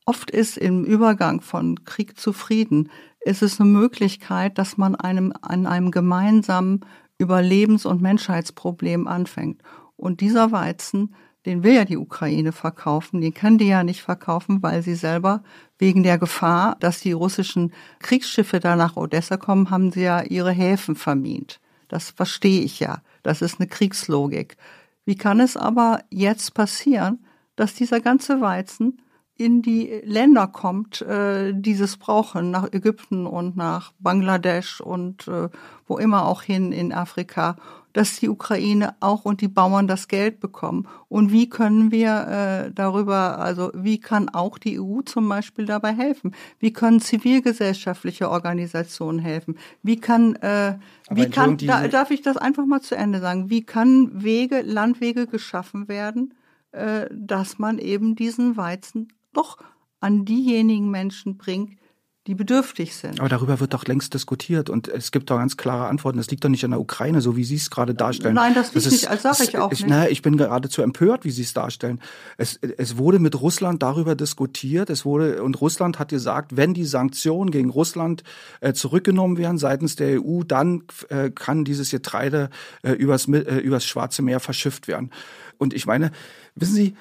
[0.04, 2.90] Oft ist im Übergang von Krieg zu Frieden,
[3.20, 6.80] ist es eine Möglichkeit, dass man einem, an einem gemeinsamen
[7.18, 9.62] Überlebens- und Menschheitsproblem anfängt.
[9.96, 11.14] Und dieser Weizen
[11.46, 15.42] den will ja die Ukraine verkaufen, den kann die ja nicht verkaufen, weil sie selber
[15.78, 20.52] wegen der Gefahr, dass die russischen Kriegsschiffe da nach Odessa kommen, haben sie ja ihre
[20.52, 21.60] Häfen vermint.
[21.88, 23.02] Das verstehe ich ja.
[23.22, 24.56] Das ist eine Kriegslogik.
[25.04, 27.24] Wie kann es aber jetzt passieren,
[27.56, 29.00] dass dieser ganze Weizen
[29.40, 35.48] in die Länder kommt, äh, dieses brauchen, nach Ägypten und nach Bangladesch und äh,
[35.86, 37.56] wo immer auch hin in Afrika
[37.92, 40.86] dass die Ukraine auch und die Bauern das Geld bekommen.
[41.08, 45.92] Und wie können wir äh, darüber, also wie kann auch die EU zum Beispiel dabei
[45.92, 46.34] helfen?
[46.58, 49.56] Wie können zivilgesellschaftliche Organisationen helfen?
[49.82, 50.78] Wie kann, äh,
[51.10, 53.50] wie kann, da, darf ich das einfach mal zu Ende sagen?
[53.50, 56.34] Wie kann Wege, Landwege geschaffen werden,
[56.72, 59.58] äh, dass man eben diesen Weizen doch
[60.00, 61.78] an diejenigen Menschen bringt,
[62.26, 63.18] die bedürftig sind.
[63.18, 66.18] Aber darüber wird doch längst diskutiert und es gibt doch ganz klare Antworten.
[66.18, 68.34] Es liegt doch nicht an der Ukraine, so wie Sie es gerade darstellen.
[68.34, 69.88] Nein, das, das ist nicht, als sage ich auch ich, nicht.
[69.88, 71.98] Na, ich bin geradezu empört, wie Sie es darstellen.
[72.36, 74.90] Es, es wurde mit Russland darüber diskutiert.
[74.90, 78.22] Es wurde und Russland hat gesagt, wenn die Sanktionen gegen Russland
[78.60, 82.50] äh, zurückgenommen werden seitens der EU, dann äh, kann dieses Getreide
[82.82, 85.10] äh, übers, äh, übers Schwarze Meer verschifft werden.
[85.56, 86.10] Und ich meine,
[86.54, 86.94] wissen Sie,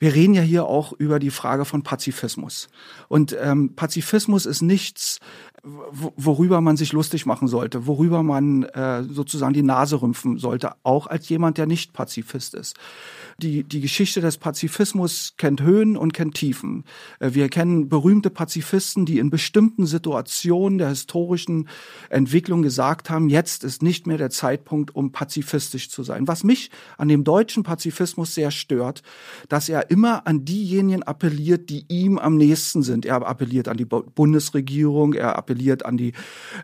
[0.00, 2.68] wir reden ja hier auch über die Frage von Pazifismus.
[3.08, 5.20] Und ähm, Pazifismus ist nichts,
[5.62, 11.06] worüber man sich lustig machen sollte, worüber man äh, sozusagen die Nase rümpfen sollte, auch
[11.06, 12.76] als jemand, der nicht Pazifist ist.
[13.38, 16.84] Die, die Geschichte des Pazifismus kennt Höhen und kennt Tiefen.
[17.18, 21.68] Äh, wir kennen berühmte Pazifisten, die in bestimmten Situationen der historischen
[22.08, 26.26] Entwicklung gesagt haben, jetzt ist nicht mehr der Zeitpunkt, um pazifistisch zu sein.
[26.28, 29.02] Was mich an dem deutschen Pazifismus sehr stört,
[29.48, 33.04] dass er immer an diejenigen appelliert, die ihm am nächsten sind.
[33.04, 35.49] Er appelliert an die Bundesregierung, er appelliert
[35.84, 36.12] an die,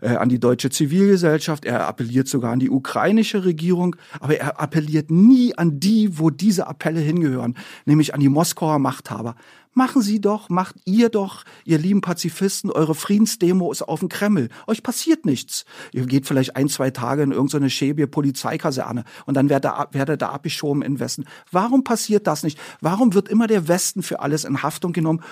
[0.01, 5.11] äh, an die deutsche Zivilgesellschaft, er appelliert sogar an die ukrainische Regierung, aber er appelliert
[5.11, 9.37] nie an die, wo diese Appelle hingehören, nämlich an die Moskauer Machthaber.
[9.79, 14.49] Machen Sie doch, macht ihr doch, ihr lieben Pazifisten, eure Friedensdemo ist auf dem Kreml.
[14.67, 15.67] Euch passiert nichts.
[15.93, 20.23] Ihr geht vielleicht ein, zwei Tage in irgendeine schäbige Polizeikaserne und dann werdet ihr, werdet
[20.23, 21.27] ihr abgeschoben in Westen.
[21.51, 22.59] Warum passiert das nicht?
[22.81, 25.23] Warum wird immer der Westen für alles in Haftung genommen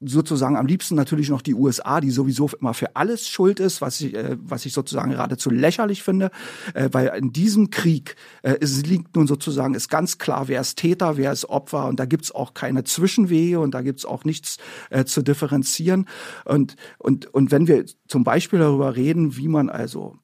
[0.00, 4.00] sozusagen am liebsten natürlich noch die USA, die sowieso immer für alles schuld ist, was
[4.00, 6.30] ich, äh, was ich sozusagen geradezu lächerlich finde,
[6.74, 10.76] äh, weil in diesem Krieg äh, es liegt nun sozusagen, ist ganz klar, wer ist
[10.76, 14.58] Täter, wer ist Opfer und da gibt's auch keine Zwischenwege und da gibt's auch nichts
[14.90, 16.06] äh, zu differenzieren.
[16.44, 20.16] Und, und, und wenn wir zum Beispiel darüber reden, wie man also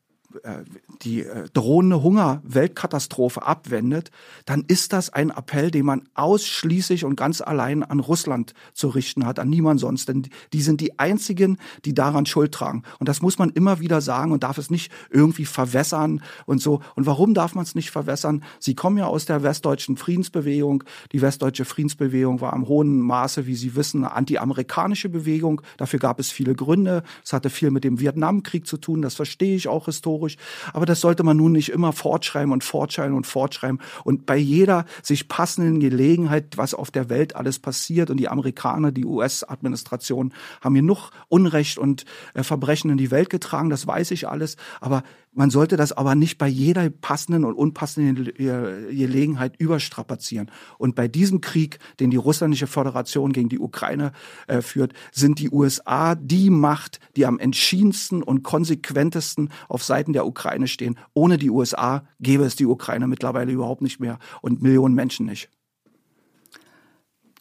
[1.03, 4.11] die äh, drohende Hunger-Weltkatastrophe abwendet,
[4.45, 9.25] dann ist das ein Appell, den man ausschließlich und ganz allein an Russland zu richten
[9.25, 10.09] hat, an niemand sonst.
[10.09, 12.83] Denn die sind die einzigen, die daran Schuld tragen.
[12.99, 16.81] Und das muss man immer wieder sagen und darf es nicht irgendwie verwässern und so.
[16.95, 18.45] Und warum darf man es nicht verwässern?
[18.59, 20.85] Sie kommen ja aus der westdeutschen Friedensbewegung.
[21.13, 25.63] Die westdeutsche Friedensbewegung war im hohen Maße, wie Sie wissen, eine anti-amerikanische Bewegung.
[25.77, 27.03] Dafür gab es viele Gründe.
[27.25, 29.01] Es hatte viel mit dem Vietnamkrieg zu tun.
[29.01, 30.35] Das verstehe ich auch historisch.
[30.35, 30.39] schwierig.
[30.85, 33.81] Aber das sollte man nun nicht immer fortschreiben und fortschreiben und fortschreiben.
[34.05, 38.93] Und bei jeder sich passenden Gelegenheit, was auf der Welt alles passiert und die Amerikaner,
[38.93, 42.05] die US-Administration haben genug Unrecht und
[42.35, 44.59] äh, Verbrechen in die Welt getragen, das weiß ich alles.
[44.83, 45.05] Aber
[45.35, 50.51] man sollte das aber nicht bei jeder passenden und unpassenden Gelegenheit überstrapazieren.
[50.79, 54.13] Und bei diesem Krieg, den die russische Föderation gegen die Ukraine
[54.47, 60.27] äh, führt, sind die USA die Macht, die am entschiedensten und konsequentesten auf Seiten der
[60.27, 60.99] Ukraine stehen.
[61.15, 65.51] Ohne die USA gäbe es die Ukraine mittlerweile überhaupt nicht mehr und Millionen Menschen nicht.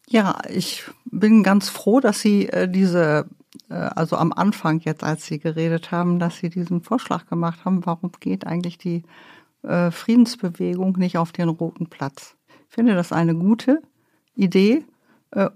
[0.10, 5.26] Ja, ich bin ganz froh, dass Sie äh, diese äh, also am Anfang jetzt, als
[5.26, 9.04] Sie geredet haben, dass Sie diesen Vorschlag gemacht haben, warum geht eigentlich die
[9.64, 12.36] äh, Friedensbewegung nicht auf den Roten Platz?
[12.70, 13.82] Ich finde das eine gute
[14.36, 14.84] Idee,
[15.32, 15.50] äh,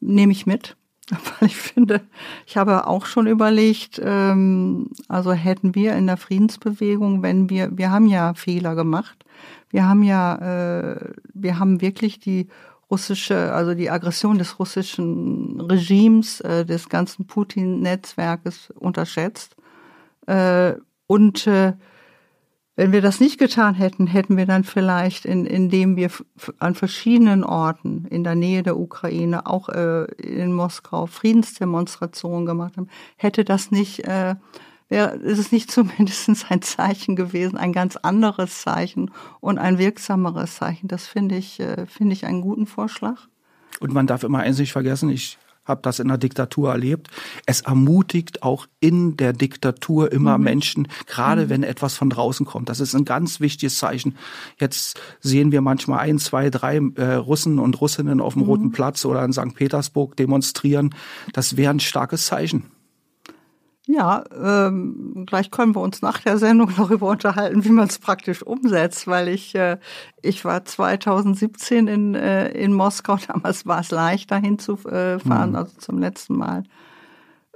[0.00, 0.76] nehme ich mit,
[1.10, 2.02] weil ich finde,
[2.46, 7.90] ich habe auch schon überlegt, ähm, also hätten wir in der Friedensbewegung, wenn wir, wir
[7.90, 9.24] haben ja Fehler gemacht,
[9.70, 12.48] wir haben ja, äh, wir haben wirklich die
[12.92, 19.56] russische, also die Aggression des russischen Regimes, äh, des ganzen Putin-Netzwerkes unterschätzt.
[20.26, 20.74] Äh,
[21.06, 21.72] und äh,
[22.76, 26.10] wenn wir das nicht getan hätten, hätten wir dann vielleicht, in, indem wir
[26.58, 32.88] an verschiedenen Orten in der Nähe der Ukraine, auch äh, in Moskau, Friedensdemonstrationen gemacht haben,
[33.16, 34.36] hätte das nicht äh,
[34.92, 39.10] wäre, ist es nicht zumindest ein Zeichen gewesen, ein ganz anderes Zeichen
[39.40, 40.86] und ein wirksameres Zeichen.
[40.86, 43.16] Das finde ich, äh, finde ich einen guten Vorschlag.
[43.80, 47.08] Und man darf immer eins nicht vergessen, ich habe das in der Diktatur erlebt.
[47.46, 50.44] Es ermutigt auch in der Diktatur immer mhm.
[50.44, 51.50] Menschen, gerade mhm.
[51.50, 52.68] wenn etwas von draußen kommt.
[52.68, 54.16] Das ist ein ganz wichtiges Zeichen.
[54.58, 58.48] Jetzt sehen wir manchmal ein, zwei, drei äh, Russen und Russinnen auf dem mhm.
[58.48, 59.54] Roten Platz oder in St.
[59.54, 60.94] Petersburg demonstrieren.
[61.32, 62.64] Das wäre ein starkes Zeichen.
[63.86, 68.42] Ja, ähm, gleich können wir uns nach der Sendung darüber unterhalten, wie man es praktisch
[68.42, 69.78] umsetzt, weil ich äh,
[70.22, 73.16] ich war 2017 in äh, in Moskau.
[73.26, 75.56] Damals war es leicht, dahin zu äh, fahren, mhm.
[75.56, 76.62] also zum letzten Mal.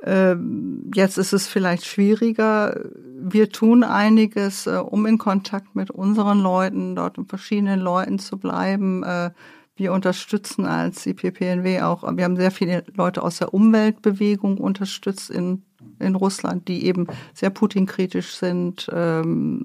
[0.03, 2.81] Ähm, jetzt ist es vielleicht schwieriger.
[3.19, 8.37] Wir tun einiges, äh, um in Kontakt mit unseren Leuten, dort mit verschiedenen Leuten zu
[8.37, 9.03] bleiben.
[9.05, 9.31] Äh,
[9.77, 15.63] wir unterstützen als IPPNW auch, wir haben sehr viele Leute aus der Umweltbewegung unterstützt in
[15.99, 19.65] in Russland, die eben sehr Putin-kritisch sind, ähm,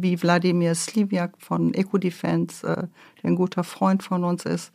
[0.00, 2.86] wie Wladimir Sliviak von Ecodefense, äh,
[3.22, 4.72] der ein guter Freund von uns ist.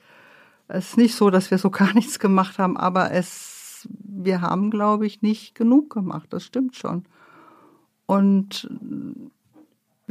[0.68, 4.72] Es ist nicht so, dass wir so gar nichts gemacht haben, aber es, wir haben,
[4.72, 6.28] glaube ich, nicht genug gemacht.
[6.32, 7.06] Das stimmt schon.
[8.06, 8.70] Und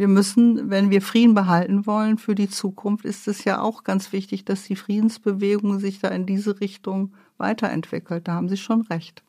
[0.00, 4.12] wir müssen, wenn wir Frieden behalten wollen für die Zukunft, ist es ja auch ganz
[4.12, 8.26] wichtig, dass die Friedensbewegung sich da in diese Richtung weiterentwickelt.
[8.26, 9.22] Da haben Sie schon recht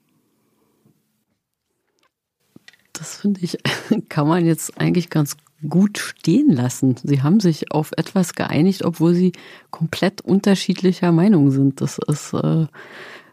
[3.02, 3.58] das finde ich,
[4.10, 5.36] kann man jetzt eigentlich ganz
[5.68, 6.96] gut stehen lassen.
[7.04, 9.32] Sie haben sich auf etwas geeinigt, obwohl sie
[9.72, 11.82] komplett unterschiedlicher Meinung sind.
[11.82, 12.68] Das ist äh,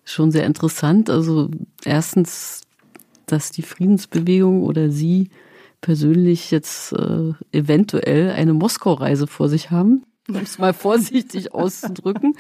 [0.05, 1.11] schon sehr interessant.
[1.11, 1.51] Also
[1.85, 2.63] erstens,
[3.27, 5.29] dass die Friedensbewegung oder Sie
[5.81, 12.35] persönlich jetzt äh, eventuell eine Moskau-Reise vor sich haben, um es mal vorsichtig auszudrücken.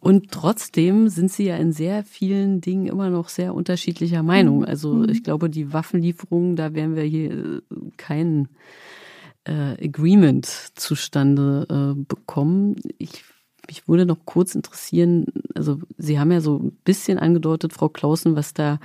[0.00, 4.60] Und trotzdem sind sie ja in sehr vielen Dingen immer noch sehr unterschiedlicher Meinung.
[4.60, 4.64] Mhm.
[4.64, 5.10] Also mhm.
[5.10, 7.60] ich glaube, die Waffenlieferungen, da werden wir hier äh,
[7.98, 8.48] kein
[9.44, 12.76] äh, Agreement zustande äh, bekommen.
[12.98, 13.24] Ich
[13.70, 18.34] mich würde noch kurz interessieren, also Sie haben ja so ein bisschen angedeutet, Frau Clausen,
[18.34, 18.80] was da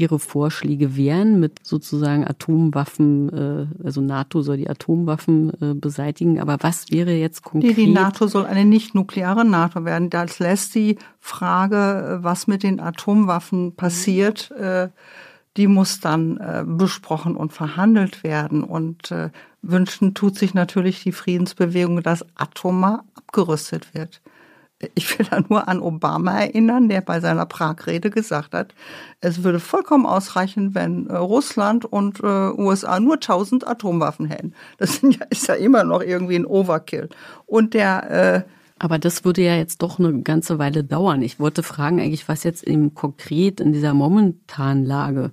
[0.00, 6.56] Ihre Vorschläge wären mit sozusagen Atomwaffen, äh, also NATO soll die Atomwaffen äh, beseitigen, aber
[6.62, 7.76] was wäre jetzt konkret?
[7.76, 10.08] Die, die NATO soll eine nicht-nukleare NATO werden.
[10.08, 14.88] Das lässt die Frage, was mit den Atomwaffen passiert, äh,
[15.58, 18.64] die muss dann äh, besprochen und verhandelt werden.
[18.64, 19.28] Und äh,
[19.60, 24.22] wünschen tut sich natürlich die Friedensbewegung, dass atomar abgerüstet wird.
[24.94, 28.74] Ich will da nur an Obama erinnern, der bei seiner Prag-Rede gesagt hat,
[29.20, 34.54] es würde vollkommen ausreichen, wenn äh, Russland und äh, USA nur 1000 Atomwaffen hätten.
[34.78, 37.10] Das ja, ist ja immer noch irgendwie ein Overkill.
[37.46, 38.50] Und der äh,
[38.82, 41.20] aber das würde ja jetzt doch eine ganze Weile dauern.
[41.20, 45.32] Ich wollte fragen eigentlich, was jetzt im konkret in dieser momentanen Lage,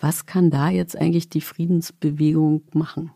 [0.00, 3.12] was kann da jetzt eigentlich die Friedensbewegung machen?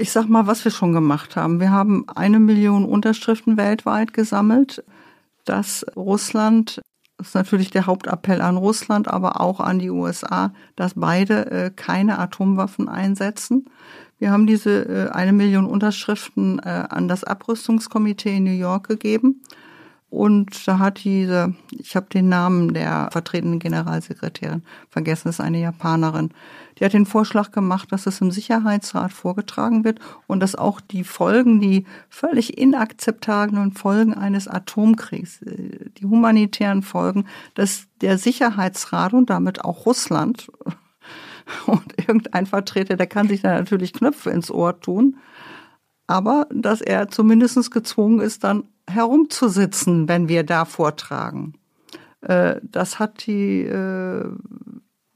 [0.00, 1.60] Ich sag mal, was wir schon gemacht haben.
[1.60, 4.82] Wir haben eine Million Unterschriften weltweit gesammelt,
[5.44, 6.80] dass Russland,
[7.18, 11.70] das ist natürlich der Hauptappell an Russland, aber auch an die USA, dass beide äh,
[11.70, 13.66] keine Atomwaffen einsetzen.
[14.18, 19.42] Wir haben diese äh, eine Million Unterschriften äh, an das Abrüstungskomitee in New York gegeben.
[20.10, 26.30] Und da hat diese, ich habe den Namen der vertretenen Generalsekretärin vergessen, ist eine Japanerin.
[26.78, 31.04] Die hat den Vorschlag gemacht, dass es im Sicherheitsrat vorgetragen wird und dass auch die
[31.04, 39.30] Folgen, die völlig inakzeptablen Folgen eines Atomkriegs, äh, die humanitären Folgen, dass der Sicherheitsrat und
[39.30, 40.50] damit auch Russland
[41.66, 45.18] und irgendein Vertreter, der kann sich da natürlich Knöpfe ins Ohr tun,
[46.08, 51.54] aber dass er zumindest gezwungen ist, dann herumzusitzen, wenn wir da vortragen.
[52.20, 54.24] Äh, das hat die äh,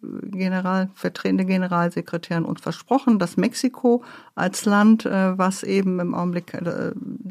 [0.02, 4.02] General, vertretende Generalsekretärin uns versprochen, dass Mexiko
[4.34, 6.52] als Land, äh, was eben im Augenblick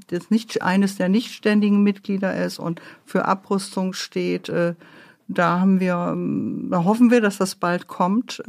[0.07, 4.51] das nicht, eines der nicht ständigen Mitglieder ist und für Abrüstung steht,
[5.27, 8.43] da haben wir, ähm, da hoffen wir, dass das bald kommt.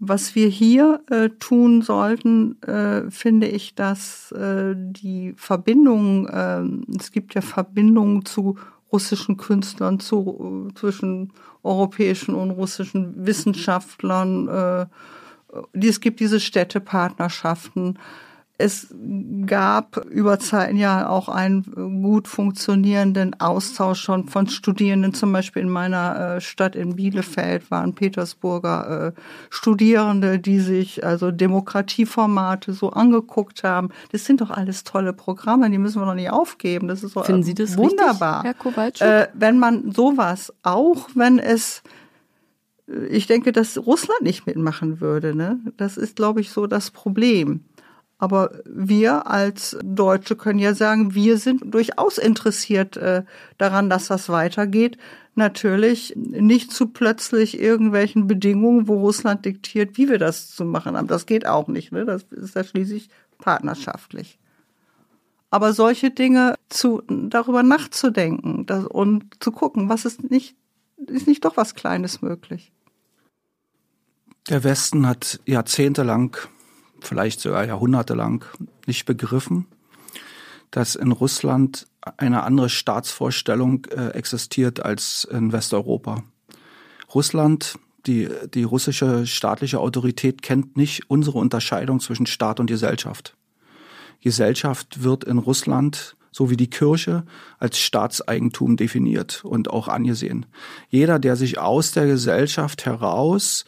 [0.00, 6.62] Was wir hier äh, tun sollten, äh, finde ich, dass äh, die Verbindung, äh,
[6.96, 8.56] es gibt ja Verbindungen zu
[8.92, 11.32] russischen Künstlern, zu, zwischen
[11.64, 14.48] europäischen und russischen Wissenschaftlern.
[14.48, 14.86] Äh,
[15.74, 17.98] es gibt diese Städtepartnerschaften.
[18.60, 18.88] Es
[19.46, 25.14] gab über Zeiten ja auch einen gut funktionierenden Austausch schon von Studierenden.
[25.14, 31.30] Zum Beispiel in meiner äh, Stadt in Bielefeld waren Petersburger äh, Studierende, die sich also
[31.30, 33.90] Demokratieformate so angeguckt haben.
[34.10, 36.88] Das sind doch alles tolle Programme, die müssen wir doch nicht aufgeben.
[36.88, 38.42] Das ist doch Finden Sie das wunderbar.
[38.42, 39.06] Richtig, Herr Kowalczyk?
[39.06, 41.84] Äh, wenn man sowas, auch wenn es
[43.10, 45.34] ich denke, dass Russland nicht mitmachen würde.
[45.34, 45.60] Ne?
[45.76, 47.60] Das ist, glaube ich, so das Problem.
[48.18, 53.22] Aber wir als Deutsche können ja sagen, wir sind durchaus interessiert äh,
[53.58, 54.98] daran, dass das weitergeht.
[55.36, 61.06] Natürlich nicht zu plötzlich irgendwelchen Bedingungen, wo Russland diktiert, wie wir das zu machen haben.
[61.06, 61.92] Das geht auch nicht.
[61.92, 62.04] Ne?
[62.04, 63.08] Das ist ja schließlich
[63.38, 64.40] partnerschaftlich.
[65.50, 70.56] Aber solche Dinge zu, darüber nachzudenken das, und zu gucken, was ist nicht,
[70.96, 72.72] ist nicht doch was Kleines möglich.
[74.48, 76.36] Der Westen hat jahrzehntelang
[77.00, 78.44] vielleicht sogar jahrhundertelang
[78.86, 79.66] nicht begriffen,
[80.70, 86.22] dass in Russland eine andere Staatsvorstellung äh, existiert als in Westeuropa.
[87.14, 93.36] Russland, die, die russische staatliche Autorität kennt nicht unsere Unterscheidung zwischen Staat und Gesellschaft.
[94.20, 97.24] Gesellschaft wird in Russland so wie die Kirche
[97.58, 100.46] als Staatseigentum definiert und auch angesehen.
[100.88, 103.64] Jeder, der sich aus der Gesellschaft heraus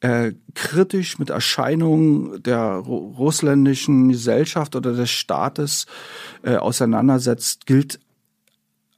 [0.00, 5.86] äh, kritisch mit Erscheinungen der russländischen Gesellschaft oder des Staates
[6.42, 7.98] äh, auseinandersetzt, gilt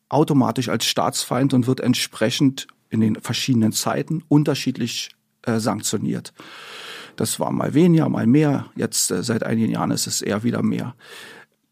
[0.09, 5.11] automatisch als Staatsfeind und wird entsprechend in den verschiedenen Zeiten unterschiedlich
[5.43, 6.35] äh, sanktioniert.
[7.17, 8.67] Das war mal weniger, mal mehr.
[8.77, 10.95] Jetzt äh, seit einigen Jahren ist es eher wieder mehr.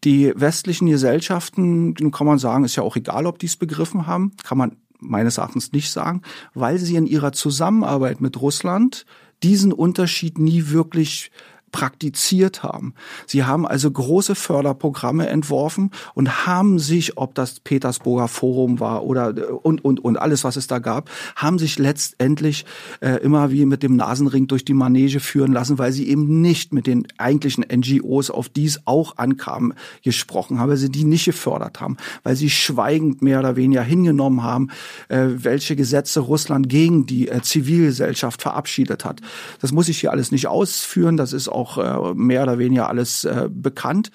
[0.05, 4.31] Die westlichen Gesellschaften, kann man sagen, ist ja auch egal, ob die es begriffen haben,
[4.43, 6.21] kann man meines Erachtens nicht sagen,
[6.53, 9.05] weil sie in ihrer Zusammenarbeit mit Russland
[9.43, 11.31] diesen Unterschied nie wirklich
[11.71, 12.93] praktiziert haben.
[13.25, 19.33] Sie haben also große Förderprogramme entworfen und haben sich, ob das Petersburger Forum war oder
[19.65, 22.65] und und und alles, was es da gab, haben sich letztendlich
[23.01, 26.73] äh, immer wie mit dem Nasenring durch die Manege führen lassen, weil sie eben nicht
[26.73, 29.73] mit den eigentlichen NGOs, auf die es auch ankam,
[30.03, 34.43] gesprochen haben, weil sie die nicht gefördert haben, weil sie schweigend mehr oder weniger hingenommen
[34.43, 34.69] haben,
[35.09, 39.21] äh, welche Gesetze Russland gegen die äh, Zivilgesellschaft verabschiedet hat.
[39.61, 42.87] Das muss ich hier alles nicht ausführen, das ist auch auch äh, mehr oder weniger
[42.87, 44.11] alles äh, bekannt.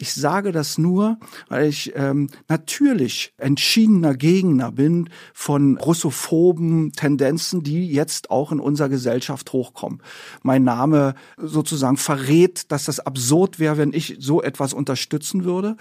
[0.00, 1.18] Ich sage das nur,
[1.50, 8.88] weil ich ähm, natürlich entschiedener Gegner bin von russophoben Tendenzen, die jetzt auch in unserer
[8.88, 10.02] Gesellschaft hochkommen.
[10.42, 15.76] Mein Name sozusagen verrät, dass das absurd wäre, wenn ich so etwas unterstützen würde.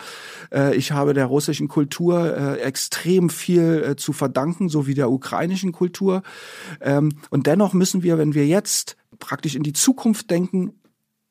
[0.51, 5.09] Äh, ich habe der russischen Kultur äh, extrem viel äh, zu verdanken, so wie der
[5.09, 6.23] ukrainischen Kultur.
[6.81, 10.73] Ähm, und dennoch müssen wir, wenn wir jetzt praktisch in die Zukunft denken,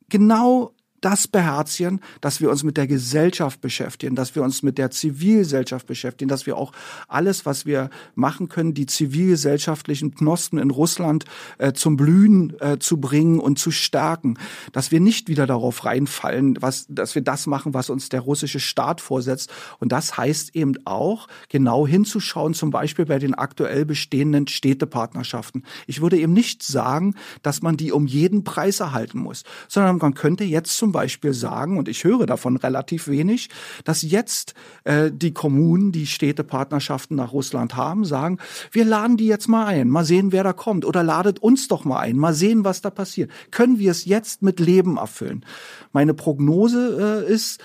[0.08, 4.90] genau das beherzigen, dass wir uns mit der Gesellschaft beschäftigen, dass wir uns mit der
[4.90, 6.72] Zivilgesellschaft beschäftigen, dass wir auch
[7.06, 11.24] alles, was wir machen können, die zivilgesellschaftlichen Knospen in Russland
[11.58, 14.38] äh, zum Blühen äh, zu bringen und zu stärken,
[14.72, 18.60] dass wir nicht wieder darauf reinfallen, was, dass wir das machen, was uns der russische
[18.60, 19.50] Staat vorsetzt.
[19.78, 25.64] Und das heißt eben auch, genau hinzuschauen, zum Beispiel bei den aktuell bestehenden Städtepartnerschaften.
[25.86, 30.14] Ich würde eben nicht sagen, dass man die um jeden Preis erhalten muss, sondern man
[30.14, 33.50] könnte jetzt zum zum Beispiel sagen, und ich höre davon relativ wenig,
[33.84, 34.54] dass jetzt
[34.84, 38.38] äh, die Kommunen, die Städtepartnerschaften nach Russland haben, sagen,
[38.72, 41.84] wir laden die jetzt mal ein, mal sehen, wer da kommt, oder ladet uns doch
[41.84, 43.30] mal ein, mal sehen, was da passiert.
[43.50, 45.44] Können wir es jetzt mit Leben erfüllen?
[45.92, 47.60] Meine Prognose äh, ist,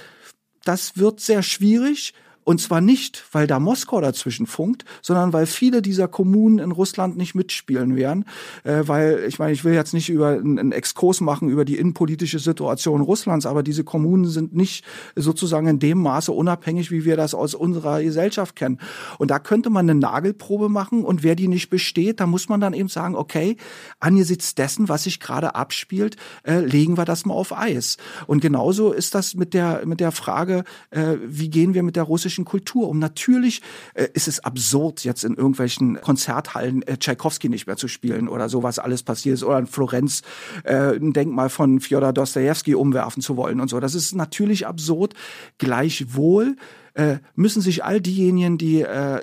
[0.65, 2.13] das wird sehr schwierig,
[2.43, 7.17] Und zwar nicht, weil da Moskau dazwischen funkt, sondern weil viele dieser Kommunen in Russland
[7.17, 8.25] nicht mitspielen werden.
[8.63, 12.39] Äh, weil, ich meine, ich will jetzt nicht über einen Exkurs machen über die innenpolitische
[12.39, 14.83] Situation Russlands, aber diese Kommunen sind nicht
[15.15, 18.79] sozusagen in dem Maße unabhängig, wie wir das aus unserer Gesellschaft kennen.
[19.19, 22.59] Und da könnte man eine Nagelprobe machen und wer die nicht besteht, da muss man
[22.59, 23.57] dann eben sagen, okay,
[23.99, 27.97] angesichts dessen, was sich gerade abspielt, äh, legen wir das mal auf Eis.
[28.27, 32.03] Und genauso ist das mit der, mit der Frage, äh, wie gehen wir mit der
[32.03, 32.99] russischen russischen Kultur um.
[32.99, 33.61] Natürlich
[33.93, 38.49] äh, ist es absurd, jetzt in irgendwelchen Konzerthallen äh, Tchaikovsky nicht mehr zu spielen oder
[38.49, 40.21] sowas alles passiert ist oder in Florenz
[40.63, 43.79] äh, ein Denkmal von Fjodor Dostoevsky umwerfen zu wollen und so.
[43.79, 45.13] Das ist natürlich absurd.
[45.57, 46.55] Gleichwohl
[46.95, 49.21] äh, müssen sich all diejenigen, die äh,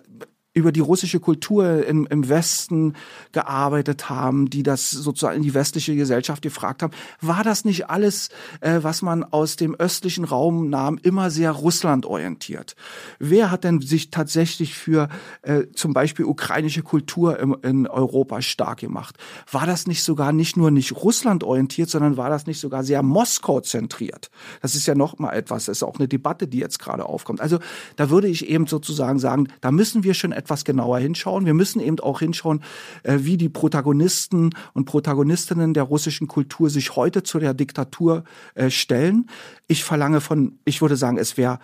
[0.53, 2.95] über die russische Kultur im, im Westen
[3.31, 6.93] gearbeitet haben, die das sozusagen in die westliche Gesellschaft gefragt haben.
[7.21, 12.05] War das nicht alles, äh, was man aus dem östlichen Raum nahm, immer sehr Russland
[12.05, 12.75] orientiert?
[13.21, 15.09] Wer hat denn sich tatsächlich für
[15.43, 19.19] äh, zum Beispiel ukrainische Kultur im, in Europa stark gemacht?
[19.53, 23.05] War das nicht sogar nicht nur nicht Russland orientiert, sondern war das nicht sogar sehr
[23.05, 24.31] Moskau zentriert?
[24.63, 27.41] Das ist ja noch mal etwas, das ist auch eine Debatte, die jetzt gerade aufkommt.
[27.41, 27.61] Also
[27.95, 31.47] da würde ich eben sozusagen sagen, da müssen wir schon etwas genauer hinschauen.
[31.47, 32.63] Wir müssen eben auch hinschauen,
[33.03, 38.71] äh, wie die Protagonisten und Protagonistinnen der russischen Kultur sich heute zu der Diktatur äh,
[38.71, 39.29] stellen.
[39.69, 41.59] Ich verlange von, ich würde sagen, es wäre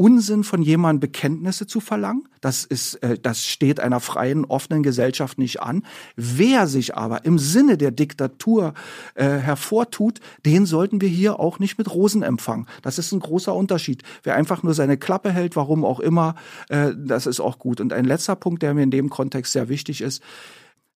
[0.00, 2.28] Unsinn von jemandem Bekenntnisse zu verlangen.
[2.40, 5.84] Das ist, äh, das steht einer freien, offenen Gesellschaft nicht an.
[6.14, 8.74] Wer sich aber im Sinne der Diktatur
[9.16, 12.66] äh, hervortut, den sollten wir hier auch nicht mit Rosen empfangen.
[12.82, 14.04] Das ist ein großer Unterschied.
[14.22, 16.36] Wer einfach nur seine Klappe hält, warum auch immer,
[16.68, 17.80] äh, das ist auch gut.
[17.80, 20.22] Und ein letzter Punkt, der mir in dem Kontext sehr wichtig ist,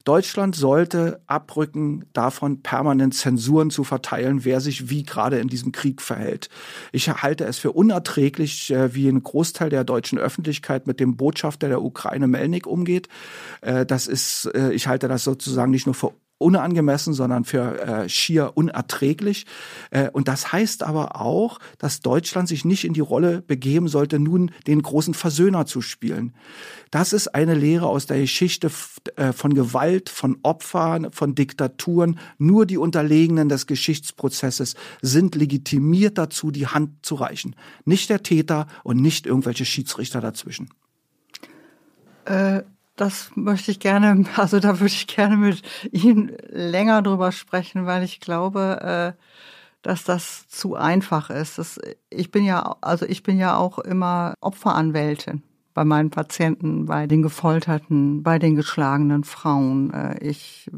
[0.04, 6.02] Deutschland sollte abrücken, davon permanent Zensuren zu verteilen, wer sich wie gerade in diesem Krieg
[6.02, 6.48] verhält.
[6.92, 11.68] Ich halte es für unerträglich, äh, wie ein Großteil der deutschen Öffentlichkeit mit dem Botschafter
[11.68, 13.08] der Ukraine Melnik umgeht.
[13.60, 16.12] Äh, das ist, äh, ich halte das sozusagen nicht nur für
[16.42, 19.46] unangemessen, sondern für äh, schier unerträglich.
[19.90, 24.18] Äh, und das heißt aber auch, dass Deutschland sich nicht in die Rolle begeben sollte,
[24.18, 26.34] nun den großen Versöhner zu spielen.
[26.90, 28.70] Das ist eine Lehre aus der Geschichte
[29.16, 32.18] äh, von Gewalt, von Opfern, von Diktaturen.
[32.38, 37.56] Nur die Unterlegenen des Geschichtsprozesses sind legitimiert dazu, die Hand zu reichen.
[37.84, 40.68] Nicht der Täter und nicht irgendwelche Schiedsrichter dazwischen.
[42.24, 42.62] Äh,
[42.96, 48.02] das möchte ich gerne, also da würde ich gerne mit Ihnen länger drüber sprechen, weil
[48.02, 49.22] ich glaube, äh,
[49.82, 51.58] dass das zu einfach ist.
[51.58, 55.42] Das, ich bin ja, also ich bin ja auch immer Opferanwältin
[55.74, 59.92] bei meinen Patienten, bei den Gefolterten, bei den geschlagenen Frauen.
[59.92, 60.70] Äh, ich,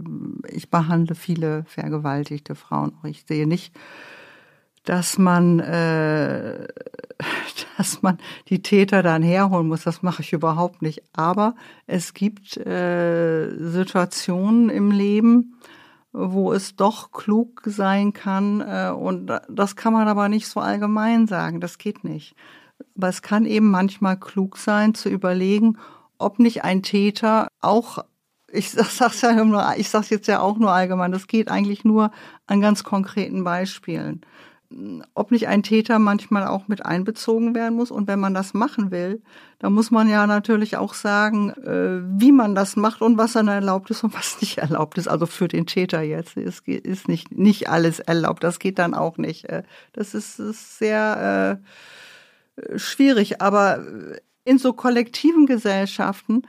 [0.48, 2.92] ich behandle viele vergewaltigte Frauen.
[3.04, 3.74] Ich sehe nicht,
[4.84, 6.66] dass man, äh,
[7.76, 9.82] dass man die Täter dann herholen muss.
[9.82, 11.02] Das mache ich überhaupt nicht.
[11.12, 11.54] Aber
[11.86, 15.58] es gibt äh, Situationen im Leben,
[16.12, 18.60] wo es doch klug sein kann.
[18.60, 21.60] Äh, und das kann man aber nicht so allgemein sagen.
[21.60, 22.36] Das geht nicht.
[22.96, 25.78] Aber es kann eben manchmal klug sein, zu überlegen,
[26.18, 28.04] ob nicht ein Täter auch
[28.52, 31.10] ich sag's ja nur, ich sag's jetzt ja auch nur allgemein.
[31.10, 32.12] Das geht eigentlich nur
[32.46, 34.20] an ganz konkreten Beispielen
[35.14, 37.90] ob nicht ein Täter manchmal auch mit einbezogen werden muss.
[37.90, 39.22] Und wenn man das machen will,
[39.58, 43.48] dann muss man ja natürlich auch sagen, äh, wie man das macht und was dann
[43.48, 45.08] erlaubt ist und was nicht erlaubt ist.
[45.08, 48.42] Also für den Täter jetzt ist, ist nicht, nicht alles erlaubt.
[48.42, 49.44] Das geht dann auch nicht.
[49.46, 49.62] Äh,
[49.92, 50.36] das ist,
[50.78, 51.60] sehr
[52.56, 53.40] äh, schwierig.
[53.40, 53.84] Aber
[54.44, 56.42] in so kollektiven Gesellschaften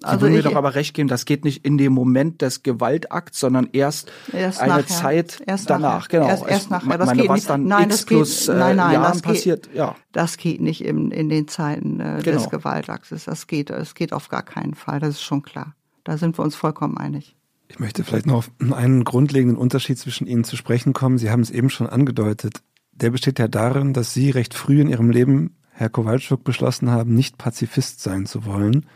[0.00, 2.62] Sie also würden mir doch aber recht geben, das geht nicht in dem Moment des
[2.62, 4.86] Gewaltakts, sondern erst, erst eine nachher.
[4.86, 6.08] Zeit erst danach.
[6.08, 6.20] Nachher.
[6.20, 6.28] Genau.
[6.28, 6.98] Erst, erst nachher.
[6.98, 7.50] Das meine, geht was nicht.
[7.50, 9.96] dann nein, X das plus geht, nein, nein, Jahren das passiert, geht, ja.
[10.12, 12.38] Das geht nicht in, in den Zeiten äh, genau.
[12.38, 13.24] des Gewaltakts.
[13.24, 15.00] Das geht, das geht auf gar keinen Fall.
[15.00, 15.74] Das ist schon klar.
[16.04, 17.36] Da sind wir uns vollkommen einig.
[17.68, 21.18] Ich möchte vielleicht noch auf einen grundlegenden Unterschied zwischen Ihnen zu sprechen kommen.
[21.18, 22.60] Sie haben es eben schon angedeutet.
[22.92, 27.14] Der besteht ja darin, dass Sie recht früh in Ihrem Leben, Herr Kowalczuk, beschlossen haben,
[27.14, 28.86] nicht Pazifist sein zu wollen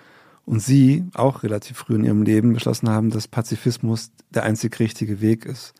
[0.51, 5.21] und Sie auch relativ früh in Ihrem Leben beschlossen haben, dass Pazifismus der einzig richtige
[5.21, 5.75] Weg ist.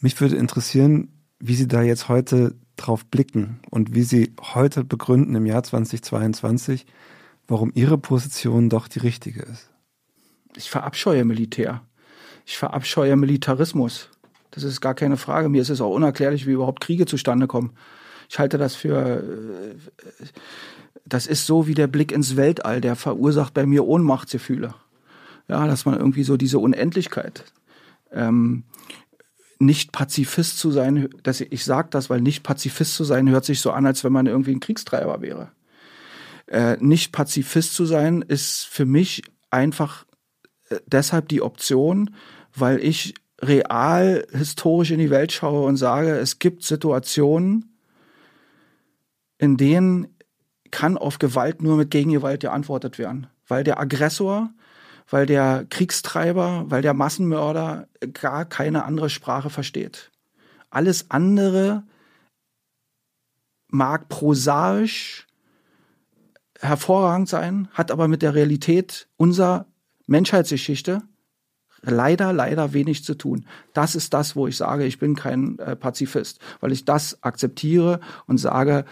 [0.00, 5.34] Mich würde interessieren, wie Sie da jetzt heute drauf blicken und wie Sie heute begründen
[5.34, 6.86] im Jahr 2022,
[7.46, 9.68] warum Ihre Position doch die richtige ist.
[10.56, 11.82] Ich verabscheue Militär.
[12.46, 14.08] Ich verabscheue Militarismus.
[14.50, 15.50] Das ist gar keine Frage.
[15.50, 17.74] Mir ist es auch unerklärlich, wie überhaupt Kriege zustande kommen.
[18.28, 19.74] Ich halte das für äh,
[21.06, 24.74] das ist so wie der Blick ins Weltall, der verursacht bei mir Ohnmachtsgefühle.
[25.48, 27.44] Ja, dass man irgendwie so diese Unendlichkeit.
[28.10, 28.64] Ähm,
[29.58, 33.44] nicht Pazifist zu sein, dass ich, ich sage das, weil nicht Pazifist zu sein hört
[33.44, 35.52] sich so an, als wenn man irgendwie ein Kriegstreiber wäre.
[36.46, 40.06] Äh, nicht Pazifist zu sein, ist für mich einfach
[40.70, 42.14] äh, deshalb die Option,
[42.54, 47.73] weil ich real historisch in die Welt schaue und sage, es gibt Situationen,
[49.38, 50.16] in denen
[50.70, 53.28] kann auf Gewalt nur mit Gegengewalt geantwortet werden.
[53.46, 54.50] Weil der Aggressor,
[55.08, 60.10] weil der Kriegstreiber, weil der Massenmörder gar keine andere Sprache versteht.
[60.70, 61.84] Alles andere
[63.68, 65.26] mag prosaisch
[66.60, 69.66] hervorragend sein, hat aber mit der Realität unserer
[70.06, 71.02] Menschheitsgeschichte
[71.84, 73.46] leider, leider wenig zu tun.
[73.72, 78.00] Das ist das, wo ich sage, ich bin kein äh, Pazifist, weil ich das akzeptiere
[78.26, 78.84] und sage,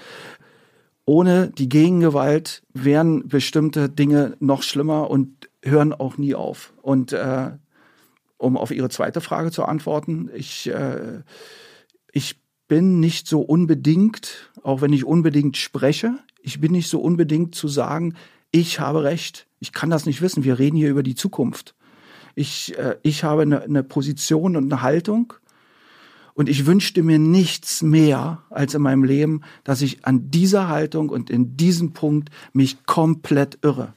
[1.04, 6.72] ohne die Gegengewalt wären bestimmte Dinge noch schlimmer und hören auch nie auf.
[6.80, 7.50] Und äh,
[8.38, 11.22] um auf Ihre zweite Frage zu antworten, ich, äh,
[12.12, 17.54] ich bin nicht so unbedingt, auch wenn ich unbedingt spreche, ich bin nicht so unbedingt
[17.54, 18.14] zu sagen,
[18.50, 19.46] ich habe recht.
[19.60, 20.44] Ich kann das nicht wissen.
[20.44, 21.74] Wir reden hier über die Zukunft.
[22.34, 25.34] Ich, äh, ich habe eine, eine Position und eine Haltung.
[26.34, 31.10] Und ich wünschte mir nichts mehr als in meinem Leben, dass ich an dieser Haltung
[31.10, 33.92] und in diesem Punkt mich komplett irre.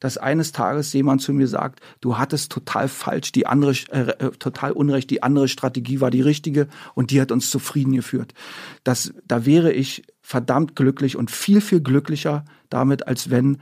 [0.00, 4.30] Dass eines Tages jemand zu mir sagt, du hattest total falsch, die andere, äh, äh,
[4.32, 8.34] total unrecht, die andere Strategie war die richtige und die hat uns zufrieden geführt.
[8.82, 13.58] Das, da wäre ich verdammt glücklich und viel, viel glücklicher damit, als wenn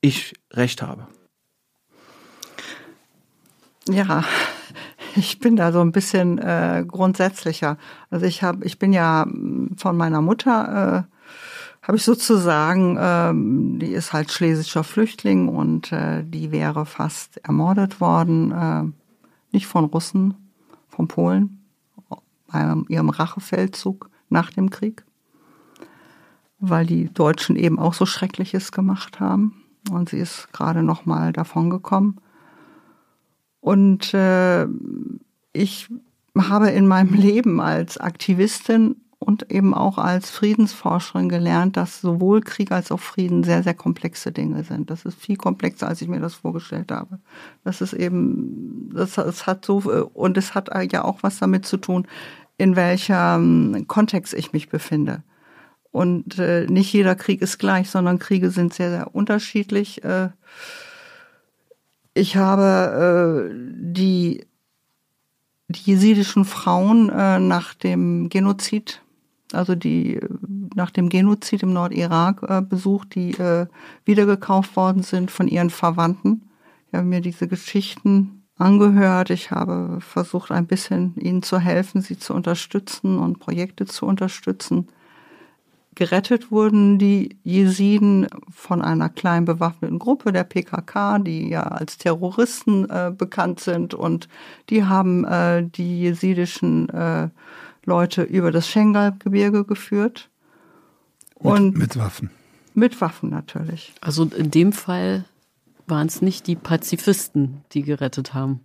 [0.00, 1.06] ich recht habe.
[3.90, 4.24] Ja,
[5.16, 7.76] ich bin da so ein bisschen äh, grundsätzlicher.
[8.10, 11.16] Also ich habe, ich bin ja hm, von meiner Mutter, äh,
[11.82, 18.00] habe ich sozusagen, ähm, die ist halt schlesischer Flüchtling und äh, die wäre fast ermordet
[18.00, 18.84] worden, äh,
[19.52, 20.34] nicht von Russen,
[20.88, 21.64] von Polen,
[22.48, 25.04] bei ihrem Rachefeldzug nach dem Krieg,
[26.58, 31.32] weil die Deutschen eben auch so Schreckliches gemacht haben und sie ist gerade noch mal
[31.32, 32.20] davon gekommen.
[33.60, 34.66] Und äh,
[35.52, 35.88] ich
[36.36, 42.72] habe in meinem Leben als Aktivistin und eben auch als Friedensforscherin gelernt, dass sowohl Krieg
[42.72, 44.88] als auch Frieden sehr, sehr komplexe Dinge sind.
[44.88, 47.18] Das ist viel komplexer, als ich mir das vorgestellt habe.
[47.62, 51.76] Das ist eben, das, das hat so, und es hat ja auch was damit zu
[51.76, 52.06] tun,
[52.56, 55.22] in welchem Kontext ich mich befinde.
[55.92, 60.02] Und äh, nicht jeder Krieg ist gleich, sondern Kriege sind sehr, sehr unterschiedlich.
[60.02, 60.30] Äh,
[62.14, 64.46] ich habe äh, die,
[65.68, 69.02] die jesidischen Frauen äh, nach dem Genozid,
[69.52, 70.20] also die
[70.74, 73.66] nach dem Genozid im Nordirak äh, besucht, die äh,
[74.04, 76.42] wiedergekauft worden sind von ihren Verwandten.
[76.88, 79.30] Ich habe mir diese Geschichten angehört.
[79.30, 84.88] Ich habe versucht, ein bisschen ihnen zu helfen, sie zu unterstützen und Projekte zu unterstützen.
[86.00, 92.88] Gerettet wurden die Jesiden von einer kleinen bewaffneten Gruppe der PKK, die ja als Terroristen
[92.88, 94.26] äh, bekannt sind und
[94.70, 97.28] die haben äh, die jesidischen äh,
[97.84, 100.30] Leute über das Schengal-Gebirge geführt.
[101.34, 102.30] Und mit, mit Waffen.
[102.72, 103.92] Mit Waffen natürlich.
[104.00, 105.26] Also in dem Fall
[105.86, 108.60] waren es nicht die Pazifisten, die gerettet haben.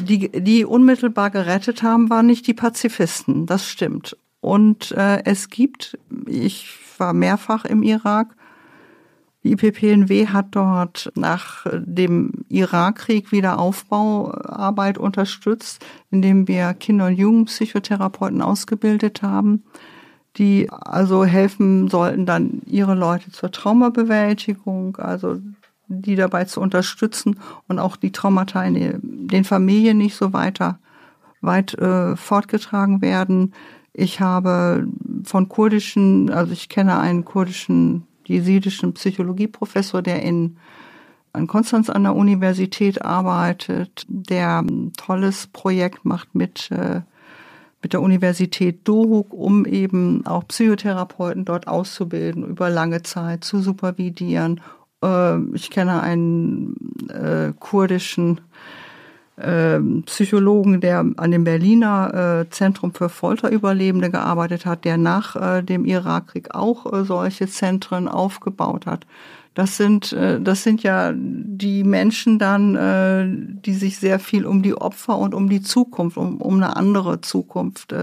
[0.00, 4.18] Die, die unmittelbar gerettet haben, waren nicht die Pazifisten, das stimmt.
[4.44, 6.68] Und äh, es gibt, ich
[6.98, 8.36] war mehrfach im Irak,
[9.42, 18.42] die IPPNW hat dort nach dem Irakkrieg wieder Aufbauarbeit unterstützt, indem wir Kinder- und Jugendpsychotherapeuten
[18.42, 19.62] ausgebildet haben,
[20.36, 25.38] die also helfen sollten, dann ihre Leute zur Traumabewältigung, also
[25.88, 30.78] die dabei zu unterstützen und auch die Traumata in den Familien nicht so weiter
[31.40, 33.54] weit äh, fortgetragen werden.
[33.96, 34.88] Ich habe
[35.22, 40.56] von kurdischen, also ich kenne einen kurdischen, jesidischen Psychologieprofessor, der in,
[41.32, 47.02] in Konstanz an der Universität arbeitet, der ein tolles Projekt macht mit, äh,
[47.82, 54.60] mit der Universität Dohuk, um eben auch Psychotherapeuten dort auszubilden, über lange Zeit zu supervidieren.
[55.04, 56.74] Äh, ich kenne einen
[57.10, 58.40] äh, kurdischen
[59.36, 65.84] Psychologen, der an dem Berliner äh, Zentrum für Folterüberlebende gearbeitet hat, der nach äh, dem
[65.84, 69.06] Irakkrieg auch äh, solche Zentren aufgebaut hat.
[69.54, 75.16] Das sind, das sind ja die Menschen dann, die sich sehr viel um die Opfer
[75.16, 77.94] und um die Zukunft, um, um eine andere Zukunft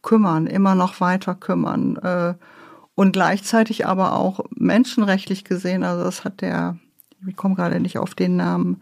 [0.00, 1.98] kümmern, immer noch weiter kümmern.
[2.94, 6.78] Und gleichzeitig aber auch menschenrechtlich gesehen, also das hat der,
[7.26, 8.80] ich komme gerade nicht auf den Namen,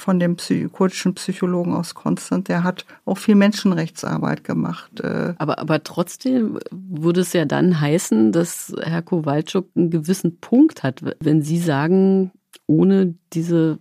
[0.00, 5.00] von dem Psy kurdischen Psychologen aus Konstanz, der hat auch viel Menschenrechtsarbeit gemacht.
[5.00, 5.34] Äh.
[5.38, 11.02] Aber, aber trotzdem würde es ja dann heißen, dass Herr Kowalczuk einen gewissen Punkt hat,
[11.20, 12.32] wenn Sie sagen,
[12.66, 13.78] ohne diese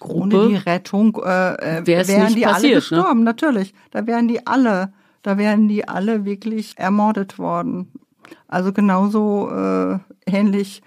[0.00, 2.74] Gruppe, ohne die Rettung äh, äh wären die passiert, alle ne?
[2.74, 3.24] gestorben, ne?
[3.24, 3.74] natürlich.
[3.90, 7.92] Da wären die alle, da wären die alle wirklich ermordet worden.
[8.48, 10.82] Also genauso äh, ähnlich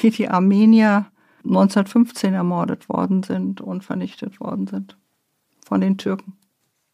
[0.00, 1.06] wie die Armenier
[1.44, 4.96] 1915 ermordet worden sind und vernichtet worden sind
[5.66, 6.34] von den Türken.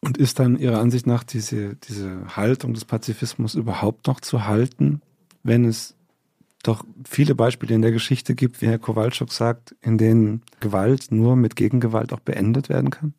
[0.00, 5.02] Und ist dann Ihrer Ansicht nach diese, diese Haltung des Pazifismus überhaupt noch zu halten,
[5.42, 5.94] wenn es
[6.62, 11.36] doch viele Beispiele in der Geschichte gibt, wie Herr Kowalczuk sagt, in denen Gewalt nur
[11.36, 13.14] mit Gegengewalt auch beendet werden kann?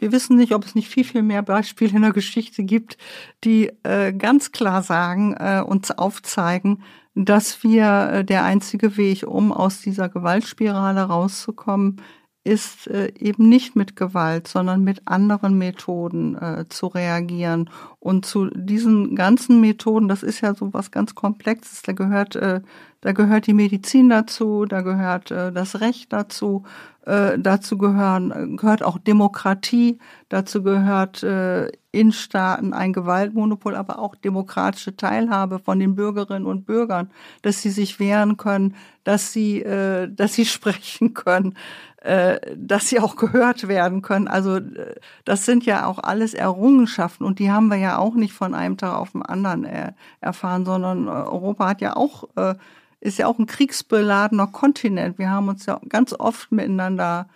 [0.00, 2.96] Wir wissen nicht, ob es nicht viel, viel mehr Beispiele in der Geschichte gibt,
[3.44, 6.82] die äh, ganz klar sagen, äh, uns aufzeigen,
[7.14, 12.00] dass wir äh, der einzige Weg, um aus dieser Gewaltspirale rauszukommen,
[12.44, 17.68] ist äh, eben nicht mit Gewalt, sondern mit anderen Methoden äh, zu reagieren.
[17.98, 22.62] Und zu diesen ganzen Methoden, das ist ja so was ganz Komplexes, da gehört, äh,
[23.00, 26.64] da gehört die Medizin dazu, da gehört äh, das Recht dazu,
[27.06, 29.98] äh, dazu gehören, gehört auch Demokratie,
[30.28, 36.66] dazu gehört äh, in Staaten ein Gewaltmonopol, aber auch demokratische Teilhabe von den Bürgerinnen und
[36.66, 37.10] Bürgern,
[37.42, 41.56] dass sie sich wehren können, dass sie, äh, dass sie sprechen können,
[42.02, 44.28] äh, dass sie auch gehört werden können.
[44.28, 44.94] Also äh,
[45.24, 48.76] das sind ja auch alles Errungenschaften und die haben wir ja auch nicht von einem
[48.76, 52.54] Tag auf den anderen äh, erfahren, sondern äh, Europa hat ja auch äh,
[53.00, 55.18] ist ja auch ein kriegsbeladener Kontinent.
[55.18, 57.28] Wir haben uns ja ganz oft miteinander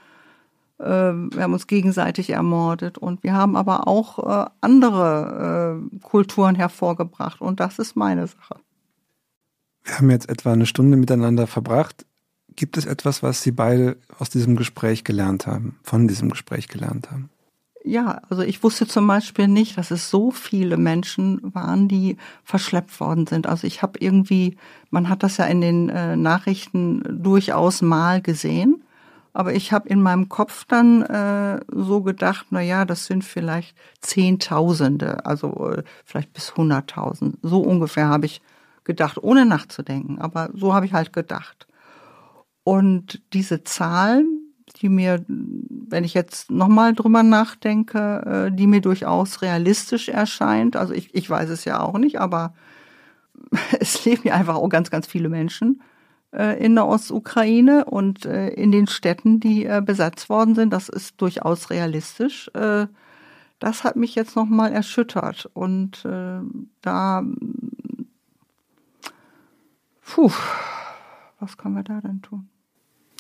[0.79, 6.55] äh, wir haben uns gegenseitig ermordet und wir haben aber auch äh, andere äh, Kulturen
[6.55, 8.57] hervorgebracht und das ist meine Sache.
[9.85, 12.07] Wir haben jetzt etwa eine Stunde miteinander verbracht.
[12.57, 17.11] Gibt es etwas, was Sie beide aus diesem Gespräch gelernt haben, von diesem Gespräch gelernt
[17.11, 17.31] haben?
[17.87, 22.99] Ja, also ich wusste zum Beispiel nicht, dass es so viele Menschen waren, die verschleppt
[22.99, 23.47] worden sind.
[23.47, 24.57] Also ich habe irgendwie,
[24.91, 28.83] man hat das ja in den äh, Nachrichten durchaus mal gesehen,
[29.35, 33.77] aber ich habe in meinem Kopf dann äh, so gedacht, na ja, das sind vielleicht
[34.01, 37.37] Zehntausende, also äh, vielleicht bis Hunderttausend.
[37.43, 38.41] So ungefähr habe ich
[38.85, 40.19] gedacht, ohne nachzudenken.
[40.21, 41.67] Aber so habe ich halt gedacht.
[42.65, 44.44] Und diese Zahlen,
[44.77, 50.77] die mir, wenn ich jetzt nochmal drüber nachdenke, äh, die mir durchaus realistisch erscheint.
[50.77, 52.55] Also ich, ich weiß es ja auch nicht, aber
[53.81, 55.83] es leben ja einfach auch ganz, ganz viele Menschen
[56.33, 60.73] äh, in der Ostukraine und äh, in den Städten, die besetzt worden sind.
[60.73, 62.51] Das ist durchaus realistisch.
[63.61, 65.49] Das hat mich jetzt nochmal erschüttert.
[65.55, 66.05] Und
[66.83, 67.25] da,
[70.03, 70.33] puh,
[71.39, 72.49] was können wir da denn tun?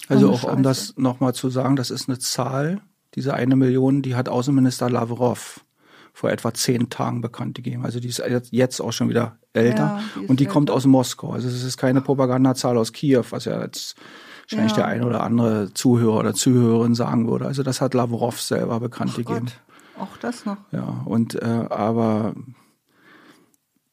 [0.08, 2.80] Also auch um das nochmal zu sagen, das ist eine Zahl,
[3.14, 5.64] diese eine Million, die hat Außenminister Lavrov
[6.12, 7.84] vor etwa zehn Tagen bekannt gegeben.
[7.84, 11.32] Also die ist jetzt auch schon wieder älter ja, die und die kommt aus Moskau.
[11.32, 13.96] Also es ist keine Propagandazahl aus Kiew, was ja jetzt
[14.42, 14.84] wahrscheinlich ja.
[14.84, 17.46] der ein oder andere Zuhörer oder Zuhörerin sagen würde.
[17.46, 19.46] Also das hat Lavrov selber bekannt Ach gegeben.
[19.46, 19.60] Gott.
[19.98, 20.56] Auch das noch.
[20.72, 22.34] Ja, und äh, aber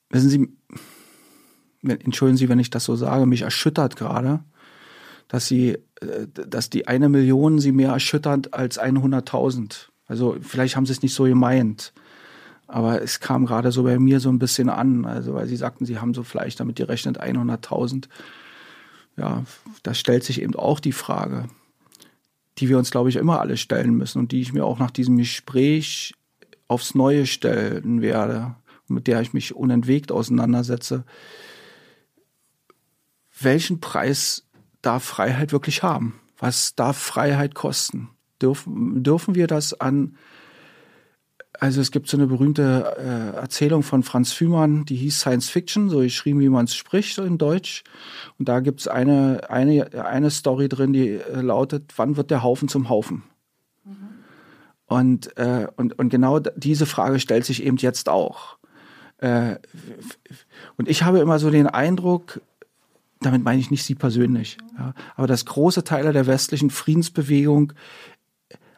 [0.09, 0.49] wissen Sie,
[1.83, 4.43] entschuldigen Sie, wenn ich das so sage, mich erschüttert gerade,
[5.31, 9.87] dass sie, äh, dass die eine Million sie mehr erschüttert als 100.000.
[10.07, 11.93] Also vielleicht haben sie es nicht so gemeint.
[12.67, 15.85] Aber es kam gerade so bei mir so ein bisschen an, also weil sie sagten,
[15.85, 18.07] sie haben so vielleicht damit gerechnet 100.000.
[19.17, 19.43] Ja,
[19.83, 21.45] da stellt sich eben auch die Frage,
[22.57, 24.91] die wir uns, glaube ich, immer alle stellen müssen und die ich mir auch nach
[24.91, 26.13] diesem Gespräch
[26.67, 28.55] aufs Neue stellen werde
[28.91, 31.03] mit der ich mich unentwegt auseinandersetze.
[33.39, 34.45] Welchen Preis
[34.81, 36.19] darf Freiheit wirklich haben?
[36.37, 38.09] Was darf Freiheit kosten?
[38.41, 40.17] Dürfen, dürfen wir das an
[41.61, 45.89] also es gibt so eine berühmte äh, Erzählung von Franz Fühmann, die hieß Science Fiction,
[45.89, 47.83] so geschrieben, wie man es spricht in Deutsch.
[48.39, 52.41] Und da gibt es eine, eine, eine Story drin, die äh, lautet, wann wird der
[52.41, 53.21] Haufen zum Haufen?
[53.83, 53.95] Mhm.
[54.87, 58.57] Und, äh, und, und genau diese Frage stellt sich eben jetzt auch.
[59.19, 59.57] Äh,
[60.77, 62.41] und ich habe immer so den Eindruck,
[63.22, 67.73] damit meine ich nicht Sie persönlich, ja, aber dass große Teile der westlichen Friedensbewegung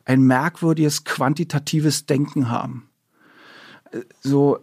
[0.05, 2.89] ein merkwürdiges quantitatives Denken haben.
[4.21, 4.59] So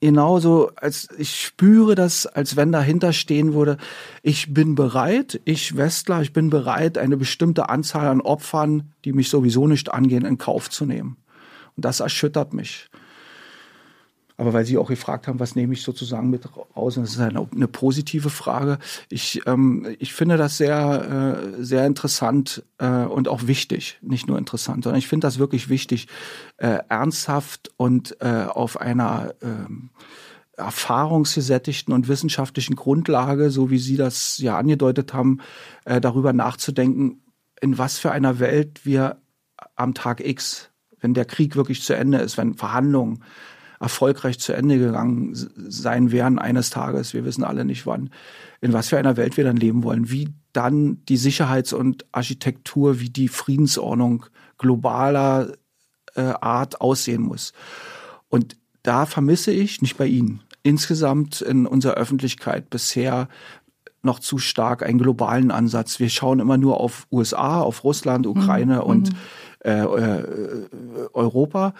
[0.00, 3.78] genauso, als ich spüre das, als wenn dahinter stehen würde,
[4.22, 9.28] ich bin bereit, ich Westler, ich bin bereit, eine bestimmte Anzahl an Opfern, die mich
[9.28, 11.16] sowieso nicht angehen, in Kauf zu nehmen.
[11.76, 12.90] Und das erschüttert mich.
[14.42, 17.20] Aber weil Sie auch gefragt haben, was nehme ich sozusagen mit raus, und das ist
[17.20, 18.80] eine, eine positive Frage.
[19.08, 23.98] Ich, ähm, ich finde das sehr, äh, sehr interessant äh, und auch wichtig.
[24.02, 26.08] Nicht nur interessant, sondern ich finde das wirklich wichtig,
[26.56, 29.90] äh, ernsthaft und äh, auf einer ähm,
[30.56, 35.38] erfahrungsgesättigten und wissenschaftlichen Grundlage, so wie Sie das ja angedeutet haben,
[35.84, 37.22] äh, darüber nachzudenken,
[37.60, 39.18] in was für einer Welt wir
[39.76, 43.22] am Tag X, wenn der Krieg wirklich zu Ende ist, wenn Verhandlungen
[43.82, 48.10] erfolgreich zu Ende gegangen sein werden eines Tages, wir wissen alle nicht wann,
[48.60, 53.00] in was für einer Welt wir dann leben wollen, wie dann die Sicherheits- und Architektur,
[53.00, 54.26] wie die Friedensordnung
[54.58, 55.52] globaler
[56.14, 57.52] äh, Art aussehen muss.
[58.28, 63.28] Und da vermisse ich, nicht bei Ihnen, insgesamt in unserer Öffentlichkeit bisher
[64.02, 66.00] noch zu stark einen globalen Ansatz.
[66.00, 68.82] Wir schauen immer nur auf USA, auf Russland, Ukraine mhm.
[68.82, 69.16] und mhm.
[69.64, 70.66] äh, äh,
[71.12, 71.74] Europa.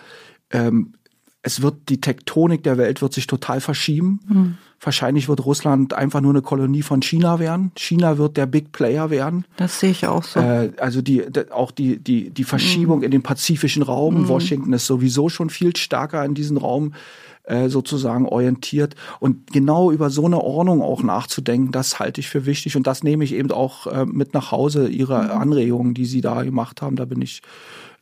[0.50, 0.94] Ähm,
[1.42, 4.20] es wird die Tektonik der Welt wird sich total verschieben.
[4.28, 4.58] Mhm.
[4.80, 7.72] Wahrscheinlich wird Russland einfach nur eine Kolonie von China werden.
[7.76, 9.44] China wird der Big Player werden.
[9.56, 10.40] Das sehe ich auch so.
[10.40, 13.04] Äh, also die, auch die, die, die Verschiebung mhm.
[13.04, 14.22] in den pazifischen Raum.
[14.22, 14.28] Mhm.
[14.28, 16.94] Washington ist sowieso schon viel stärker in diesen Raum
[17.42, 18.94] äh, sozusagen orientiert.
[19.18, 22.76] Und genau über so eine Ordnung auch nachzudenken, das halte ich für wichtig.
[22.76, 25.30] Und das nehme ich eben auch äh, mit nach Hause, Ihre mhm.
[25.30, 26.94] Anregungen, die Sie da gemacht haben.
[26.94, 27.42] Da bin ich,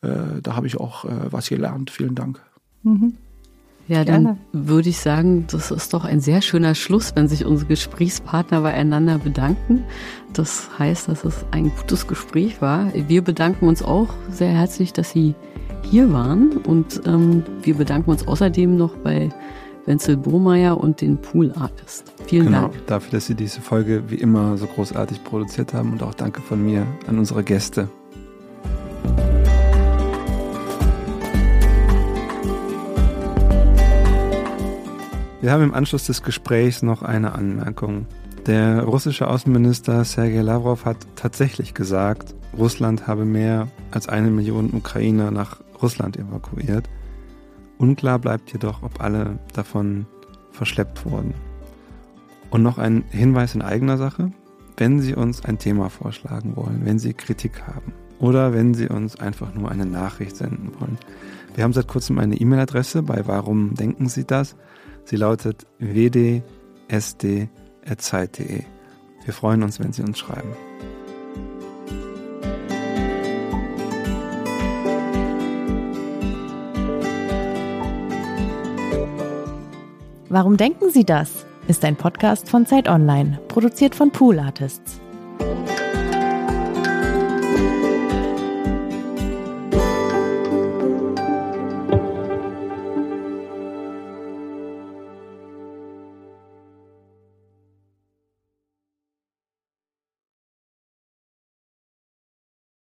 [0.03, 1.91] äh, da habe ich auch was gelernt.
[1.91, 2.43] Vielen Dank.
[3.91, 4.39] Ja, dann Gerne.
[4.53, 9.19] würde ich sagen, das ist doch ein sehr schöner Schluss, wenn sich unsere Gesprächspartner beieinander
[9.19, 9.83] bedanken.
[10.33, 12.93] Das heißt, dass es ein gutes Gespräch war.
[12.95, 15.35] Wir bedanken uns auch sehr herzlich, dass Sie
[15.83, 19.31] hier waren und ähm, wir bedanken uns außerdem noch bei
[19.87, 22.13] Wenzel Bohmeier und den Pool Artist.
[22.27, 22.87] Vielen genau, Dank.
[22.87, 26.65] Dafür, dass Sie diese Folge wie immer so großartig produziert haben und auch danke von
[26.65, 27.89] mir an unsere Gäste.
[35.41, 38.05] Wir haben im Anschluss des Gesprächs noch eine Anmerkung.
[38.45, 45.31] Der russische Außenminister Sergei Lavrov hat tatsächlich gesagt, Russland habe mehr als eine Million Ukrainer
[45.31, 46.91] nach Russland evakuiert.
[47.79, 50.05] Unklar bleibt jedoch, ob alle davon
[50.53, 51.33] verschleppt wurden.
[52.51, 54.33] Und noch ein Hinweis in eigener Sache.
[54.77, 59.19] Wenn Sie uns ein Thema vorschlagen wollen, wenn Sie Kritik haben oder wenn Sie uns
[59.19, 60.99] einfach nur eine Nachricht senden wollen.
[61.55, 64.55] Wir haben seit kurzem eine E-Mail-Adresse bei Warum denken Sie das?
[65.05, 67.51] Sie lautet wdsd.zeit.de.
[69.25, 70.53] Wir freuen uns, wenn Sie uns schreiben.
[80.29, 81.45] Warum denken Sie das?
[81.71, 85.01] ist ein Podcast von Zeit Online, produziert von Pool Artists.